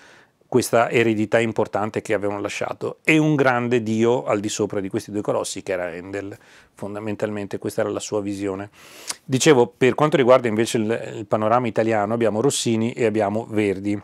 questa 0.47 0.89
eredità 0.89 1.37
importante 1.37 2.01
che 2.01 2.13
avevano 2.13 2.39
lasciato 2.39 2.99
e 3.03 3.17
un 3.17 3.35
grande 3.35 3.83
dio 3.83 4.23
al 4.23 4.39
di 4.39 4.47
sopra 4.47 4.79
di 4.79 4.87
questi 4.87 5.11
due 5.11 5.21
colossi 5.21 5.63
che 5.63 5.73
era 5.73 5.87
Handel, 5.87 6.37
fondamentalmente 6.73 7.57
questa 7.57 7.81
era 7.81 7.89
la 7.89 7.99
sua 7.99 8.21
visione. 8.21 8.69
Dicevo, 9.25 9.67
per 9.67 9.95
quanto 9.95 10.15
riguarda 10.15 10.47
invece 10.47 10.77
il, 10.77 11.13
il 11.17 11.25
panorama 11.25 11.67
italiano 11.67 12.13
abbiamo 12.13 12.39
Rossini 12.39 12.93
e 12.93 13.03
abbiamo 13.03 13.45
Verdi. 13.49 14.01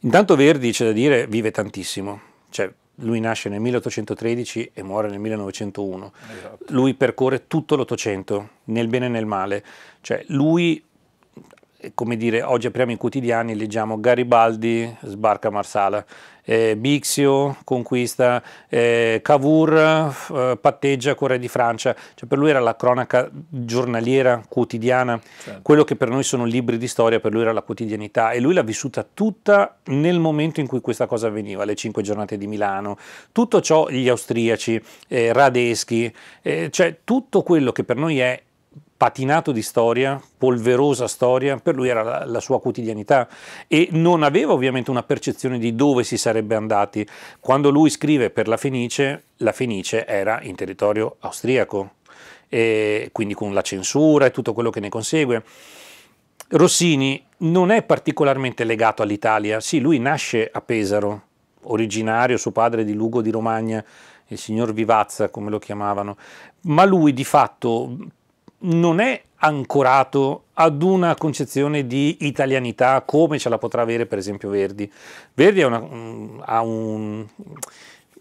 Intanto 0.00 0.36
Verdi, 0.36 0.72
c'è 0.72 0.84
da 0.84 0.92
dire, 0.92 1.26
vive 1.26 1.50
tantissimo, 1.50 2.20
cioè 2.50 2.70
lui 3.00 3.20
nasce 3.20 3.48
nel 3.48 3.60
1813 3.60 4.70
e 4.72 4.82
muore 4.82 5.08
nel 5.08 5.18
1901. 5.18 6.12
Esatto. 6.36 6.64
Lui 6.68 6.94
percorre 6.94 7.46
tutto 7.46 7.76
l'Ottocento, 7.76 8.48
nel 8.64 8.88
bene 8.88 9.06
e 9.06 9.08
nel 9.08 9.26
male. 9.26 9.64
Cioè 10.00 10.24
lui 10.28 10.82
come 11.94 12.16
dire, 12.16 12.42
oggi 12.42 12.66
apriamo 12.66 12.92
i 12.92 12.96
quotidiani, 12.96 13.54
leggiamo 13.54 14.00
Garibaldi 14.00 14.96
sbarca 15.02 15.48
a 15.48 15.50
Marsala, 15.50 16.04
eh, 16.44 16.76
Bixio 16.76 17.56
conquista, 17.64 18.42
eh, 18.68 19.20
Cavour 19.22 19.74
eh, 20.32 20.58
patteggia 20.60 21.14
con 21.14 21.28
Re 21.28 21.38
di 21.38 21.48
Francia, 21.48 21.94
cioè 22.14 22.28
per 22.28 22.38
lui 22.38 22.50
era 22.50 22.60
la 22.60 22.76
cronaca 22.76 23.28
giornaliera, 23.30 24.42
quotidiana, 24.48 25.20
certo. 25.42 25.60
quello 25.62 25.84
che 25.84 25.96
per 25.96 26.08
noi 26.08 26.22
sono 26.22 26.44
libri 26.44 26.76
di 26.76 26.88
storia, 26.88 27.20
per 27.20 27.32
lui 27.32 27.42
era 27.42 27.52
la 27.52 27.62
quotidianità. 27.62 28.32
E 28.32 28.40
lui 28.40 28.54
l'ha 28.54 28.62
vissuta 28.62 29.06
tutta 29.12 29.78
nel 29.84 30.18
momento 30.18 30.60
in 30.60 30.66
cui 30.66 30.80
questa 30.80 31.06
cosa 31.06 31.28
avveniva, 31.28 31.64
le 31.64 31.74
cinque 31.74 32.02
giornate 32.02 32.36
di 32.36 32.46
Milano, 32.46 32.98
tutto 33.32 33.60
ciò 33.60 33.88
gli 33.88 34.08
austriaci, 34.08 34.82
eh, 35.08 35.32
Radeschi, 35.32 36.12
eh, 36.42 36.68
cioè 36.70 36.98
tutto 37.04 37.42
quello 37.42 37.72
che 37.72 37.84
per 37.84 37.96
noi 37.96 38.18
è 38.18 38.42
patinato 39.00 39.50
di 39.50 39.62
storia, 39.62 40.20
polverosa 40.36 41.08
storia, 41.08 41.56
per 41.56 41.74
lui 41.74 41.88
era 41.88 42.02
la, 42.02 42.26
la, 42.26 42.38
sua 42.38 42.60
quotidianità 42.60 43.26
e 43.66 43.88
non 43.92 44.22
aveva 44.22 44.52
ovviamente 44.52 44.90
una 44.90 45.02
percezione 45.02 45.58
di 45.58 45.74
dove 45.74 46.04
si 46.04 46.18
sarebbe 46.18 46.54
andati. 46.54 47.08
Quando 47.40 47.70
lui 47.70 47.88
scrive 47.88 48.28
per 48.28 48.46
la 48.46 48.58
Fenice, 48.58 49.22
la 49.38 49.52
Fenice 49.52 50.06
era 50.06 50.42
in 50.42 50.54
territorio 50.54 51.16
austriaco, 51.20 51.92
quindi 52.50 53.32
con 53.32 53.54
la 53.54 53.62
censura 53.62 54.26
e 54.26 54.32
tutto 54.32 54.52
quello 54.52 54.68
che 54.68 54.80
ne 54.80 54.90
consegue. 54.90 55.44
Rossini 56.48 57.24
non 57.38 57.70
è 57.70 57.82
particolarmente 57.82 58.64
legato 58.64 59.00
all'Italia, 59.00 59.60
sì, 59.60 59.80
lui 59.80 59.98
nasce 59.98 60.46
a 60.52 60.60
Pesaro, 60.60 61.22
originario, 61.62 62.36
suo 62.36 62.50
padre 62.50 62.84
di 62.84 62.92
Lugo 62.92 63.22
di 63.22 63.30
Romagna, 63.30 63.82
il 64.26 64.36
signor 64.36 64.74
Vivazza 64.74 65.30
come 65.30 65.48
lo 65.48 65.58
chiamavano, 65.58 66.18
ma 66.64 66.84
lui 66.84 67.14
di 67.14 67.24
fatto 67.24 67.96
non 68.60 69.00
è 69.00 69.22
ancorato 69.42 70.44
ad 70.54 70.82
una 70.82 71.14
concezione 71.14 71.86
di 71.86 72.18
italianità 72.20 73.02
come 73.02 73.38
ce 73.38 73.48
la 73.48 73.58
potrà 73.58 73.82
avere 73.82 74.06
per 74.06 74.18
esempio 74.18 74.50
Verdi. 74.50 74.90
Verdi 75.32 75.62
una, 75.62 75.82
ha 76.44 76.60
un, 76.60 77.26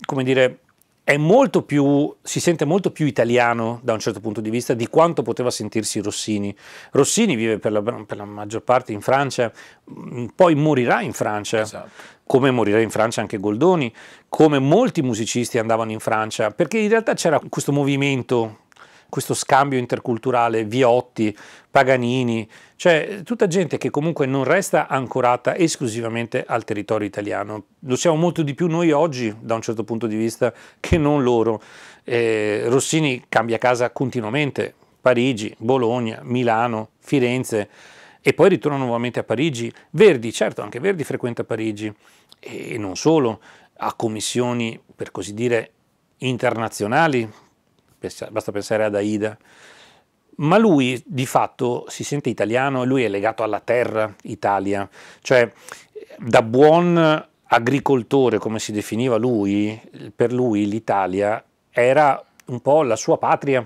come 0.05 0.23
dire, 0.23 0.59
è 1.03 1.17
molto 1.17 1.63
più, 1.63 2.13
si 2.21 2.39
sente 2.39 2.65
molto 2.65 2.91
più 2.91 3.07
italiano 3.07 3.79
da 3.81 3.93
un 3.93 3.99
certo 3.99 4.19
punto 4.19 4.41
di 4.41 4.51
vista 4.51 4.75
di 4.75 4.87
quanto 4.87 5.23
poteva 5.23 5.49
sentirsi 5.49 5.99
Rossini. 6.01 6.55
Rossini 6.91 7.35
vive 7.35 7.57
per 7.57 7.71
la, 7.71 7.81
per 7.81 8.15
la 8.15 8.25
maggior 8.25 8.61
parte 8.61 8.91
in 8.91 9.01
Francia, 9.01 9.51
poi 10.35 10.53
morirà 10.53 11.01
in 11.01 11.13
Francia. 11.13 11.61
Esatto. 11.61 11.89
Come 12.29 12.51
morirà 12.51 12.79
in 12.79 12.91
Francia 12.91 13.21
anche 13.21 13.39
Goldoni, 13.39 13.91
come 14.29 14.59
molti 14.59 15.01
musicisti 15.01 15.57
andavano 15.57 15.89
in 15.89 15.99
Francia, 15.99 16.51
perché 16.51 16.77
in 16.77 16.89
realtà 16.89 17.15
c'era 17.15 17.41
questo 17.49 17.71
movimento 17.71 18.67
questo 19.09 19.33
scambio 19.33 19.79
interculturale, 19.79 20.63
Viotti, 20.63 21.35
Paganini, 21.69 22.47
cioè 22.75 23.21
tutta 23.23 23.47
gente 23.47 23.77
che 23.77 23.89
comunque 23.89 24.25
non 24.25 24.43
resta 24.43 24.87
ancorata 24.87 25.55
esclusivamente 25.55 26.45
al 26.47 26.63
territorio 26.63 27.07
italiano. 27.07 27.65
Lo 27.79 27.95
siamo 27.95 28.15
molto 28.15 28.41
di 28.43 28.53
più 28.53 28.67
noi 28.67 28.91
oggi, 28.91 29.35
da 29.39 29.55
un 29.55 29.61
certo 29.61 29.83
punto 29.83 30.07
di 30.07 30.15
vista, 30.15 30.53
che 30.79 30.97
non 30.97 31.23
loro. 31.23 31.61
Eh, 32.03 32.63
Rossini 32.67 33.25
cambia 33.27 33.57
casa 33.57 33.89
continuamente, 33.89 34.73
Parigi, 35.01 35.53
Bologna, 35.57 36.19
Milano, 36.23 36.91
Firenze 36.99 37.69
e 38.21 38.33
poi 38.33 38.49
ritorna 38.49 38.77
nuovamente 38.77 39.19
a 39.19 39.23
Parigi. 39.23 39.71
Verdi, 39.91 40.31
certo, 40.31 40.61
anche 40.61 40.79
Verdi 40.79 41.03
frequenta 41.03 41.43
Parigi 41.43 41.93
e 42.39 42.77
non 42.77 42.95
solo, 42.95 43.41
ha 43.77 43.93
commissioni, 43.93 44.79
per 44.95 45.11
così 45.11 45.33
dire, 45.33 45.71
internazionali, 46.19 47.29
basta 47.99 48.51
pensare 48.51 48.85
ad 48.85 48.95
Aida. 48.95 49.37
Ma 50.37 50.57
lui 50.57 51.01
di 51.05 51.25
fatto 51.25 51.85
si 51.89 52.03
sente 52.03 52.29
italiano 52.29 52.83
e 52.83 52.85
lui 52.85 53.03
è 53.03 53.09
legato 53.09 53.43
alla 53.43 53.59
terra 53.59 54.13
Italia, 54.23 54.87
cioè 55.21 55.51
da 56.17 56.41
buon 56.41 57.27
agricoltore 57.51 58.37
come 58.37 58.59
si 58.59 58.71
definiva 58.71 59.17
lui, 59.17 59.79
per 60.15 60.31
lui 60.31 60.67
l'Italia 60.67 61.43
era 61.69 62.23
un 62.45 62.61
po' 62.61 62.83
la 62.83 62.95
sua 62.95 63.17
patria, 63.17 63.65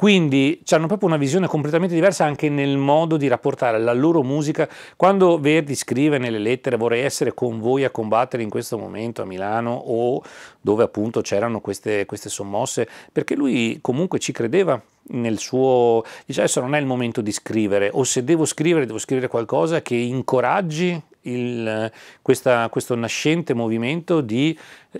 quindi 0.00 0.62
hanno 0.70 0.86
proprio 0.86 1.08
una 1.08 1.18
visione 1.18 1.46
completamente 1.46 1.92
diversa 1.92 2.24
anche 2.24 2.48
nel 2.48 2.78
modo 2.78 3.18
di 3.18 3.28
rapportare 3.28 3.78
la 3.78 3.92
loro 3.92 4.22
musica. 4.22 4.66
Quando 4.96 5.38
Verdi 5.38 5.74
scrive 5.74 6.16
nelle 6.16 6.38
lettere 6.38 6.78
vorrei 6.78 7.02
essere 7.02 7.34
con 7.34 7.60
voi 7.60 7.84
a 7.84 7.90
combattere 7.90 8.42
in 8.42 8.48
questo 8.48 8.78
momento 8.78 9.20
a 9.20 9.26
Milano 9.26 9.72
o 9.72 10.22
dove 10.58 10.84
appunto 10.84 11.20
c'erano 11.20 11.60
queste, 11.60 12.06
queste 12.06 12.30
sommosse, 12.30 12.88
perché 13.12 13.34
lui 13.34 13.80
comunque 13.82 14.18
ci 14.18 14.32
credeva 14.32 14.80
nel 15.08 15.38
suo, 15.38 16.02
dice 16.24 16.40
adesso 16.40 16.62
non 16.62 16.74
è 16.74 16.78
il 16.78 16.86
momento 16.86 17.20
di 17.20 17.30
scrivere 17.30 17.90
o 17.92 18.02
se 18.02 18.24
devo 18.24 18.46
scrivere 18.46 18.86
devo 18.86 18.96
scrivere 18.96 19.28
qualcosa 19.28 19.82
che 19.82 19.96
incoraggi 19.96 20.98
il, 21.22 21.92
questa, 22.22 22.70
questo 22.70 22.94
nascente 22.94 23.52
movimento 23.52 24.22
di 24.22 24.58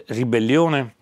ribellione 0.09 0.97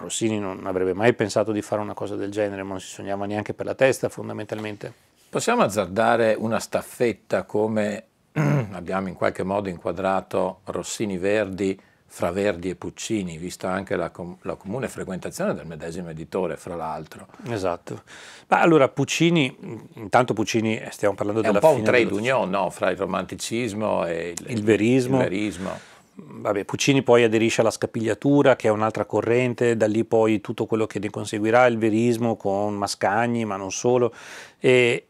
Rossini 0.00 0.38
non 0.38 0.66
avrebbe 0.66 0.94
mai 0.94 1.12
pensato 1.14 1.52
di 1.52 1.62
fare 1.62 1.80
una 1.80 1.94
cosa 1.94 2.16
del 2.16 2.30
genere, 2.30 2.62
ma 2.62 2.70
non 2.70 2.80
si 2.80 2.88
sognava 2.88 3.26
neanche 3.26 3.54
per 3.54 3.66
la 3.66 3.74
testa 3.74 4.08
fondamentalmente. 4.08 4.92
Possiamo 5.28 5.62
azzardare 5.62 6.36
una 6.38 6.60
staffetta 6.60 7.44
come 7.44 8.04
abbiamo 8.72 9.08
in 9.08 9.14
qualche 9.14 9.42
modo 9.42 9.68
inquadrato 9.68 10.60
Rossini-Verdi 10.64 11.80
fra 12.06 12.30
Verdi 12.30 12.68
e 12.68 12.76
Puccini, 12.76 13.38
vista 13.38 13.72
anche 13.72 13.96
la, 13.96 14.10
com 14.10 14.36
la, 14.42 14.54
comune 14.54 14.88
frequentazione 14.88 15.52
del 15.52 15.66
medesimo 15.66 16.10
editore, 16.10 16.56
fra 16.56 16.76
l'altro. 16.76 17.26
Esatto. 17.48 18.02
Ma 18.46 18.60
allora 18.60 18.88
Puccini, 18.88 19.56
intanto 19.94 20.32
Puccini, 20.32 20.80
stiamo 20.90 21.16
parlando 21.16 21.40
È 21.40 21.46
della 21.46 21.58
fine... 21.58 21.72
È 21.72 21.76
un 21.76 21.82
po' 21.82 21.90
un 21.90 21.96
trade 21.96 22.14
union, 22.14 22.50
no? 22.50 22.70
Fra 22.70 22.90
il 22.90 22.96
romanticismo 22.96 24.06
e 24.06 24.34
il, 24.38 24.50
il 24.50 24.62
verismo. 24.62 25.16
Il 25.16 25.22
verismo 25.24 25.92
Vabbè, 26.16 26.64
Puccini 26.64 27.02
poi 27.02 27.24
aderisce 27.24 27.60
alla 27.60 27.70
scapigliatura, 27.70 28.54
che 28.54 28.68
è 28.68 28.70
un'altra 28.70 29.04
corrente, 29.04 29.76
da 29.76 29.86
lì 29.86 30.04
poi 30.04 30.40
tutto 30.40 30.66
quello 30.66 30.86
che 30.86 31.00
ne 31.00 31.10
conseguirà, 31.10 31.66
il 31.66 31.76
verismo 31.76 32.36
con 32.36 32.74
Mascagni, 32.74 33.44
ma 33.44 33.56
non 33.56 33.72
solo. 33.72 34.14
E 34.60 35.06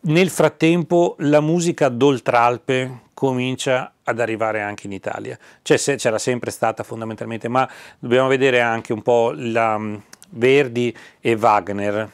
nel 0.00 0.30
frattempo 0.30 1.16
la 1.18 1.40
musica 1.40 1.88
d'oltralpe 1.88 3.00
comincia 3.12 3.92
ad 4.02 4.20
arrivare 4.20 4.62
anche 4.62 4.86
in 4.86 4.92
Italia. 4.92 5.38
Cioè, 5.60 5.96
c'era 5.96 6.18
sempre 6.18 6.50
stata 6.50 6.82
fondamentalmente, 6.82 7.48
ma 7.48 7.68
dobbiamo 7.98 8.28
vedere 8.28 8.60
anche 8.60 8.92
un 8.92 9.02
po' 9.02 9.32
la 9.34 9.78
mm, 9.78 9.96
Verdi 10.30 10.96
e 11.20 11.34
Wagner, 11.34 12.10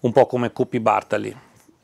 un 0.00 0.12
po' 0.12 0.26
come 0.26 0.52
Coppi 0.52 0.80
Bartali, 0.80 1.36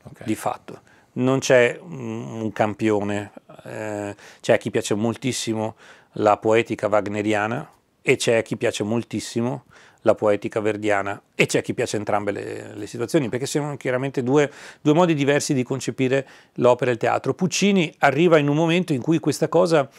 okay. 0.03 0.25
di 0.25 0.35
fatto. 0.35 0.81
Non 1.17 1.39
c'è 1.39 1.79
un 1.81 2.51
campione 2.53 3.31
eh, 3.67 4.15
c'è 4.41 4.57
chi 4.57 4.71
piace 4.71 4.95
moltissimo 4.95 5.75
la 6.13 6.37
poetica 6.37 6.87
wagneriana 6.87 7.69
e 8.01 8.15
c'è 8.15 8.41
chi 8.41 8.55
piace 8.55 8.83
moltissimo 8.83 9.65
la 10.01 10.15
poetica 10.15 10.61
verdiana 10.61 11.21
e 11.35 11.45
c'è 11.45 11.61
chi 11.61 11.73
piace 11.73 11.97
entrambe 11.97 12.31
le, 12.31 12.73
le 12.75 12.87
situazioni 12.87 13.27
perché 13.29 13.45
sono 13.45 13.75
chiaramente 13.75 14.23
due, 14.23 14.49
due, 14.81 14.93
modi 14.93 15.13
diversi 15.13 15.53
di 15.53 15.63
concepire 15.63 16.25
l'opera 16.55 16.91
e 16.91 16.93
il 16.93 16.99
teatro. 16.99 17.33
Puccini 17.33 17.93
arriva 17.99 18.37
in 18.37 18.47
un 18.47 18.55
momento 18.55 18.93
in 18.93 19.01
cui 19.01 19.19
questa 19.19 19.49
cosa 19.49 19.89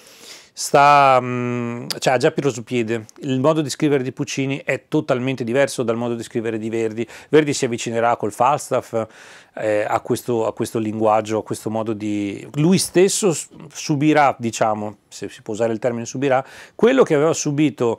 sta, 0.59 1.21
mm, 1.23 1.87
cioè, 2.01 2.15
ha 2.15 2.17
già 2.17 2.33
preso 2.33 2.51
su 2.51 2.65
piede. 2.65 3.05
Il 3.21 3.39
modo 3.39 3.61
di 3.61 3.71
scrivere 3.71 4.03
di 4.03 4.11
Puccini 4.11 4.61
è 4.65 4.89
totalmente 4.89 5.45
diverso 5.45 5.85
dal 5.85 5.95
modo 5.95 6.17
di 6.17 6.25
scrivere 6.25 6.59
di 6.59 6.69
Verdi. 6.69 7.07
Verdi 7.29 7.55
si 7.55 7.65
avvicinerà 7.65 8.17
col 8.17 8.33
Falstaff 8.33 9.07
eh, 9.55 9.87
a, 9.89 10.01
questo, 10.01 10.49
a, 10.49 10.53
questo, 10.53 10.81
linguaggio, 10.81 11.39
a 11.39 11.43
questo 11.45 11.71
modo 11.71 11.93
di... 11.93 12.45
Lui 12.55 12.79
stesso 12.79 13.33
subirà, 13.73 14.35
diciamo, 14.37 14.97
se 15.07 15.29
si 15.29 15.43
può 15.43 15.55
usare 15.55 15.73
il 15.73 15.79
termine 15.79 16.05
subirà, 16.05 16.45
quello 16.75 17.05
che 17.05 17.15
aveva 17.15 17.35
subito 17.35 17.97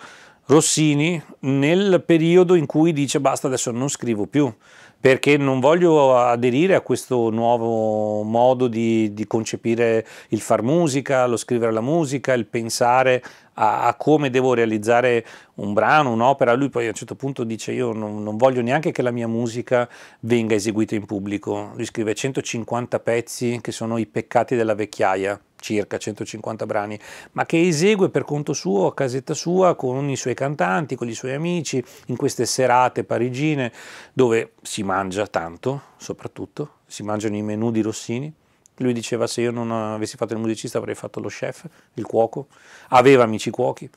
Rossini 0.47 1.21
nel 1.39 2.03
periodo 2.05 2.55
in 2.55 2.65
cui 2.65 2.91
dice 2.91 3.21
basta 3.21 3.47
adesso 3.47 3.71
non 3.71 3.87
scrivo 3.87 4.25
più 4.25 4.51
perché 4.99 5.37
non 5.37 5.59
voglio 5.61 6.17
aderire 6.17 6.75
a 6.75 6.81
questo 6.81 7.29
nuovo 7.29 8.23
modo 8.23 8.67
di, 8.67 9.13
di 9.13 9.25
concepire 9.27 10.05
il 10.29 10.41
far 10.41 10.61
musica, 10.61 11.25
lo 11.25 11.37
scrivere 11.37 11.71
la 11.71 11.81
musica, 11.81 12.33
il 12.33 12.45
pensare 12.45 13.23
a, 13.53 13.85
a, 13.87 13.95
come 13.95 14.29
devo 14.29 14.53
realizzare 14.53 15.25
un 15.55 15.71
brano, 15.71 16.11
un'opera. 16.11 16.53
Lui 16.53 16.69
poi 16.69 16.85
a 16.85 16.89
un 16.89 16.95
certo 16.95 17.15
punto 17.15 17.45
dice 17.45 17.71
io 17.71 17.93
non, 17.93 18.21
non, 18.21 18.35
voglio 18.35 18.61
neanche 18.61 18.91
che 18.91 19.01
la 19.01 19.11
mia 19.11 19.27
musica 19.27 19.87
venga 20.21 20.55
eseguita 20.55 20.95
in 20.95 21.05
pubblico. 21.05 21.71
Lui 21.75 21.85
scrive 21.85 22.13
150 22.13 22.99
pezzi 22.99 23.59
che 23.61 23.71
sono 23.71 23.97
i 23.97 24.05
peccati 24.05 24.55
della 24.55 24.75
vecchiaia 24.75 25.39
circa 25.59 25.97
150 25.97 26.65
brani, 26.65 26.99
ma 27.33 27.45
che 27.45 27.67
esegue 27.67 28.09
per 28.09 28.23
conto 28.23 28.53
suo, 28.53 28.87
a 28.87 28.93
casetta 28.93 29.33
sua, 29.33 29.75
con 29.75 30.09
i 30.09 30.15
suoi 30.15 30.33
cantanti, 30.33 30.95
con 30.95 31.07
i 31.07 31.13
suoi 31.13 31.33
amici, 31.33 31.83
in 32.07 32.15
queste 32.15 32.45
serate 32.45 33.03
parigine, 33.03 33.71
dove 34.13 34.53
si 34.61 34.83
mangia 34.83 35.27
tanto, 35.27 35.81
soprattutto, 35.97 36.77
si 36.85 37.03
mangiano 37.03 37.35
i 37.35 37.41
menù 37.41 37.71
di 37.71 37.81
Rossini. 37.81 38.33
Lui 38.77 38.93
diceva 38.93 39.27
se 39.27 39.41
io 39.41 39.51
non 39.51 39.71
avessi 39.71 40.15
fatto 40.15 40.33
il 40.33 40.39
musicista 40.39 40.77
avrei 40.77 40.95
fatto 40.95 41.19
lo 41.19 41.27
chef, 41.27 41.65
il 41.95 42.05
cuoco, 42.05 42.47
aveva 42.89 43.23
amici 43.23 43.49
cuochi. 43.49 43.89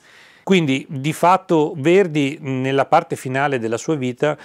Quindi 0.42 0.85
di 0.88 1.12
fatto 1.12 1.75
Verdi 1.77 2.37
nella 2.40 2.85
parte 2.85 3.14
finale 3.14 3.61
della 3.61 3.77
sua 3.77 3.94
vita 3.94 4.37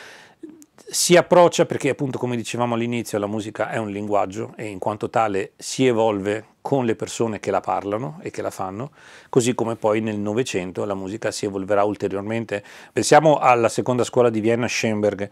si 0.86 1.16
approccia 1.16 1.66
perché 1.66 1.90
appunto 1.90 2.18
come 2.18 2.36
dicevamo 2.36 2.76
all'inizio 2.76 3.18
la 3.18 3.28
musica 3.28 3.70
è 3.70 3.78
un 3.78 3.90
linguaggio 3.90 4.54
e 4.56 4.68
in 4.68 4.80
quanto 4.80 5.10
tale 5.10 5.54
si 5.58 5.86
evolve 5.86 6.46
con 6.62 6.86
le 6.86 6.96
persone 6.96 7.40
che 7.40 7.50
la 7.50 7.62
parlano 7.62 8.20
e 8.22 8.30
che 8.30 8.42
la 8.42 8.52
fanno, 8.52 8.92
così 9.30 9.56
come 9.56 9.76
poi 9.76 10.02
nel 10.02 10.20
Novecento 10.20 10.86
la 10.86 10.96
musica 10.96 11.32
si 11.32 11.46
evolverà 11.46 11.84
ulteriormente. 11.84 12.64
Pensiamo 12.92 13.38
alla 13.38 13.70
seconda 13.70 14.04
scuola 14.04 14.30
di 14.30 14.40
Vienna 14.42 14.68
Schoenberg. 14.68 15.30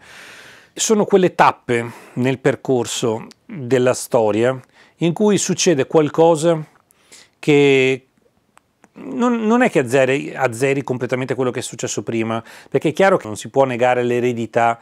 Sono 0.72 1.04
quelle 1.04 1.34
tappe 1.34 1.90
nel 2.14 2.38
percorso 2.38 3.26
della 3.44 3.94
storia 3.94 4.58
in 4.96 5.12
cui 5.12 5.36
succede 5.38 5.86
qualcosa 5.86 6.62
che, 7.38 8.06
non, 8.92 9.46
non, 9.46 9.62
è 9.62 9.70
che 9.70 9.80
azzeri, 9.80 10.34
azzeri 10.34 10.82
completamente 10.82 11.34
quello 11.34 11.50
che 11.50 11.60
è 11.60 11.62
successo 11.62 12.02
prima, 12.02 12.42
perché 12.70 12.88
è 12.88 12.92
chiaro 12.92 13.18
che 13.18 13.26
non 13.26 13.36
si 13.36 13.48
può 13.50 13.64
negare 13.64 14.02
l'eredità 14.02 14.78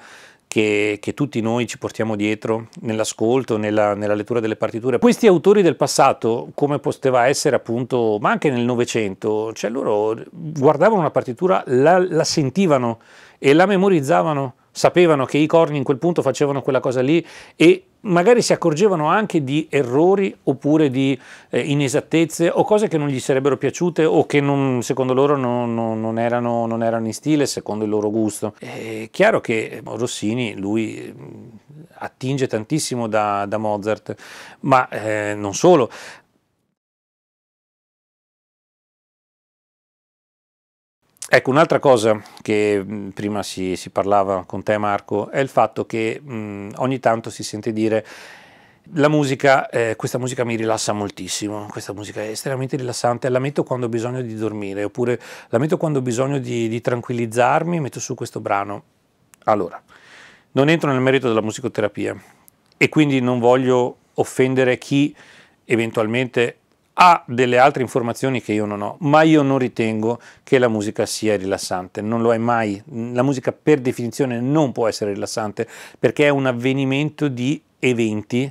che, 0.55 0.99
che, 1.01 1.15
tutti 1.15 1.41
noi 1.41 1.67
ci 1.67 1.79
portiamo 1.79 2.15
dietro 2.15 2.69
nell'ascolto, 2.83 3.57
nella, 3.57 3.95
nella, 3.95 4.15
lettura 4.15 4.39
delle 4.39 4.55
partiture. 4.55 5.01
Questi 5.01 5.27
autori 5.27 5.63
del 5.63 5.75
passato, 5.75 6.53
come 6.55 6.79
poteva 6.79 7.27
essere 7.27 7.57
appunto, 7.57 8.19
ma 8.21 8.31
anche 8.31 8.51
nel 8.51 8.65
Novecento, 8.65 9.53
cioè 9.53 9.69
loro 9.69 10.17
guardavano 10.31 11.01
una 11.01 11.11
partitura, 11.11 11.65
la, 11.67 11.99
la 11.99 12.23
sentivano 12.23 13.01
e 13.41 13.53
la 13.53 13.67
memorizzavano 13.67 14.55
sapevano 14.77 15.25
che 15.25 15.39
i 15.39 15.47
corni 15.47 15.77
in 15.77 15.85
quel 15.85 15.99
punto 15.99 16.21
facevano 16.21 16.61
quella 16.61 16.81
cosa 16.81 17.01
lì 17.01 17.25
e 17.55 17.85
magari 18.01 18.43
si 18.43 18.53
accorgevano 18.53 19.07
anche 19.07 19.45
di 19.45 19.69
errori 19.71 20.37
oppure 20.43 20.91
di 20.91 21.19
eh, 21.51 21.61
inesattezze 21.61 22.51
o 22.53 22.65
cose 22.65 22.89
che 22.89 22.99
non 22.99 23.07
gli 23.07 23.21
sarebbero 23.21 23.57
piaciute 23.57 24.05
o 24.05 24.27
che 24.27 24.41
non, 24.41 24.83
secondo 24.83 25.15
loro 25.15 25.37
non, 25.37 25.75
non, 25.75 26.01
non, 26.01 26.19
erano, 26.19 26.67
non, 26.67 26.83
erano, 26.83 27.07
in 27.07 27.15
stile 27.15 27.47
secondo 27.47 27.85
il 27.85 27.91
loro 27.91 28.11
gusto. 28.11 28.55
È 28.59 29.09
chiaro 29.13 29.41
che 29.41 29.81
Rossini, 29.85 30.57
lui 30.57 31.15
attinge 31.99 32.49
tantissimo 32.49 33.07
da, 33.07 33.47
da 33.47 33.59
Mozart, 33.59 34.15
ma 34.61 34.89
eh, 34.89 35.35
non 35.37 35.55
solo, 35.55 35.89
Ecco, 41.35 41.51
un'altra 41.51 41.81
cosa 41.81 42.23
che 42.43 43.11
prima 43.13 43.43
si, 43.43 43.75
si, 43.75 43.91
parlava 43.91 44.45
con 44.47 44.63
te 44.63 44.79
Marco 44.79 45.31
è 45.31 45.41
il 45.41 45.49
fatto 45.49 45.85
che 45.85 46.21
mh, 46.21 46.75
ogni 46.77 47.01
tanto 47.01 47.29
si 47.29 47.43
sente 47.43 47.73
dire 47.73 48.07
la 48.93 49.09
musica, 49.09 49.69
eh, 49.69 49.97
questa 49.97 50.19
musica 50.19 50.45
mi 50.45 50.55
rilassa 50.55 50.93
moltissimo, 50.93 51.67
questa 51.69 51.93
musica 51.93 52.23
è 52.23 52.29
estremamente 52.29 52.77
rilassante, 52.77 53.29
la 53.31 53.41
metto 53.41 53.65
quando 53.65 53.87
ho 53.87 53.89
bisogno 53.89 54.23
di 54.23 54.37
dormire, 54.37 54.85
oppure 54.85 55.21
la 55.49 55.59
metto 55.59 55.77
quando 55.77 55.99
ho 55.99 56.03
bisogno 56.03 56.39
di, 56.39 56.69
di 56.69 56.81
tranquillizzarmi, 56.81 57.81
metto 57.81 57.99
su 57.99 58.15
questo 58.15 58.39
brano. 58.39 58.85
Allora, 59.47 59.83
non 60.53 60.69
entro 60.69 60.93
nel 60.93 61.01
merito 61.01 61.27
della 61.27 61.43
musicoterapia 61.43 62.17
e 62.77 62.89
quindi 62.89 63.21
non 63.21 63.41
voglio 63.41 63.97
offendere 64.15 64.79
chi 64.79 65.13
eventualmente 65.65 66.59
ha 66.95 67.25
delle 67.27 67.59
altre 67.59 67.83
informazioni 67.83 68.41
che 68.41 68.53
io 68.53 68.67
non 68.67 68.81
ho, 68.83 68.97
ma 69.01 69.23
io 69.23 69.43
non 69.43 69.59
ritengo 69.59 70.21
che 70.43 70.59
la 70.59 70.69
musica 70.69 71.07
sia 71.07 71.37
rilassante, 71.37 72.01
non 72.01 72.23
lo 72.23 72.33
è 72.33 72.39
mai. 72.39 72.81
La 73.13 73.23
musica 73.23 73.53
per 73.53 73.81
definizione 73.81 74.41
non 74.41 74.73
può 74.73 74.87
essere 74.87 75.13
rilassante 75.13 75.69
perché 75.99 76.27
è 76.27 76.29
un 76.29 76.47
avvenimento 76.47 77.29
di 77.29 77.61
eventi, 77.81 78.51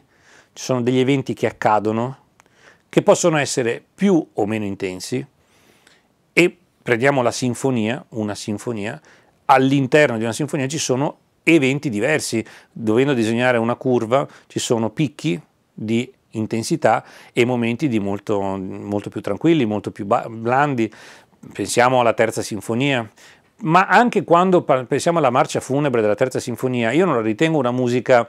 ci 0.53 0.63
sono 0.63 0.81
degli 0.81 0.99
eventi 0.99 1.33
che 1.33 1.47
accadono, 1.47 2.17
che 2.89 3.01
possono 3.01 3.37
essere 3.37 3.83
più 3.95 4.25
o 4.33 4.45
meno 4.45 4.65
intensi. 4.65 5.25
E 6.33 6.57
prendiamo 6.81 7.21
la 7.21 7.31
sinfonia, 7.31 8.03
una 8.09 8.35
sinfonia, 8.35 8.99
all'interno 9.45 10.17
di 10.17 10.23
una 10.23 10.33
sinfonia 10.33 10.67
ci 10.67 10.77
sono 10.77 11.17
eventi 11.43 11.89
diversi, 11.89 12.43
dovendo 12.71 13.13
disegnare 13.13 13.57
una 13.57 13.75
curva 13.75 14.27
ci 14.47 14.59
sono 14.59 14.89
picchi 14.89 15.41
di 15.73 16.11
intensità 16.33 17.03
e 17.33 17.45
momenti 17.45 17.87
di 17.87 17.99
molto, 17.99 18.39
molto 18.41 19.09
più 19.09 19.21
tranquilli, 19.21 19.65
molto 19.65 19.91
più 19.91 20.05
blandi. 20.05 20.91
Pensiamo 21.51 21.99
alla 21.99 22.13
terza 22.13 22.41
sinfonia, 22.41 23.09
ma 23.61 23.87
anche 23.87 24.23
quando 24.23 24.63
pensiamo 24.63 25.17
alla 25.17 25.29
marcia 25.29 25.59
funebre 25.59 26.01
della 26.01 26.15
terza 26.15 26.39
sinfonia, 26.39 26.91
io 26.91 27.05
non 27.05 27.15
la 27.15 27.21
ritengo 27.21 27.57
una 27.57 27.71
musica 27.71 28.27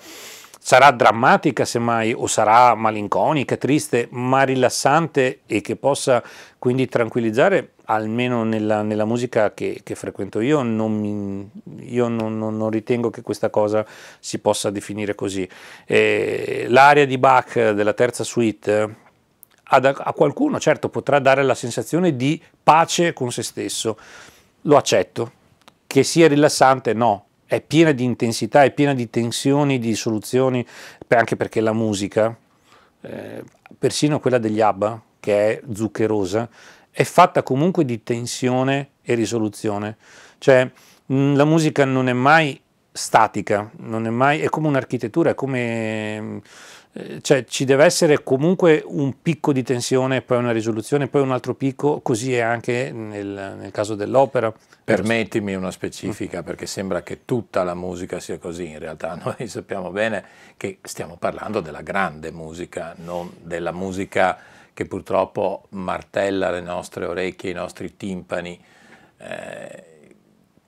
sarà 0.66 0.92
drammatica 0.92 1.66
semmai 1.66 2.14
o 2.14 2.27
sarà 2.27 2.74
malinconica, 2.74 3.59
triste, 3.59 4.09
ma 4.12 4.44
rilassante 4.44 5.40
e 5.44 5.61
che 5.61 5.77
possa 5.77 6.22
quindi 6.59 6.88
tranquillizzare, 6.88 7.72
almeno 7.85 8.44
nella, 8.44 8.81
nella 8.81 9.05
musica 9.05 9.53
che, 9.53 9.83
che, 9.85 9.94
frequento 9.94 10.40
io, 10.40 10.62
non, 10.62 10.98
mi, 10.98 11.50
io 11.81 12.09
non, 12.09 12.38
non, 12.38 12.57
non, 12.57 12.70
ritengo 12.70 13.11
che 13.11 13.20
questa 13.20 13.50
cosa 13.50 13.85
si 14.18 14.38
possa 14.38 14.70
definire 14.70 15.14
così. 15.14 15.46
Eh, 15.85 16.64
l'aria 16.70 17.05
di 17.05 17.18
Bach 17.18 17.72
della 17.72 17.92
terza 17.92 18.24
suite 18.24 18.96
ad, 19.64 19.85
a 19.85 20.12
qualcuno 20.14 20.59
certo 20.59 20.88
potrà 20.88 21.18
dare 21.18 21.42
la 21.42 21.55
sensazione 21.55 22.16
di 22.16 22.42
pace 22.62 23.12
con 23.12 23.31
se 23.31 23.42
stesso, 23.42 23.98
lo 24.62 24.79
accetto, 24.79 25.31
che 25.87 26.03
sia 26.05 26.27
rilassante 26.27 26.94
no, 26.94 27.24
è 27.47 27.61
piena 27.61 27.93
di 27.93 28.05
intensità, 28.05 28.65
è 28.65 28.73
piena 28.73 28.95
di 28.95 29.11
tensioni, 29.11 29.79
di 29.79 29.95
soluzioni, 29.95 30.65
anche 31.09 31.37
perché 31.37 31.61
la 31.61 31.73
musica, 31.73 32.37
eh, 33.03 33.45
persino 33.79 34.19
quella 34.19 34.39
degli 34.39 34.61
ABBA, 34.61 35.03
che 35.21 35.51
è 35.51 35.63
zuccherosa, 35.73 36.49
è 36.91 37.05
fatta 37.05 37.43
comunque 37.43 37.85
di 37.85 38.03
tensione 38.03 38.91
e 39.03 39.15
risoluzione. 39.15 39.97
Cioè 40.39 40.71
mh, 41.07 41.35
la 41.35 41.45
musica 41.45 41.85
non 41.85 42.09
è 42.09 42.13
mai 42.13 42.61
statica, 42.91 43.71
non 43.79 44.07
è 44.07 44.11
mai, 44.11 44.41
è 44.41 44.49
come 44.49 44.69
un'architettura, 44.69 45.31
è 45.31 45.35
come 45.35 46.17
eh, 46.17 46.41
cioè 47.23 47.45
ci 47.45 47.65
deve 47.65 47.85
essere 47.85 48.23
comunque 48.23 48.81
un 48.87 49.21
picco 49.21 49.53
di 49.53 49.65
tensione, 49.65 50.23
poi 50.23 50.39
una 50.39 50.53
risoluzione, 50.53 51.09
poi 51.09 51.23
un 51.23 51.33
altro 51.33 51.55
picco, 51.55 52.01
così 52.01 52.35
è 52.35 52.41
anche 52.41 52.93
nel, 52.93 53.57
nel 53.59 53.71
caso 53.73 53.97
dell'opera. 53.97 54.55
Permettimi 54.85 55.55
una 55.55 55.73
specifica 55.73 56.45
perché 56.45 56.67
sembra 56.67 57.03
che 57.03 57.25
tutta 57.25 57.65
la 57.65 57.75
musica 57.75 58.21
sia 58.21 58.39
così, 58.39 58.69
in 58.69 58.79
realtà 58.79 59.19
noi 59.23 59.49
sappiamo 59.49 59.91
bene 59.91 60.25
che 60.57 60.79
stiamo 60.83 61.17
parlando 61.17 61.61
della 61.61 61.83
grande 61.83 62.31
musica, 62.31 62.95
non 62.99 63.33
della 63.43 63.73
musica 63.73 64.39
che 64.73 64.87
purtroppo 64.87 65.67
martella 65.71 66.51
le 66.51 66.61
nostre 66.61 67.07
orecchie, 67.07 67.51
i 67.51 67.55
nostri 67.55 67.97
timpani 67.97 68.63
eh, 69.19 69.85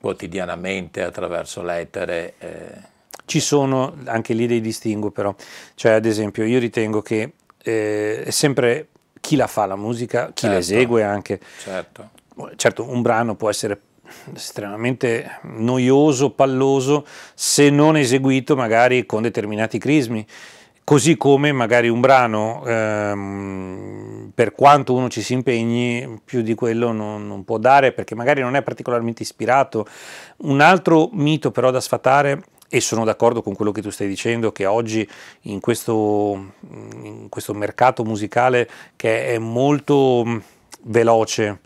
quotidianamente 0.00 1.02
attraverso 1.02 1.62
l'etere. 1.62 2.34
Eh, 2.38 2.94
ci 3.26 3.40
sono 3.40 3.94
anche 4.06 4.32
lì 4.32 4.46
dei 4.46 4.60
distinguo 4.60 5.10
però, 5.10 5.34
cioè 5.74 5.92
ad 5.92 6.06
esempio 6.06 6.44
io 6.44 6.58
ritengo 6.58 7.02
che 7.02 7.32
eh, 7.62 8.22
è 8.22 8.30
sempre 8.30 8.88
chi 9.20 9.36
la 9.36 9.48
fa 9.48 9.66
la 9.66 9.76
musica, 9.76 10.26
chi 10.26 10.46
certo, 10.46 10.54
la 10.54 10.58
esegue 10.58 11.02
anche. 11.02 11.40
Certo. 11.58 12.10
certo, 12.54 12.88
un 12.88 13.02
brano 13.02 13.34
può 13.34 13.50
essere 13.50 13.80
estremamente 14.32 15.40
noioso, 15.42 16.30
palloso, 16.30 17.04
se 17.34 17.68
non 17.70 17.96
eseguito 17.96 18.54
magari 18.54 19.04
con 19.04 19.22
determinati 19.22 19.78
crismi. 19.78 20.24
Così 20.84 21.16
come 21.16 21.50
magari 21.50 21.88
un 21.88 21.98
brano, 21.98 22.62
ehm, 22.64 24.30
per 24.32 24.52
quanto 24.52 24.94
uno 24.94 25.08
ci 25.08 25.20
si 25.20 25.32
impegni, 25.32 26.20
più 26.24 26.42
di 26.42 26.54
quello 26.54 26.92
non, 26.92 27.26
non 27.26 27.44
può 27.44 27.58
dare 27.58 27.90
perché 27.90 28.14
magari 28.14 28.40
non 28.40 28.54
è 28.54 28.62
particolarmente 28.62 29.22
ispirato. 29.22 29.84
Un 30.38 30.60
altro 30.60 31.08
mito 31.12 31.50
però 31.50 31.72
da 31.72 31.80
sfatare 31.80 32.40
e 32.68 32.80
sono 32.80 33.04
d'accordo 33.04 33.42
con 33.42 33.54
quello 33.54 33.72
che 33.72 33.82
tu 33.82 33.90
stai 33.90 34.08
dicendo, 34.08 34.52
che 34.52 34.66
oggi 34.66 35.08
in 35.42 35.60
questo, 35.60 36.52
in 37.02 37.26
questo 37.28 37.54
mercato 37.54 38.04
musicale 38.04 38.68
che 38.96 39.34
è 39.34 39.38
molto 39.38 40.22
mm, 40.26 40.38
veloce, 40.82 41.60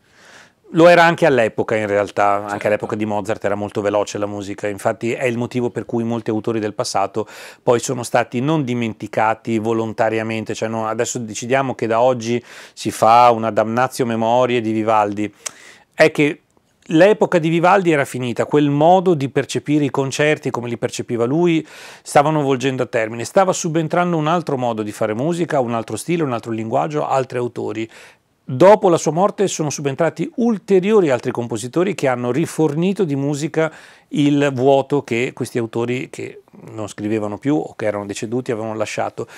lo 0.72 0.86
era 0.86 1.02
anche 1.02 1.26
all'epoca 1.26 1.74
in 1.74 1.86
realtà, 1.86 2.38
certo. 2.38 2.52
anche 2.52 2.66
all'epoca 2.68 2.94
di 2.94 3.04
Mozart 3.04 3.44
era 3.44 3.54
molto 3.54 3.80
veloce 3.80 4.18
la 4.18 4.26
musica, 4.26 4.68
infatti 4.68 5.12
è 5.12 5.24
il 5.24 5.36
motivo 5.36 5.70
per 5.70 5.84
cui 5.84 6.04
molti 6.04 6.30
autori 6.30 6.60
del 6.60 6.74
passato 6.74 7.26
poi 7.62 7.80
sono 7.80 8.02
stati 8.02 8.40
non 8.40 8.62
dimenticati 8.62 9.58
volontariamente, 9.58 10.54
cioè 10.54 10.68
no, 10.68 10.86
adesso 10.86 11.18
decidiamo 11.18 11.74
che 11.74 11.86
da 11.86 12.00
oggi 12.00 12.42
si 12.72 12.90
fa 12.90 13.30
una 13.30 13.50
damnazio 13.50 14.06
memorie 14.06 14.60
di 14.60 14.70
Vivaldi, 14.70 15.32
è 15.92 16.10
che 16.12 16.42
l'epoca 16.90 17.38
di 17.38 17.48
Vivaldi 17.48 17.90
era 17.90 18.04
finita, 18.04 18.46
quel 18.46 18.70
modo 18.70 19.14
di 19.14 19.28
percepire 19.28 19.84
i 19.84 19.90
concerti 19.90 20.50
come 20.50 20.68
li 20.68 20.78
percepiva 20.78 21.24
lui 21.24 21.66
stavano 22.02 22.42
volgendo 22.42 22.82
a 22.82 22.86
termine, 22.86 23.24
stava 23.24 23.52
subentrando 23.52 24.16
un 24.16 24.26
altro 24.26 24.56
modo 24.56 24.82
di 24.82 24.92
fare 24.92 25.14
musica, 25.14 25.60
un 25.60 25.74
altro 25.74 25.96
stile, 25.96 26.22
un 26.22 26.32
altro 26.32 26.52
linguaggio, 26.52 27.06
altri 27.06 27.38
autori. 27.38 27.88
Dopo 28.42 28.88
la 28.88 28.96
sua 28.96 29.12
morte 29.12 29.46
sono 29.46 29.70
subentrati 29.70 30.28
ulteriori 30.36 31.10
altri 31.10 31.30
compositori 31.30 31.94
che 31.94 32.08
hanno 32.08 32.32
rifornito 32.32 33.04
di 33.04 33.14
musica 33.14 33.72
il 34.08 34.50
vuoto 34.52 35.04
che 35.04 35.30
questi 35.32 35.58
autori 35.58 36.10
che 36.10 36.42
non 36.72 36.88
scrivevano 36.88 37.38
più 37.38 37.54
o 37.54 37.74
che 37.76 37.86
erano 37.86 38.06
deceduti 38.06 38.50
avevano 38.50 38.74
lasciato. 38.74 39.28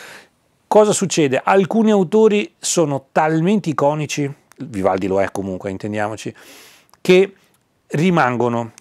Cosa 0.66 0.92
succede? 0.92 1.42
Alcuni 1.44 1.90
autori 1.90 2.54
sono 2.58 3.08
talmente 3.12 3.68
iconici, 3.68 4.32
Vivaldi 4.56 5.06
lo 5.06 5.20
è 5.20 5.30
comunque, 5.30 5.70
intendiamoci, 5.70 6.34
che 7.02 7.34
rimangono 7.92 8.72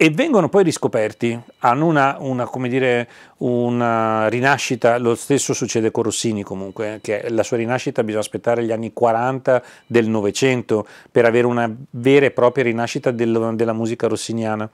e 0.00 0.10
vengono 0.10 0.48
poi 0.48 0.62
riscoperti, 0.62 1.36
hanno 1.58 1.86
una, 1.86 2.16
una, 2.20 2.48
dire, 2.68 3.08
una, 3.38 4.28
rinascita, 4.28 4.96
lo 4.96 5.16
stesso 5.16 5.52
succede 5.52 5.90
con 5.90 6.04
Rossini 6.04 6.44
comunque, 6.44 7.00
che 7.02 7.28
la 7.30 7.42
sua 7.42 7.56
rinascita 7.56 8.04
bisogna 8.04 8.22
aspettare 8.22 8.64
gli 8.64 8.70
anni 8.70 8.92
40 8.92 9.60
del 9.86 10.08
Novecento 10.08 10.86
per 11.10 11.24
avere 11.24 11.46
una 11.46 11.68
vera 11.90 12.26
e 12.26 12.30
propria 12.30 12.62
rinascita 12.62 13.10
del, 13.10 13.54
della 13.56 13.72
musica 13.72 14.06
rossiniana 14.06 14.70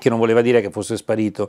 che 0.00 0.08
non 0.08 0.18
voleva 0.18 0.40
dire 0.40 0.60
che 0.60 0.70
fosse 0.70 0.96
sparito, 0.96 1.48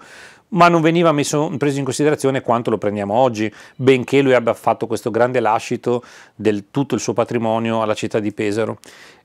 ma 0.49 0.67
non 0.67 0.81
veniva 0.81 1.12
messo, 1.12 1.51
preso 1.57 1.79
in 1.79 1.86
considerazione 1.86 2.41
quanto 2.41 2.69
lo 2.69 2.77
prendiamo 2.77 3.13
oggi, 3.15 3.51
benché 3.75 4.21
lui 4.21 4.34
abbia 4.34 4.53
fatto 4.53 4.86
questo 4.86 5.10
grande 5.10 5.39
lascito 5.39 6.03
del 6.36 6.65
tutto 6.69 6.93
il 6.93 7.01
suo 7.01 7.13
patrimonio 7.13 7.81
alla 7.81 7.93
città 7.93 8.19
di 8.19 8.34
Pesaro. 8.34 8.77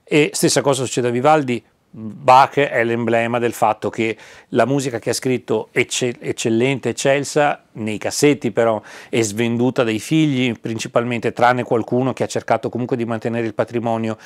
E 0.03 0.29
stessa 0.33 0.61
cosa 0.61 0.85
succede 0.85 1.09
a 1.09 1.11
Vivaldi, 1.11 1.61
Bach 1.89 2.59
è 2.59 2.83
l'emblema 2.83 3.39
del 3.39 3.53
fatto 3.53 3.89
che 3.89 4.15
la 4.49 4.65
musica 4.65 4.99
che 4.99 5.11
ha 5.11 5.13
scritto 5.13 5.69
eccellente, 5.71 6.89
eccelsa, 6.89 7.63
nei 7.73 7.97
cassetti 7.97 8.51
però, 8.51 8.81
è 9.09 9.21
svenduta 9.21 9.83
dai 9.83 9.99
figli 9.99 10.53
principalmente, 10.59 11.33
tranne 11.33 11.63
qualcuno 11.63 12.13
che 12.13 12.23
ha 12.23 12.27
cercato 12.27 12.69
comunque 12.69 12.97
di 12.97 13.05
mantenere 13.05 13.47
il 13.47 13.53
patrimonio. 13.53 14.17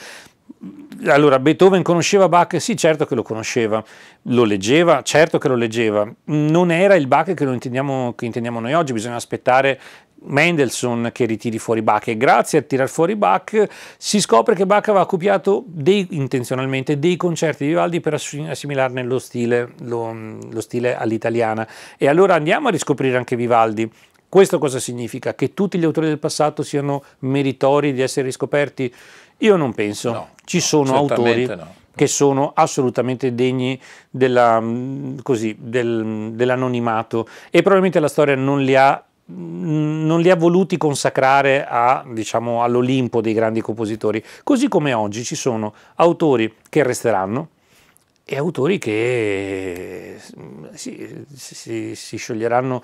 Allora, 1.05 1.39
Beethoven 1.39 1.81
conosceva 1.81 2.27
Bach? 2.27 2.59
Sì, 2.59 2.75
certo 2.75 3.05
che 3.05 3.15
lo 3.15 3.23
conosceva, 3.23 3.83
lo 4.23 4.43
leggeva, 4.43 5.01
certo 5.01 5.37
che 5.37 5.47
lo 5.47 5.55
leggeva, 5.55 6.11
non 6.25 6.71
era 6.71 6.95
il 6.95 7.07
Bach 7.07 7.33
che, 7.33 7.43
intendiamo, 7.43 8.13
che 8.15 8.25
intendiamo 8.25 8.59
noi 8.59 8.73
oggi, 8.73 8.91
bisogna 8.91 9.15
aspettare 9.15 9.79
Mendelssohn 10.23 11.09
che 11.11 11.25
ritiri 11.25 11.57
fuori 11.59 11.81
Bach 11.81 12.07
e 12.07 12.17
grazie 12.17 12.59
a 12.59 12.61
tirar 12.61 12.89
fuori 12.89 13.15
Bach 13.15 13.67
si 13.97 14.19
scopre 14.21 14.55
che 14.55 14.65
Bach 14.65 14.87
aveva 14.87 15.05
copiato 15.05 15.63
dei, 15.67 16.07
intenzionalmente 16.11 16.99
dei 16.99 17.17
concerti 17.17 17.63
di 17.63 17.69
Vivaldi 17.69 17.99
per 17.99 18.13
assimilarne 18.13 19.03
lo 19.03 19.19
stile, 19.19 19.73
lo, 19.81 20.13
lo 20.13 20.61
stile 20.61 20.95
all'italiana 20.95 21.67
e 21.97 22.07
allora 22.07 22.35
andiamo 22.35 22.67
a 22.67 22.71
riscoprire 22.71 23.17
anche 23.17 23.35
Vivaldi 23.35 23.89
questo 24.31 24.59
cosa 24.59 24.79
significa? 24.79 25.35
Che 25.35 25.53
tutti 25.53 25.77
gli 25.77 25.83
autori 25.83 26.07
del 26.07 26.17
passato 26.17 26.63
siano 26.63 27.03
meritori 27.19 27.91
di 27.91 28.01
essere 28.01 28.27
riscoperti? 28.27 28.89
Io 29.39 29.57
non 29.57 29.73
penso. 29.73 30.11
No, 30.13 30.29
Ci 30.45 30.55
no, 30.59 30.63
sono 30.63 30.95
autori 30.95 31.47
no. 31.47 31.73
che 31.93 32.07
sono 32.07 32.53
assolutamente 32.55 33.35
degni 33.35 33.77
della, 34.09 34.63
così, 35.21 35.57
del, 35.59 36.29
dell'anonimato 36.31 37.27
e 37.49 37.59
probabilmente 37.59 37.99
la 37.99 38.07
storia 38.07 38.35
non 38.35 38.61
li 38.61 38.73
ha 38.73 39.03
non 39.33 40.19
li 40.21 40.29
ha 40.29 40.35
voluti 40.35 40.77
consacrare 40.77 41.65
a, 41.67 42.03
diciamo, 42.07 42.63
all'Olimpo 42.63 43.21
dei 43.21 43.33
grandi 43.33 43.61
compositori, 43.61 44.23
così 44.43 44.67
come 44.67 44.93
oggi 44.93 45.23
ci 45.23 45.35
sono 45.35 45.73
autori 45.95 46.53
che 46.69 46.83
resteranno 46.83 47.49
e 48.23 48.37
autori 48.37 48.77
che 48.77 50.17
si, 50.73 51.25
si, 51.33 51.95
si 51.95 52.17
scioglieranno 52.17 52.83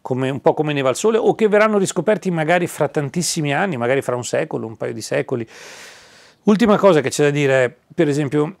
come, 0.00 0.30
un 0.30 0.40
po' 0.40 0.54
come 0.54 0.72
neva 0.72 0.88
al 0.88 0.96
sole 0.96 1.18
o 1.18 1.34
che 1.34 1.48
verranno 1.48 1.78
riscoperti 1.78 2.30
magari 2.30 2.66
fra 2.66 2.88
tantissimi 2.88 3.52
anni, 3.52 3.76
magari 3.76 4.02
fra 4.02 4.14
un 4.14 4.24
secolo, 4.24 4.66
un 4.66 4.76
paio 4.76 4.92
di 4.92 5.02
secoli. 5.02 5.46
Ultima 6.44 6.76
cosa 6.76 7.00
che 7.00 7.10
c'è 7.10 7.24
da 7.24 7.30
dire 7.30 7.76
per 7.92 8.08
esempio, 8.08 8.56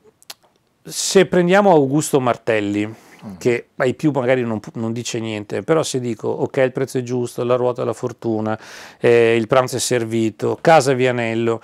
se 0.82 1.26
prendiamo 1.26 1.70
Augusto 1.70 2.20
Martelli, 2.20 2.92
che 3.38 3.68
ai 3.76 3.94
più 3.94 4.10
magari 4.10 4.42
non, 4.42 4.60
non, 4.74 4.92
dice 4.92 5.20
niente, 5.20 5.62
però 5.62 5.82
se 5.82 6.00
dico 6.00 6.28
ok 6.28 6.56
il 6.58 6.72
prezzo 6.72 6.98
è 6.98 7.02
giusto, 7.02 7.44
la 7.44 7.56
ruota 7.56 7.82
della 7.82 7.92
fortuna, 7.92 8.58
eh, 8.98 9.36
il 9.36 9.46
pranzo 9.46 9.76
è 9.76 9.80
servito, 9.80 10.58
casa 10.60 10.92
Vianello, 10.92 11.60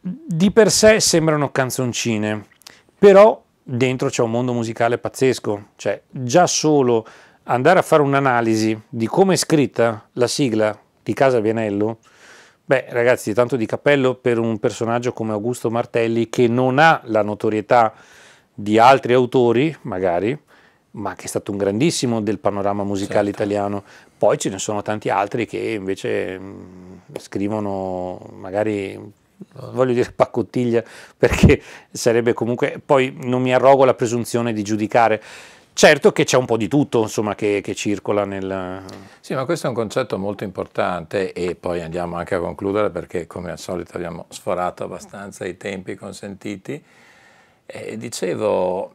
di 0.00 0.50
per 0.50 0.70
sé 0.70 1.00
sembrano 1.00 1.50
canzoncine, 1.50 2.44
però 2.98 3.42
dentro 3.62 4.08
c'è 4.08 4.22
un 4.22 4.30
mondo 4.30 4.52
musicale 4.52 4.98
pazzesco, 4.98 5.68
cioè 5.76 6.00
già 6.08 6.46
solo 6.46 7.06
andare 7.44 7.78
a 7.78 7.82
fare 7.82 8.02
un'analisi 8.02 8.80
di 8.88 9.06
come 9.06 9.34
è 9.34 9.36
scritta 9.36 10.08
la 10.12 10.26
sigla 10.26 10.78
di 11.02 11.12
Casa 11.12 11.40
Vianello, 11.40 11.98
beh 12.64 12.86
ragazzi 12.90 13.32
tanto 13.34 13.56
di 13.56 13.66
cappello 13.66 14.14
per 14.14 14.38
un 14.38 14.58
personaggio 14.58 15.12
come 15.12 15.32
Augusto 15.32 15.70
Martelli 15.70 16.28
che 16.28 16.48
non 16.48 16.78
ha 16.78 17.00
la 17.04 17.22
notorietà 17.22 17.92
di 18.58 18.78
altri 18.78 19.12
autori, 19.12 19.76
magari, 19.82 20.36
ma 20.96 21.14
che 21.14 21.24
è 21.24 21.28
stato 21.28 21.50
un 21.50 21.58
grandissimo 21.58 22.20
del 22.20 22.38
panorama 22.38 22.84
musicale 22.84 23.26
certo. 23.26 23.42
italiano. 23.42 23.84
Poi 24.16 24.38
ce 24.38 24.50
ne 24.50 24.58
sono 24.58 24.82
tanti 24.82 25.08
altri 25.08 25.46
che 25.46 25.58
invece 25.58 26.38
mh, 26.38 27.00
scrivono 27.18 28.20
magari 28.34 28.98
voglio 29.70 29.92
dire 29.92 30.12
paccottiglia 30.16 30.82
perché 31.16 31.60
sarebbe 31.90 32.32
comunque 32.32 32.80
poi 32.84 33.14
non 33.22 33.42
mi 33.42 33.52
arrogo 33.52 33.84
la 33.84 33.94
presunzione 33.94 34.52
di 34.52 34.62
giudicare 34.62 35.22
Certo 35.76 36.10
che 36.10 36.24
c'è 36.24 36.38
un 36.38 36.46
po' 36.46 36.56
di 36.56 36.68
tutto 36.68 37.02
insomma, 37.02 37.34
che, 37.34 37.60
che, 37.62 37.74
circola 37.74 38.24
nel... 38.24 38.82
Sì, 39.20 39.34
ma 39.34 39.44
questo 39.44 39.66
è 39.66 39.68
un 39.68 39.74
concetto 39.74 40.16
molto 40.16 40.42
importante 40.42 41.34
e 41.34 41.54
poi 41.54 41.82
andiamo 41.82 42.16
anche 42.16 42.34
a 42.34 42.38
concludere 42.38 42.88
perché 42.88 43.26
come 43.26 43.50
al 43.50 43.58
solito 43.58 43.94
abbiamo 43.94 44.24
sforato 44.30 44.84
abbastanza 44.84 45.44
i 45.44 45.58
tempi 45.58 45.94
consentiti. 45.94 46.82
E 47.66 47.98
dicevo, 47.98 48.94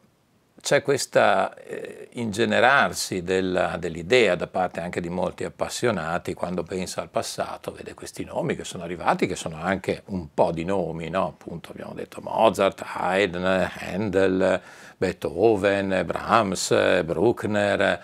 c'è 0.61 0.81
questo 0.81 1.55
eh, 1.55 2.09
ingenerarsi 2.13 3.23
della, 3.23 3.77
dell'idea 3.77 4.35
da 4.35 4.47
parte 4.47 4.79
anche 4.79 5.01
di 5.01 5.09
molti 5.09 5.43
appassionati 5.43 6.33
quando 6.33 6.63
pensa 6.63 7.01
al 7.01 7.09
passato, 7.09 7.71
vede 7.71 7.93
questi 7.93 8.23
nomi 8.23 8.55
che 8.55 8.63
sono 8.63 8.83
arrivati, 8.83 9.27
che 9.27 9.35
sono 9.35 9.57
anche 9.57 10.03
un 10.05 10.33
po' 10.33 10.51
di 10.51 10.63
nomi, 10.63 11.09
no? 11.09 11.27
appunto 11.27 11.71
abbiamo 11.71 11.93
detto 11.93 12.21
Mozart, 12.21 12.83
Haydn, 12.85 13.69
Handel, 13.79 14.61
Beethoven, 14.97 16.03
Brahms, 16.05 17.03
Bruckner, 17.03 18.03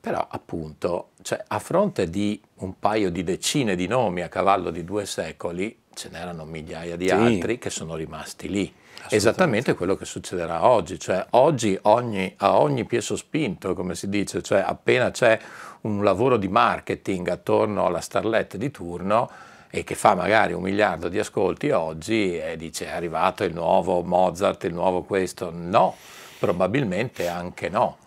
però 0.00 0.26
appunto 0.28 1.12
cioè, 1.22 1.42
a 1.46 1.58
fronte 1.58 2.10
di 2.10 2.38
un 2.56 2.78
paio 2.78 3.10
di 3.10 3.24
decine 3.24 3.74
di 3.74 3.86
nomi 3.86 4.20
a 4.20 4.28
cavallo 4.28 4.70
di 4.70 4.84
due 4.84 5.06
secoli, 5.06 5.78
ce 5.94 6.10
n'erano 6.10 6.44
migliaia 6.44 6.96
di 6.96 7.06
sì. 7.06 7.12
altri 7.12 7.58
che 7.58 7.70
sono 7.70 7.94
rimasti 7.94 8.50
lì. 8.50 8.74
Esattamente 9.08 9.74
quello 9.74 9.96
che 9.96 10.04
succederà 10.04 10.66
oggi, 10.66 10.98
cioè 10.98 11.26
oggi 11.30 11.78
ogni, 11.82 12.32
a 12.38 12.58
ogni 12.58 12.84
piezo 12.84 13.16
spinto, 13.16 13.74
come 13.74 13.94
si 13.94 14.08
dice, 14.08 14.42
cioè 14.42 14.62
appena 14.66 15.10
c'è 15.10 15.38
un 15.82 16.02
lavoro 16.02 16.36
di 16.36 16.48
marketing 16.48 17.28
attorno 17.28 17.86
alla 17.86 18.00
starlet 18.00 18.56
di 18.56 18.70
turno 18.70 19.30
e 19.68 19.84
che 19.84 19.94
fa 19.94 20.14
magari 20.14 20.52
un 20.52 20.62
miliardo 20.62 21.08
di 21.08 21.18
ascolti 21.18 21.70
oggi 21.70 22.38
e 22.38 22.56
dice 22.56 22.86
è 22.86 22.92
arrivato 22.92 23.44
il 23.44 23.52
nuovo 23.52 24.02
Mozart, 24.02 24.64
il 24.64 24.72
nuovo 24.72 25.02
questo, 25.02 25.50
no, 25.52 25.96
probabilmente 26.38 27.28
anche 27.28 27.68
no. 27.68 27.98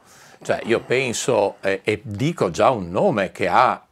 Cioè 0.42 0.62
io 0.66 0.80
penso 0.80 1.56
eh, 1.62 1.82
e 1.84 2.02
dico 2.04 2.50
già 2.52 2.70
un 2.70 2.90
nome 2.90 3.32
che 3.32 3.48
ha, 3.48 3.84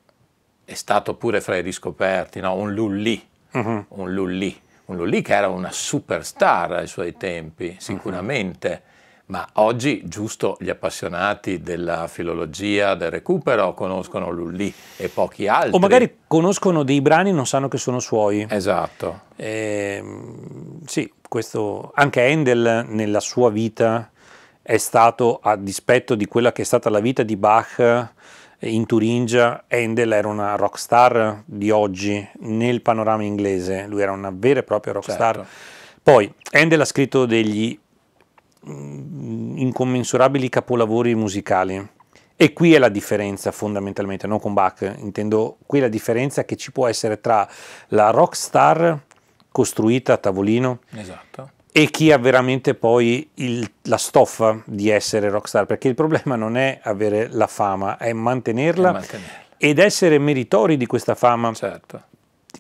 è 0.64 0.74
stato 0.74 1.16
pure 1.16 1.42
fra 1.42 1.58
i 1.58 1.62
riscoperti, 1.62 2.40
no? 2.40 2.56
un 2.56 2.74
Lully, 2.74 3.28
uh-huh. 3.52 3.86
un 3.90 4.14
Lully 4.14 4.62
un 4.86 4.98
Lully 4.98 5.22
che 5.22 5.34
era 5.34 5.48
una 5.48 5.72
superstar 5.72 6.74
ai 6.74 6.88
suoi 6.88 7.18
tempi, 7.18 7.76
sicuramente, 7.80 8.70
uh-huh. 8.70 9.24
ma 9.28 9.48
oggi 9.54 10.04
giusto 10.06 10.58
gli 10.60 10.70
appassionati 10.70 11.62
della 11.62 12.08
filologia, 12.08 12.96
del 12.96 13.12
recupero 13.12 13.74
conoscono 13.74 14.30
Lully 14.30 14.74
e 14.98 15.10
pochi 15.10 15.48
altri. 15.48 15.76
O 15.76 15.80
magari 15.80 16.18
conoscono 16.28 16.84
dei 16.84 17.02
brani 17.02 17.30
e 17.30 17.34
non 17.34 17.48
sanno 17.48 17.68
che 17.68 17.78
sono 17.78 18.00
suoi. 18.00 18.46
Esatto. 18.50 19.22
Eh, 19.36 20.04
sì, 20.86 21.12
questo, 21.28 21.92
anche 21.96 22.22
Handel 22.22 22.86
nella 22.88 23.20
sua 23.20 23.50
vita 23.50 24.12
è 24.62 24.78
stato, 24.78 25.40
a 25.44 25.56
dispetto 25.56 26.16
di 26.16 26.26
quella 26.26 26.52
che 26.52 26.64
è 26.64 26.66
stata 26.66 26.90
la 26.90 27.00
vita 27.00 27.24
di 27.24 27.36
Bach, 27.36 28.14
in 28.60 28.86
Turingia 28.86 29.66
Handel 29.68 30.12
era 30.12 30.28
una 30.28 30.56
rockstar 30.56 31.44
di 31.46 31.70
oggi 31.70 32.28
nel 32.40 32.82
panorama 32.82 33.24
inglese, 33.24 33.86
lui 33.88 34.02
era 34.02 34.12
una 34.12 34.32
vera 34.34 34.60
e 34.60 34.64
propria 34.64 34.94
rockstar. 34.94 35.36
Certo. 35.36 35.50
Poi 36.02 36.32
Handel 36.52 36.82
ha 36.82 36.86
scritto 36.86 37.26
degli 37.26 37.78
mm, 38.68 39.58
incommensurabili 39.58 40.50
capolavori 40.50 41.16
musicali. 41.16 41.94
E 42.38 42.52
qui 42.52 42.74
è 42.74 42.80
la 42.80 42.90
differenza 42.90 43.52
fondamentalmente, 43.52 44.28
non 44.28 44.40
con 44.40 44.54
Bach, 44.54 44.96
intendo 44.98 45.58
qui 45.66 45.80
la 45.80 45.88
differenza 45.88 46.44
che 46.44 46.58
ci 46.58 46.72
può 46.72 46.88
essere 46.88 47.22
tra 47.22 47.48
la 47.90 48.10
rockstar 48.10 49.00
costruita 49.52 50.14
a 50.14 50.18
tavolino 50.18 50.80
esatto 50.92 51.54
e 51.78 51.90
chi 51.90 52.10
ha 52.10 52.18
veramente 52.18 52.74
poi 52.74 53.30
il, 53.34 53.70
la 53.82 53.98
stoffa 53.98 54.62
di 54.64 54.88
essere 54.88 55.28
rockstar, 55.28 55.66
perché 55.66 55.90
il 55.90 55.94
problema 55.94 56.38
non 56.38 56.56
è 56.56 56.80
avere 56.82 57.28
la 57.30 57.48
fama, 57.48 57.98
è 57.98 58.14
mantenerla, 58.14 58.94
mantenerla. 58.94 59.34
ed 59.58 59.80
essere 59.80 60.18
meritori 60.18 60.78
di 60.78 60.86
questa 60.86 61.16
fama. 61.16 61.52
Certo. 61.52 62.02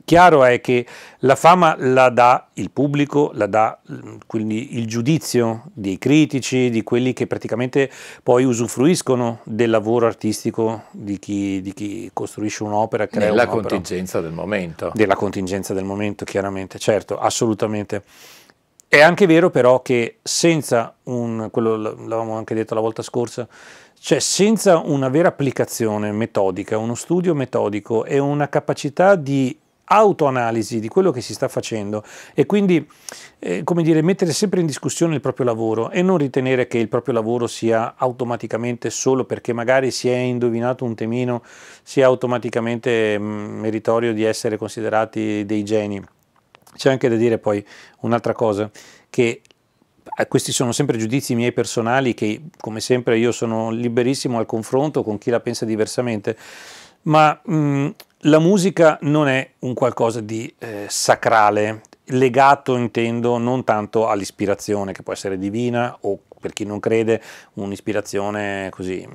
Chiaro 0.03 0.43
è 0.43 0.59
che 0.59 0.86
la 1.20 1.38
fama 1.38 1.78
la 1.80 2.09
dà 2.09 2.49
il 2.55 2.72
pubblico, 2.72 3.32
la 3.36 3.45
dà 3.45 3.80
quindi 4.28 4.78
il 4.78 4.86
giudizio 4.86 5.63
dei 5.74 5.97
critici, 5.97 6.70
di 6.70 6.84
quelli 6.84 7.13
che 7.13 7.26
praticamente 7.26 7.89
poi 8.22 8.43
usufruiscono 8.43 9.39
del 9.45 9.70
lavoro 9.70 10.07
artistico 10.07 10.88
di 10.91 11.20
chi, 11.20 11.61
di 11.61 11.74
chi 11.74 12.09
costruisce 12.11 12.63
un'opera. 12.63 13.07
Crea 13.07 13.30
Nella 13.30 13.43
un'opera. 13.43 13.70
contingenza 13.70 14.20
del 14.20 14.34
momento. 14.34 14.91
Della 14.93 15.16
contingenza 15.16 15.74
del 15.74 15.86
momento, 15.86 16.26
chiaramente, 16.26 16.78
certo, 16.80 17.18
assolutamente. 17.18 18.03
È 18.95 19.01
anche 19.01 19.25
vero 19.25 19.49
però 19.49 19.81
che 19.81 20.19
senza 20.23 20.95
un, 21.03 21.49
quello 21.51 21.75
l'avevamo 21.75 22.37
anche 22.37 22.55
detto 22.55 22.75
la 22.75 22.79
volta 22.79 23.01
scorsa, 23.01 23.45
cioè 23.99 24.19
senza 24.19 24.77
una 24.77 25.09
vera 25.09 25.27
applicazione 25.27 26.13
metodica, 26.13 26.77
uno 26.77 26.95
studio 26.95 27.35
metodico 27.35 28.05
e 28.05 28.19
una 28.19 28.47
capacità 28.47 29.15
di 29.15 29.53
autoanalisi 29.83 30.79
di 30.79 30.87
quello 30.87 31.11
che 31.11 31.19
si 31.19 31.33
sta 31.33 31.49
facendo 31.49 32.05
e 32.33 32.45
quindi 32.45 32.87
eh, 33.39 33.65
come 33.65 33.83
dire 33.83 34.01
mettere 34.01 34.31
sempre 34.31 34.61
in 34.61 34.65
discussione 34.65 35.15
il 35.15 35.21
proprio 35.21 35.45
lavoro 35.45 35.89
e 35.89 36.01
non 36.01 36.17
ritenere 36.17 36.65
che 36.65 36.77
il 36.77 36.87
proprio 36.87 37.15
lavoro 37.15 37.47
sia 37.47 37.95
automaticamente 37.97 38.89
solo 38.89 39.25
perché 39.25 39.51
magari 39.51 39.91
si 39.91 40.07
è 40.07 40.15
indovinato 40.15 40.85
un 40.85 40.95
temino 40.95 41.43
sia 41.83 42.05
automaticamente 42.05 43.19
mm, 43.19 43.59
meritorio 43.59 44.13
di 44.13 44.23
essere 44.23 44.55
considerati 44.55 45.45
dei 45.45 45.65
geni 45.65 46.01
c'è 46.76 46.89
anche 46.89 47.09
da 47.09 47.15
dire 47.15 47.38
poi 47.38 47.65
un'altra 48.01 48.34
cosa, 48.34 48.69
che 49.09 49.41
eh, 50.17 50.28
questi 50.28 50.51
sono 50.51 50.71
sempre 50.71 50.97
giudizi 50.97 51.36
miei 51.36 51.51
personali 51.51 52.13
che 52.13 52.41
come 52.59 52.80
sempre 52.80 53.17
io 53.17 53.32
sono 53.32 53.69
liberissimo 53.71 54.38
al 54.38 54.45
confronto 54.45 55.03
con 55.03 55.17
chi 55.17 55.30
la 55.30 55.39
pensa 55.39 55.65
diversamente, 55.65 56.38
ma 57.03 57.39
mh, 57.43 57.89
la 58.19 58.39
musica 58.39 58.97
non 59.01 59.28
è 59.28 59.51
un 59.59 59.73
qualcosa 59.73 60.21
di 60.21 60.53
eh, 60.57 60.86
sacrale, 60.88 61.82
legato 62.09 62.76
intendo 62.76 63.38
non 63.38 63.63
tanto 63.63 64.07
all'ispirazione 64.07 64.91
che 64.91 65.03
può 65.03 65.13
essere 65.13 65.38
divina 65.38 65.97
o 66.01 66.19
per 66.39 66.53
chi 66.53 66.65
non 66.65 66.80
crede 66.80 67.21
un'ispirazione 67.53 68.69
così 68.69 69.07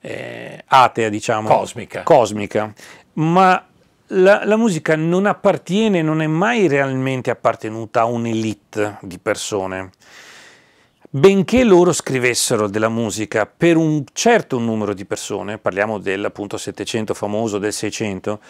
eh, 0.00 0.64
atea 0.66 1.08
diciamo. 1.08 1.48
Cosmica. 1.48 2.02
cosmica. 2.02 2.72
Ma 3.14 3.67
la, 4.08 4.44
la, 4.44 4.56
musica 4.56 4.96
non 4.96 5.26
appartiene, 5.26 6.02
non 6.02 6.22
è 6.22 6.26
mai 6.26 6.68
realmente 6.68 7.30
appartenuta 7.30 8.00
a 8.00 8.04
un'elite 8.04 8.98
di 9.02 9.18
persone. 9.18 9.90
Benché 11.10 11.64
loro 11.64 11.92
scrivessero 11.92 12.68
della 12.68 12.88
musica 12.88 13.46
per 13.46 13.76
un 13.76 14.04
certo 14.12 14.58
numero 14.58 14.92
di 14.92 15.04
persone, 15.04 15.58
parliamo 15.58 15.98
del 15.98 16.24
appunto 16.24 16.56
700 16.56 17.14
famoso, 17.14 17.58
del 17.58 17.72
600, 17.72 18.40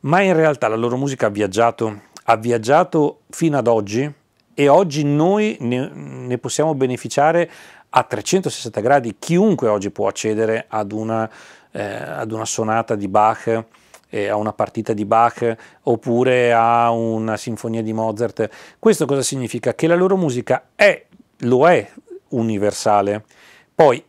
ma 0.00 0.22
in 0.22 0.34
realtà 0.34 0.68
la 0.68 0.76
loro 0.76 0.96
musica 0.96 1.26
ha 1.26 1.30
viaggiato, 1.30 2.00
ha 2.24 2.36
viaggiato 2.36 3.20
fino 3.30 3.58
ad 3.58 3.66
oggi 3.66 4.10
e 4.54 4.68
oggi 4.68 5.04
noi 5.04 5.56
ne, 5.60 5.90
ne 5.92 6.38
possiamo 6.38 6.74
beneficiare 6.74 7.50
a 7.90 8.02
360 8.02 8.80
gradi. 8.80 9.16
Chiunque 9.18 9.68
oggi 9.68 9.90
può 9.90 10.08
accedere 10.08 10.64
ad 10.68 10.92
una, 10.92 11.28
eh, 11.72 11.82
ad 11.82 12.32
una 12.32 12.44
sonata 12.44 12.94
di 12.94 13.08
Bach 13.08 13.64
eh, 14.08 14.28
a 14.28 14.36
una 14.36 14.52
partita 14.52 14.92
di 14.92 15.04
Bach 15.04 15.56
oppure 15.82 16.52
a 16.52 16.90
una 16.90 17.36
sinfonia 17.36 17.82
di 17.82 17.92
Mozart. 17.92 18.48
Questo 18.78 19.06
cosa 19.06 19.22
significa? 19.22 19.74
Che 19.74 19.86
la 19.86 19.94
loro 19.94 20.16
musica 20.16 20.68
è, 20.74 21.04
lo 21.38 21.68
è 21.68 21.88
universale. 22.28 23.24
Poi 23.74 24.02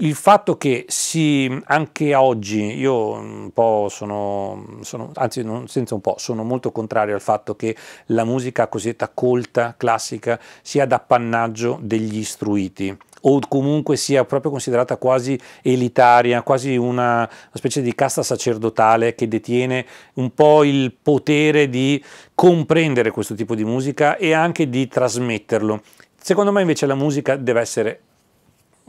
il 0.00 0.14
fatto 0.14 0.56
che 0.56 0.86
si, 0.88 1.60
anche 1.64 2.14
oggi, 2.14 2.78
io 2.78 3.12
un 3.12 3.50
po' 3.52 3.88
sono, 3.90 4.78
sono, 4.80 5.10
anzi 5.14 5.42
non 5.42 5.68
senza 5.68 5.94
un 5.94 6.00
po', 6.00 6.14
sono 6.18 6.42
molto 6.42 6.72
contrario 6.72 7.14
al 7.14 7.20
fatto 7.20 7.54
che 7.54 7.76
la 8.06 8.24
musica 8.24 8.68
cosiddetta 8.68 9.10
colta, 9.12 9.74
classica, 9.76 10.40
sia 10.62 10.86
d'appannaggio 10.86 11.78
degli 11.82 12.18
istruiti 12.18 12.96
o 13.22 13.40
comunque 13.48 13.96
sia 13.96 14.24
proprio 14.24 14.50
considerata 14.50 14.96
quasi 14.96 15.38
elitaria, 15.62 16.42
quasi 16.42 16.76
una, 16.76 17.18
una 17.18 17.28
specie 17.52 17.82
di 17.82 17.94
casta 17.94 18.22
sacerdotale 18.22 19.14
che 19.14 19.28
detiene 19.28 19.86
un 20.14 20.32
po' 20.34 20.64
il 20.64 20.94
potere 21.00 21.68
di 21.68 22.02
comprendere 22.34 23.10
questo 23.10 23.34
tipo 23.34 23.54
di 23.54 23.64
musica 23.64 24.16
e 24.16 24.32
anche 24.32 24.68
di 24.68 24.86
trasmetterlo. 24.88 25.82
Secondo 26.22 26.52
me 26.52 26.60
invece 26.60 26.86
la 26.86 26.94
musica 26.94 27.36
deve 27.36 27.60
essere 27.60 28.00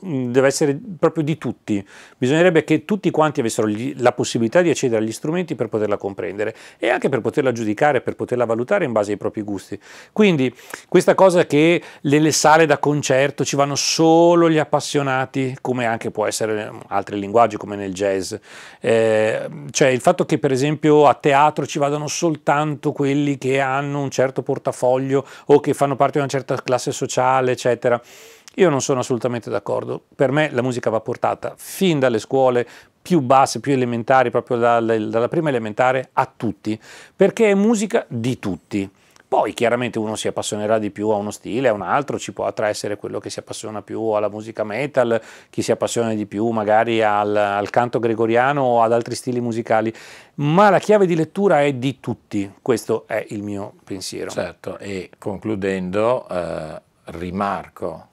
deve 0.01 0.47
essere 0.47 0.79
proprio 0.99 1.23
di 1.23 1.37
tutti, 1.37 1.85
bisognerebbe 2.17 2.63
che 2.63 2.85
tutti 2.85 3.11
quanti 3.11 3.39
avessero 3.39 3.67
gli, 3.67 3.93
la 3.97 4.11
possibilità 4.11 4.61
di 4.61 4.69
accedere 4.69 5.01
agli 5.01 5.11
strumenti 5.11 5.55
per 5.55 5.67
poterla 5.67 5.97
comprendere 5.97 6.55
e 6.77 6.89
anche 6.89 7.09
per 7.09 7.21
poterla 7.21 7.51
giudicare, 7.51 8.01
per 8.01 8.15
poterla 8.15 8.45
valutare 8.45 8.85
in 8.85 8.91
base 8.91 9.11
ai 9.11 9.17
propri 9.17 9.41
gusti. 9.41 9.79
Quindi 10.11 10.53
questa 10.87 11.15
cosa 11.15 11.45
che 11.45 11.81
nelle 12.01 12.31
sale 12.31 12.65
da 12.65 12.77
concerto 12.77 13.45
ci 13.45 13.55
vanno 13.55 13.75
solo 13.75 14.49
gli 14.49 14.57
appassionati, 14.57 15.57
come 15.61 15.85
anche 15.85 16.11
può 16.11 16.25
essere 16.25 16.63
in 16.63 16.79
altri 16.87 17.19
linguaggi 17.19 17.57
come 17.57 17.75
nel 17.75 17.93
jazz, 17.93 18.33
eh, 18.79 19.49
cioè 19.71 19.87
il 19.89 20.01
fatto 20.01 20.25
che 20.25 20.39
per 20.39 20.51
esempio 20.51 21.07
a 21.07 21.13
teatro 21.13 21.65
ci 21.65 21.79
vadano 21.79 22.07
soltanto 22.07 22.91
quelli 22.91 23.37
che 23.37 23.59
hanno 23.59 24.01
un 24.01 24.09
certo 24.09 24.41
portafoglio 24.41 25.25
o 25.45 25.59
che 25.59 25.73
fanno 25.73 25.95
parte 25.95 26.13
di 26.13 26.19
una 26.19 26.27
certa 26.27 26.55
classe 26.61 26.91
sociale, 26.91 27.51
eccetera. 27.51 28.01
Io 28.55 28.69
non 28.69 28.81
sono 28.81 28.99
assolutamente 28.99 29.49
d'accordo. 29.49 30.03
Per 30.13 30.31
me 30.31 30.49
la 30.51 30.61
musica 30.61 30.89
va 30.89 30.99
portata 30.99 31.53
fin 31.55 31.99
dalle 31.99 32.19
scuole 32.19 32.67
più 33.01 33.21
basse, 33.21 33.59
più 33.59 33.71
elementari, 33.73 34.29
proprio 34.29 34.57
dalla, 34.57 34.97
dalla 34.97 35.27
prima 35.27 35.49
elementare 35.49 36.09
a 36.13 36.31
tutti, 36.35 36.79
perché 37.15 37.49
è 37.49 37.53
musica 37.53 38.05
di 38.07 38.37
tutti. 38.39 38.89
Poi 39.31 39.53
chiaramente 39.53 39.97
uno 39.97 40.17
si 40.17 40.27
appassionerà 40.27 40.77
di 40.77 40.91
più 40.91 41.07
a 41.07 41.15
uno 41.15 41.31
stile, 41.31 41.69
a 41.69 41.73
un 41.73 41.81
altro, 41.81 42.19
ci 42.19 42.33
potrà 42.33 42.67
essere 42.67 42.97
quello 42.97 43.19
che 43.21 43.29
si 43.29 43.39
appassiona 43.39 43.81
più 43.81 44.01
alla 44.09 44.27
musica 44.27 44.65
metal, 44.65 45.21
chi 45.49 45.61
si 45.61 45.71
appassiona 45.71 46.13
di 46.13 46.25
più 46.25 46.49
magari 46.49 47.01
al, 47.01 47.33
al, 47.33 47.69
canto 47.69 47.99
gregoriano 47.99 48.61
o 48.61 48.81
ad 48.81 48.91
altri 48.91 49.15
stili 49.15 49.39
musicali, 49.39 49.91
ma 50.35 50.69
la 50.69 50.79
chiave 50.79 51.05
di 51.05 51.15
lettura 51.15 51.61
è 51.63 51.71
di 51.71 52.01
tutti, 52.01 52.51
questo 52.61 53.05
è 53.07 53.25
il 53.29 53.41
mio 53.41 53.75
pensiero. 53.85 54.29
Certo, 54.29 54.77
e 54.77 55.11
concludendo 55.17 56.27
eh, 56.27 56.81
rimarco 57.05 58.09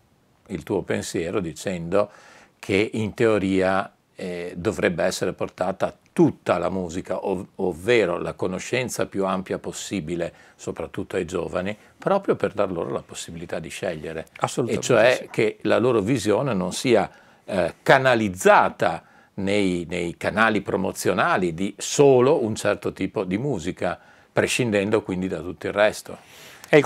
il 0.49 0.63
tuo 0.63 0.83
pensiero 0.83 1.41
dicendo 1.41 2.11
che 2.59 2.91
in 2.93 3.15
teoria 3.15 3.91
eh, 4.15 4.53
dovrebbe 4.57 5.05
essere 5.05 5.33
portata 5.33 5.97
tutta 6.13 6.59
la 6.59 6.71
musica, 6.71 7.25
ov 7.25 7.47
ovvero 7.57 8.19
la 8.19 8.33
conoscenza 8.33 9.07
più 9.07 9.25
ampia 9.25 9.61
possibile, 9.61 10.33
soprattutto 10.57 11.15
ai 11.15 11.25
giovani, 11.25 11.77
proprio 11.97 12.35
per 12.35 12.53
dar 12.53 12.73
loro 12.73 12.91
la 12.91 13.03
possibilità 13.03 13.61
di 13.61 13.69
scegliere. 13.69 14.27
Assolutamente. 14.39 14.85
E 14.85 14.89
cioè 14.89 15.19
sì. 15.21 15.29
che 15.31 15.59
la 15.63 15.79
loro 15.79 16.01
visione 16.01 16.55
non 16.55 16.73
sia 16.73 17.09
eh, 17.45 17.75
canalizzata 17.83 19.05
nei, 19.35 19.87
nei 19.89 20.17
canali 20.17 20.61
promozionali 20.61 21.55
di 21.55 21.73
solo 21.79 22.43
un 22.43 22.57
certo 22.57 22.93
tipo 22.93 23.23
di 23.23 23.39
musica, 23.39 23.97
prescindendo 24.33 25.03
quindi 25.03 25.29
da 25.29 25.39
tutto 25.39 25.69
il 25.69 25.73
resto. 25.73 26.19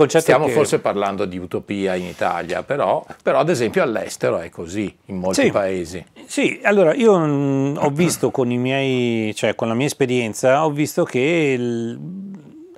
Stiamo 0.06 0.46
che... 0.46 0.52
forse 0.52 0.78
parlando 0.78 1.24
di 1.24 1.38
utopia 1.38 1.94
in 1.96 2.06
Italia, 2.06 2.62
però, 2.62 3.04
però 3.22 3.38
ad 3.38 3.48
esempio 3.48 3.82
all'estero 3.82 4.38
è 4.38 4.48
così, 4.48 4.94
in 5.06 5.16
molti 5.18 5.42
sì, 5.42 5.50
paesi. 5.50 6.04
Sì, 6.24 6.60
allora 6.62 6.94
io 6.94 7.18
mh, 7.18 7.26
mm, 7.26 7.76
ho 7.78 7.90
visto 7.90 8.30
con, 8.30 8.50
i 8.52 8.58
miei, 8.58 9.34
cioè, 9.34 9.54
con 9.56 9.68
la 9.68 9.74
mia 9.74 9.86
esperienza, 9.86 10.64
ho 10.64 10.70
visto 10.70 11.02
che 11.04 11.18
il, 11.18 11.98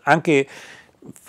anche 0.04 0.46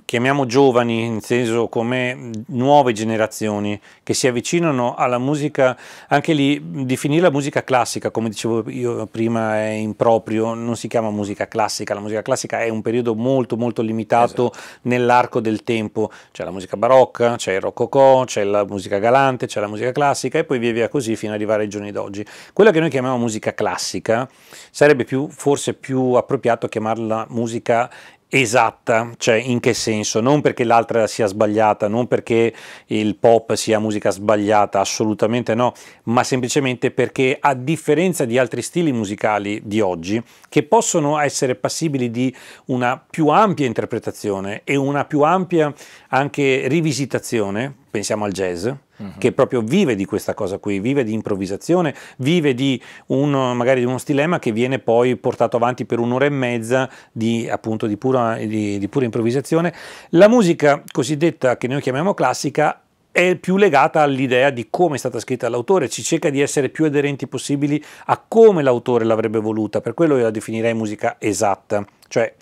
chiamiamo 0.06 0.45
giovani, 0.45 1.03
in 1.03 1.22
senso 1.22 1.68
come 1.68 2.30
nuove 2.47 2.93
generazioni 2.93 3.80
che 4.03 4.14
si 4.14 4.28
avvicinano 4.28 4.93
alla 4.93 5.18
musica, 5.18 5.76
anche 6.08 6.34
lì 6.34 6.62
definire 6.86 7.24
la 7.24 7.32
musica 7.32 7.64
classica, 7.64 8.12
come 8.12 8.30
dicevo 8.30 8.70
io 8.70 9.08
prima, 9.08 9.58
è 9.58 9.70
improprio, 9.70 10.53
non 10.53 10.76
si 10.76 10.88
chiama 10.88 11.10
musica 11.10 11.47
classica, 11.47 11.95
la 11.95 11.99
musica 11.99 12.22
classica 12.22 12.62
è 12.62 12.70
un 12.70 12.84
periodo 12.84 13.16
molto 13.16 13.58
molto 13.58 13.82
limitato 13.82 14.51
esatto. 14.51 14.80
nell'arco 14.84 15.39
del 15.39 15.64
tempo, 15.64 16.12
c'è 16.32 16.43
la 16.43 16.51
musica 16.51 16.78
barocca, 16.78 17.36
c'è 17.36 17.53
il 17.53 17.62
rococò, 17.62 18.26
c'è 18.26 18.43
la 18.43 18.64
musica 18.64 18.99
galante, 18.99 19.47
c'è 19.47 19.60
la 19.60 19.68
musica 19.68 19.91
classica 19.91 20.38
e 20.38 20.43
poi 20.43 20.60
via 20.60 20.72
via 20.72 20.88
così 20.88 21.16
fino 21.16 21.32
ad 21.32 21.39
arrivare 21.39 21.64
ai 21.64 21.70
giorni 21.70 21.91
d'oggi. 21.91 22.24
Quella 22.53 22.70
che 22.70 22.80
noi 22.80 22.89
chiamiamo 22.89 23.18
musica 23.18 23.56
classica 23.56 24.30
sarebbe 24.70 25.03
più, 25.03 25.28
forse 25.30 25.74
più 25.74 26.14
appropriato 26.14 26.68
chiamarla 26.68 27.26
musica 27.30 27.89
esatta, 28.28 29.11
cioè 29.17 29.36
in 29.36 29.59
che 29.59 29.73
senso? 29.73 30.19
Non 30.19 30.41
perché 30.41 30.63
l'altra 30.63 31.07
sia 31.07 31.28
sbagliata, 31.28 31.88
non 31.88 32.07
perché 32.07 32.53
il 32.88 33.15
pop 33.15 33.53
sia 33.53 33.80
musica 33.80 34.09
sbagliata, 34.09 34.80
assolutamente 34.80 35.53
no, 35.55 35.73
ma 36.03 36.23
semplicemente 36.23 36.91
perché 36.91 37.38
a 37.39 37.53
differenza 37.53 38.26
di 38.26 38.38
altri 38.38 38.61
stili 38.61 38.91
musicali 38.91 39.61
di 39.63 39.80
oggi, 39.80 40.21
che 40.49 40.63
possono 40.63 41.19
essere 41.19 41.55
passibili 41.55 42.11
di 42.11 42.36
una 42.65 43.01
più 43.07 43.28
ampia 43.28 43.65
interpretazione 43.65 44.61
e 44.63 44.76
una 44.76 45.05
più 45.05 45.21
ampia 45.21 45.73
anche 46.16 46.68
rivisitazione, 46.68 47.74
pensiamo 47.91 48.24
al 48.24 48.32
jazz, 48.32 48.66
uh-huh. 48.66 49.18
che 49.18 49.34
proprio 49.34 49.61
vive 49.61 49.95
di 49.95 50.05
questa 50.05 50.34
cosa 50.34 50.59
qui, 50.59 50.80
vive 50.80 51.03
di 51.03 51.11
improvvisazione, 51.11 51.93
vive 52.18 52.53
di 52.53 52.82
uno, 53.07 53.53
magari 53.53 53.82
di 53.82 53.86
uno 53.86 53.97
stilema 53.97 54.39
che 54.39 54.53
viene 54.53 54.80
poi 54.80 55.18
portato 55.18 55.57
avanti 55.57 55.86
per 55.86 55.99
un'ora 55.99 56.26
e 56.26 56.30
mezza 56.30 56.89
di, 57.11 57.49
appunto, 57.49 57.86
di, 57.86 57.97
pura, 57.97 58.38
di, 58.38 58.78
di 58.78 58.88
pura 58.88 59.03
improvvisazione. 59.03 59.74
La 60.11 60.30
musica 60.30 60.82
cosiddetta 60.89 61.57
che 61.57 61.68
noi 61.68 61.82
chiamiamo 61.82 62.13
classica 62.13 62.80
è 63.11 63.36
più 63.36 63.57
legata 63.57 64.01
all'idea 64.01 64.49
di 64.49 64.68
come 64.70 64.95
è 64.95 64.97
stata 64.97 65.20
scritta 65.20 65.49
l'autore, 65.49 65.89
ci 65.89 66.01
cerca 66.01 66.30
di 66.30 66.41
essere 66.41 66.70
più 66.70 66.86
aderenti 66.86 67.28
possibili 67.28 67.84
a 68.05 68.22
come 68.26 68.61
l'autore 68.61 69.03
l'avrebbe 69.03 69.39
voluta, 69.39 69.82
per 69.82 69.93
quello 69.93 70.16
io 70.18 70.24
la 70.24 70.32
definirei 70.32 70.74
musica 70.74 71.18
esatta, 71.20 71.86
cioè 72.07 72.34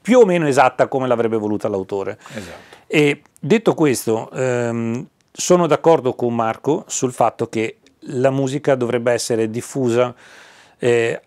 più 0.00 0.18
o 0.18 0.24
meno 0.24 0.46
esatta 0.46 0.88
come 0.88 1.06
l'avrebbe 1.06 1.36
voluta 1.36 1.68
l'autore. 1.68 2.18
Esatto. 2.34 2.79
E 2.92 3.22
detto 3.38 3.74
questo, 3.74 4.28
ehm, 4.32 5.06
sono 5.30 5.68
d'accordo 5.68 6.14
con 6.14 6.34
Marco 6.34 6.82
sul 6.88 7.12
fatto 7.12 7.48
che 7.48 7.76
la 8.14 8.30
musica 8.30 8.74
dovrebbe 8.74 9.12
essere 9.12 9.48
diffusa 9.48 10.12
eh, 10.76 11.20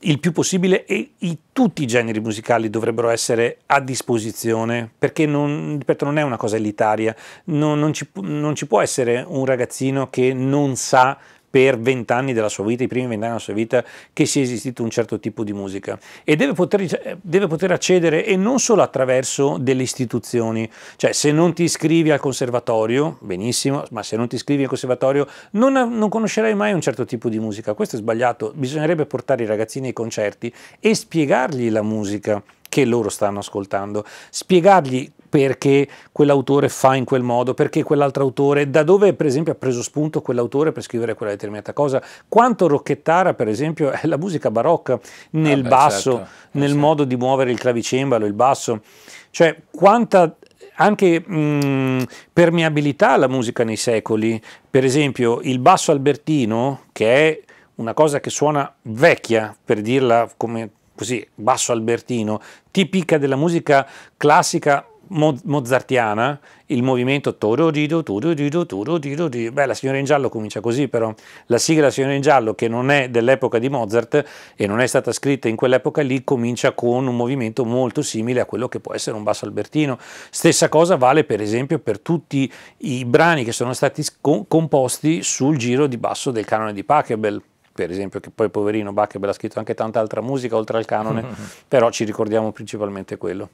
il 0.00 0.18
più 0.18 0.32
possibile 0.32 0.84
e 0.86 1.12
i, 1.18 1.38
tutti 1.52 1.84
i 1.84 1.86
generi 1.86 2.18
musicali 2.18 2.68
dovrebbero 2.68 3.10
essere 3.10 3.58
a 3.66 3.78
disposizione 3.78 4.90
perché 4.98 5.24
non, 5.24 5.76
ripeto, 5.78 6.04
non 6.04 6.18
è 6.18 6.22
una 6.22 6.36
cosa 6.36 6.56
elitaria, 6.56 7.14
non, 7.44 7.78
non, 7.78 7.92
ci, 7.92 8.08
non 8.14 8.56
ci 8.56 8.66
può 8.66 8.80
essere 8.80 9.24
un 9.24 9.44
ragazzino 9.44 10.10
che 10.10 10.32
non 10.32 10.74
sa 10.74 11.16
per 11.50 11.78
vent'anni 11.78 12.32
della 12.32 12.48
sua 12.48 12.64
vita, 12.64 12.82
i 12.82 12.88
primi 12.88 13.06
vent'anni 13.06 13.32
della 13.32 13.42
sua 13.42 13.54
vita, 13.54 13.84
che 14.12 14.26
sia 14.26 14.42
esistito 14.42 14.82
un 14.82 14.90
certo 14.90 15.18
tipo 15.18 15.44
di 15.44 15.52
musica. 15.52 15.98
E 16.24 16.36
deve 16.36 16.52
poter, 16.52 17.18
deve 17.20 17.46
poter, 17.46 17.72
accedere 17.72 18.24
e 18.24 18.36
non 18.36 18.58
solo 18.58 18.82
attraverso 18.82 19.56
delle 19.58 19.82
istituzioni, 19.82 20.68
cioè 20.96 21.12
se 21.12 21.32
non 21.32 21.54
ti 21.54 21.64
iscrivi 21.64 22.10
al 22.10 22.20
conservatorio, 22.20 23.18
benissimo, 23.20 23.84
ma 23.90 24.02
se 24.02 24.16
non 24.16 24.28
ti 24.28 24.34
iscrivi 24.34 24.62
al 24.62 24.68
conservatorio 24.68 25.26
non, 25.52 25.72
non 25.72 26.08
conoscerai 26.08 26.54
mai 26.54 26.72
un 26.72 26.80
certo 26.80 27.04
tipo 27.04 27.28
di 27.28 27.38
musica, 27.38 27.74
questo 27.74 27.96
è 27.96 27.98
sbagliato, 27.98 28.52
bisognerebbe 28.54 29.06
portare 29.06 29.42
i 29.42 29.46
ragazzini 29.46 29.88
ai 29.88 29.92
concerti 29.92 30.52
e 30.80 30.94
spiegargli 30.94 31.70
la 31.70 31.82
musica 31.82 32.42
che 32.68 32.84
loro 32.84 33.08
stanno 33.08 33.38
ascoltando, 33.38 34.04
spiegargli 34.30 35.10
perché 35.28 35.88
quell'autore 36.12 36.68
fa 36.68 36.94
in 36.94 37.04
quel 37.04 37.22
modo, 37.22 37.54
perché 37.54 37.82
quell'altro 37.82 38.22
autore, 38.22 38.70
da 38.70 38.82
dove 38.82 39.14
per 39.14 39.26
esempio 39.26 39.52
ha 39.52 39.56
preso 39.56 39.82
spunto 39.82 40.20
quell'autore 40.20 40.72
per 40.72 40.82
scrivere 40.82 41.14
quella 41.14 41.32
determinata 41.32 41.72
cosa, 41.72 42.02
quanto 42.28 42.66
Rocchettara 42.66 43.34
per 43.34 43.48
esempio 43.48 43.90
è 43.90 44.06
la 44.06 44.16
musica 44.16 44.50
barocca 44.50 44.98
nel 45.30 45.60
ah 45.60 45.62
beh, 45.62 45.68
basso, 45.68 46.12
certo. 46.12 46.28
nel 46.52 46.70
sì. 46.70 46.76
modo 46.76 47.04
di 47.04 47.16
muovere 47.16 47.50
il 47.50 47.58
clavicembalo, 47.58 48.26
il 48.26 48.32
basso, 48.32 48.82
cioè 49.30 49.56
quanta 49.70 50.36
anche 50.80 51.20
mh, 51.20 52.04
permeabilità 52.32 53.12
alla 53.12 53.28
musica 53.28 53.64
nei 53.64 53.76
secoli, 53.76 54.40
per 54.70 54.84
esempio 54.84 55.40
il 55.42 55.58
basso 55.58 55.90
albertino 55.90 56.84
che 56.92 57.28
è 57.28 57.40
una 57.76 57.94
cosa 57.94 58.20
che 58.20 58.30
suona 58.30 58.72
vecchia 58.82 59.56
per 59.64 59.80
dirla 59.80 60.28
come 60.36 60.70
così 60.98 61.24
basso 61.32 61.70
albertino, 61.70 62.40
tipica 62.72 63.18
della 63.18 63.36
musica 63.36 63.86
classica 64.16 64.84
mozartiana, 65.10 66.38
il 66.66 66.82
movimento 66.82 67.36
torodido, 67.36 68.02
torodido, 68.02 68.66
torodido, 68.66 69.28
beh 69.28 69.66
la 69.66 69.74
signora 69.74 69.98
in 69.98 70.04
giallo 70.04 70.28
comincia 70.28 70.60
così 70.60 70.88
però, 70.88 71.12
la 71.46 71.58
sigla 71.58 71.82
della 71.82 71.92
signora 71.92 72.14
in 72.14 72.20
giallo 72.20 72.54
che 72.54 72.68
non 72.68 72.90
è 72.90 73.08
dell'epoca 73.08 73.58
di 73.58 73.68
Mozart 73.68 74.24
e 74.54 74.66
non 74.66 74.80
è 74.80 74.86
stata 74.86 75.12
scritta 75.12 75.48
in 75.48 75.56
quell'epoca 75.56 76.02
lì 76.02 76.24
comincia 76.24 76.72
con 76.72 77.06
un 77.06 77.16
movimento 77.16 77.64
molto 77.64 78.02
simile 78.02 78.40
a 78.40 78.44
quello 78.44 78.68
che 78.68 78.80
può 78.80 78.94
essere 78.94 79.16
un 79.16 79.22
basso 79.22 79.44
albertino, 79.44 79.98
stessa 80.30 80.68
cosa 80.68 80.96
vale 80.96 81.24
per 81.24 81.40
esempio 81.40 81.78
per 81.78 82.00
tutti 82.00 82.50
i 82.78 83.04
brani 83.04 83.44
che 83.44 83.52
sono 83.52 83.72
stati 83.72 84.04
composti 84.20 85.22
sul 85.22 85.56
giro 85.56 85.86
di 85.86 85.96
basso 85.96 86.30
del 86.30 86.44
canone 86.44 86.72
di 86.72 86.84
Pachelbel, 86.84 87.42
per 87.78 87.92
esempio, 87.92 88.18
che 88.18 88.30
poi 88.34 88.50
poverino 88.50 88.92
Bacchebel 88.92 89.30
ha 89.30 89.32
scritto 89.32 89.60
anche 89.60 89.74
tanta 89.74 90.00
altra 90.00 90.20
musica 90.20 90.56
oltre 90.56 90.78
al 90.78 90.84
canone, 90.84 91.24
però 91.68 91.90
ci 91.90 92.02
ricordiamo 92.02 92.50
principalmente 92.50 93.16
quello. 93.16 93.48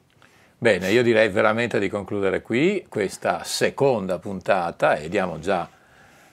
Bene, 0.65 0.91
io 0.91 1.03
direi 1.03 1.29
veramente 1.29 1.79
di 1.79 1.91
concludere 1.91 2.41
qui 2.41 2.87
questa 2.89 3.45
seconda 3.45 4.19
puntata 4.19 4.95
e 4.95 5.11
diamo 5.11 5.39
già 5.39 5.69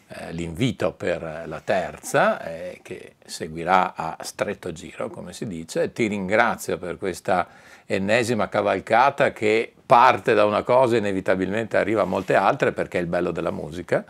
eh, 0.07 0.32
l'invito 0.32 0.93
per 0.93 1.43
la 1.47 1.59
terza 1.59 2.41
eh, 2.41 2.79
che 2.82 3.15
seguirà 3.25 3.93
a 3.93 4.15
stretto 4.21 4.71
giro, 4.71 5.09
come 5.09 5.34
si 5.34 5.45
dice. 5.47 5.91
Ti 5.91 6.07
ringrazio 6.07 6.77
per 6.77 6.97
questa 6.97 7.45
ennesima 7.86 8.47
cavalcata 8.47 9.34
che 9.34 9.73
parte 9.86 10.34
da 10.34 10.45
una 10.45 10.63
cosa 10.63 10.95
e 10.95 10.99
inevitabilmente 10.99 11.75
arriva 11.75 12.03
a 12.03 12.05
molte 12.05 12.34
altre 12.36 12.71
perché 12.71 12.99
è 12.99 13.01
il 13.01 13.07
bello 13.07 13.32
della 13.32 13.51
musica 13.51 14.05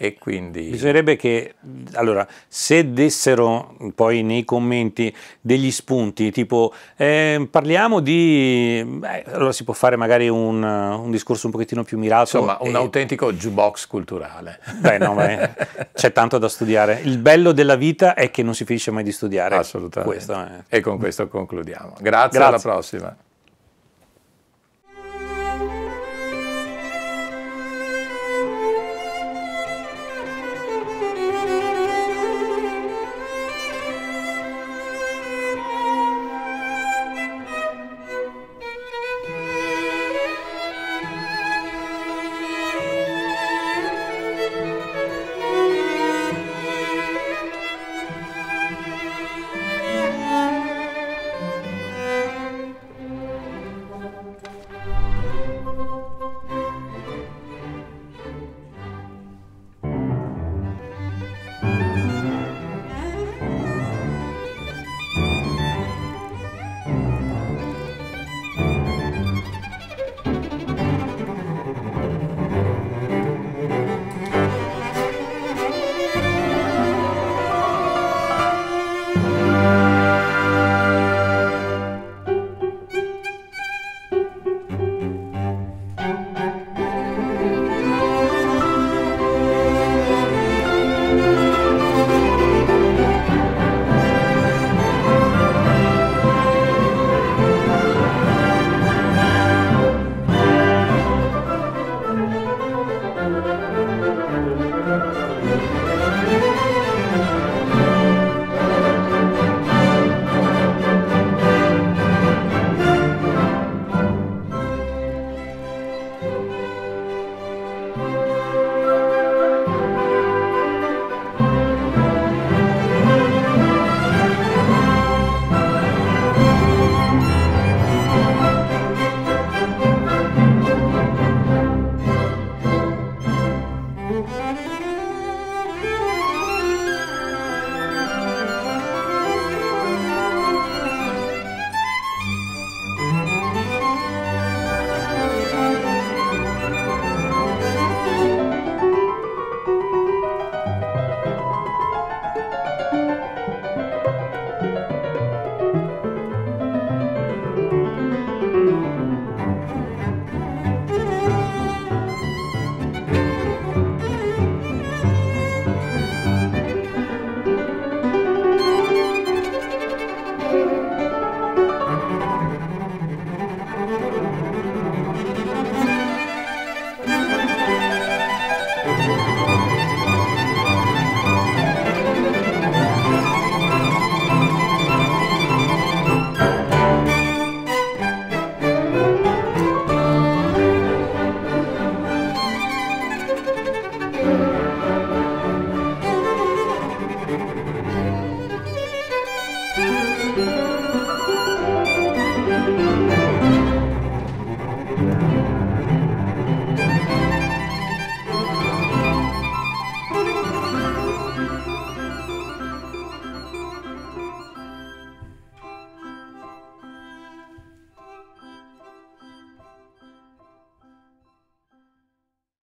e 0.00 0.14
quindi... 0.14 0.68
Bisognerebbe 0.68 1.16
che, 1.16 1.56
allora, 1.94 2.24
se 2.46 2.92
dessero 2.92 3.74
poi 3.96 4.22
nei 4.22 4.44
commenti 4.44 5.12
degli 5.40 5.72
spunti, 5.72 6.30
tipo 6.30 6.72
eh, 6.96 7.48
parliamo 7.50 7.98
di... 7.98 8.84
Beh, 8.86 9.24
allora 9.32 9.50
si 9.50 9.64
può 9.64 9.74
fare 9.74 9.96
magari 9.96 10.28
un, 10.28 10.62
un, 10.62 11.10
discorso 11.10 11.46
un 11.46 11.52
pochettino 11.52 11.82
più 11.82 11.98
mirato. 11.98 12.38
Insomma, 12.38 12.58
un 12.60 12.74
e... 12.74 12.76
autentico 12.76 13.32
jukebox 13.32 13.88
culturale. 13.88 14.60
Beh, 14.78 14.98
no, 14.98 15.14
beh, 15.14 15.50
c'è 15.92 16.12
tanto 16.12 16.38
da 16.38 16.48
studiare. 16.48 17.00
Il 17.02 17.18
bello 17.18 17.50
della 17.50 17.74
vita 17.74 18.14
è 18.14 18.30
che 18.30 18.44
non 18.44 18.54
si 18.54 18.64
finisce 18.64 18.92
mai 18.92 19.02
di 19.02 19.10
studiare. 19.10 19.56
Assolutamente. 19.56 20.14
Questo 20.14 20.32
è... 20.34 20.76
E 20.76 20.80
con 20.80 20.98
questo 20.98 21.26
concludiamo. 21.26 21.96
Grazie, 22.00 22.38
Grazie. 22.38 22.38
alla 22.38 22.58
prossima. 22.60 23.16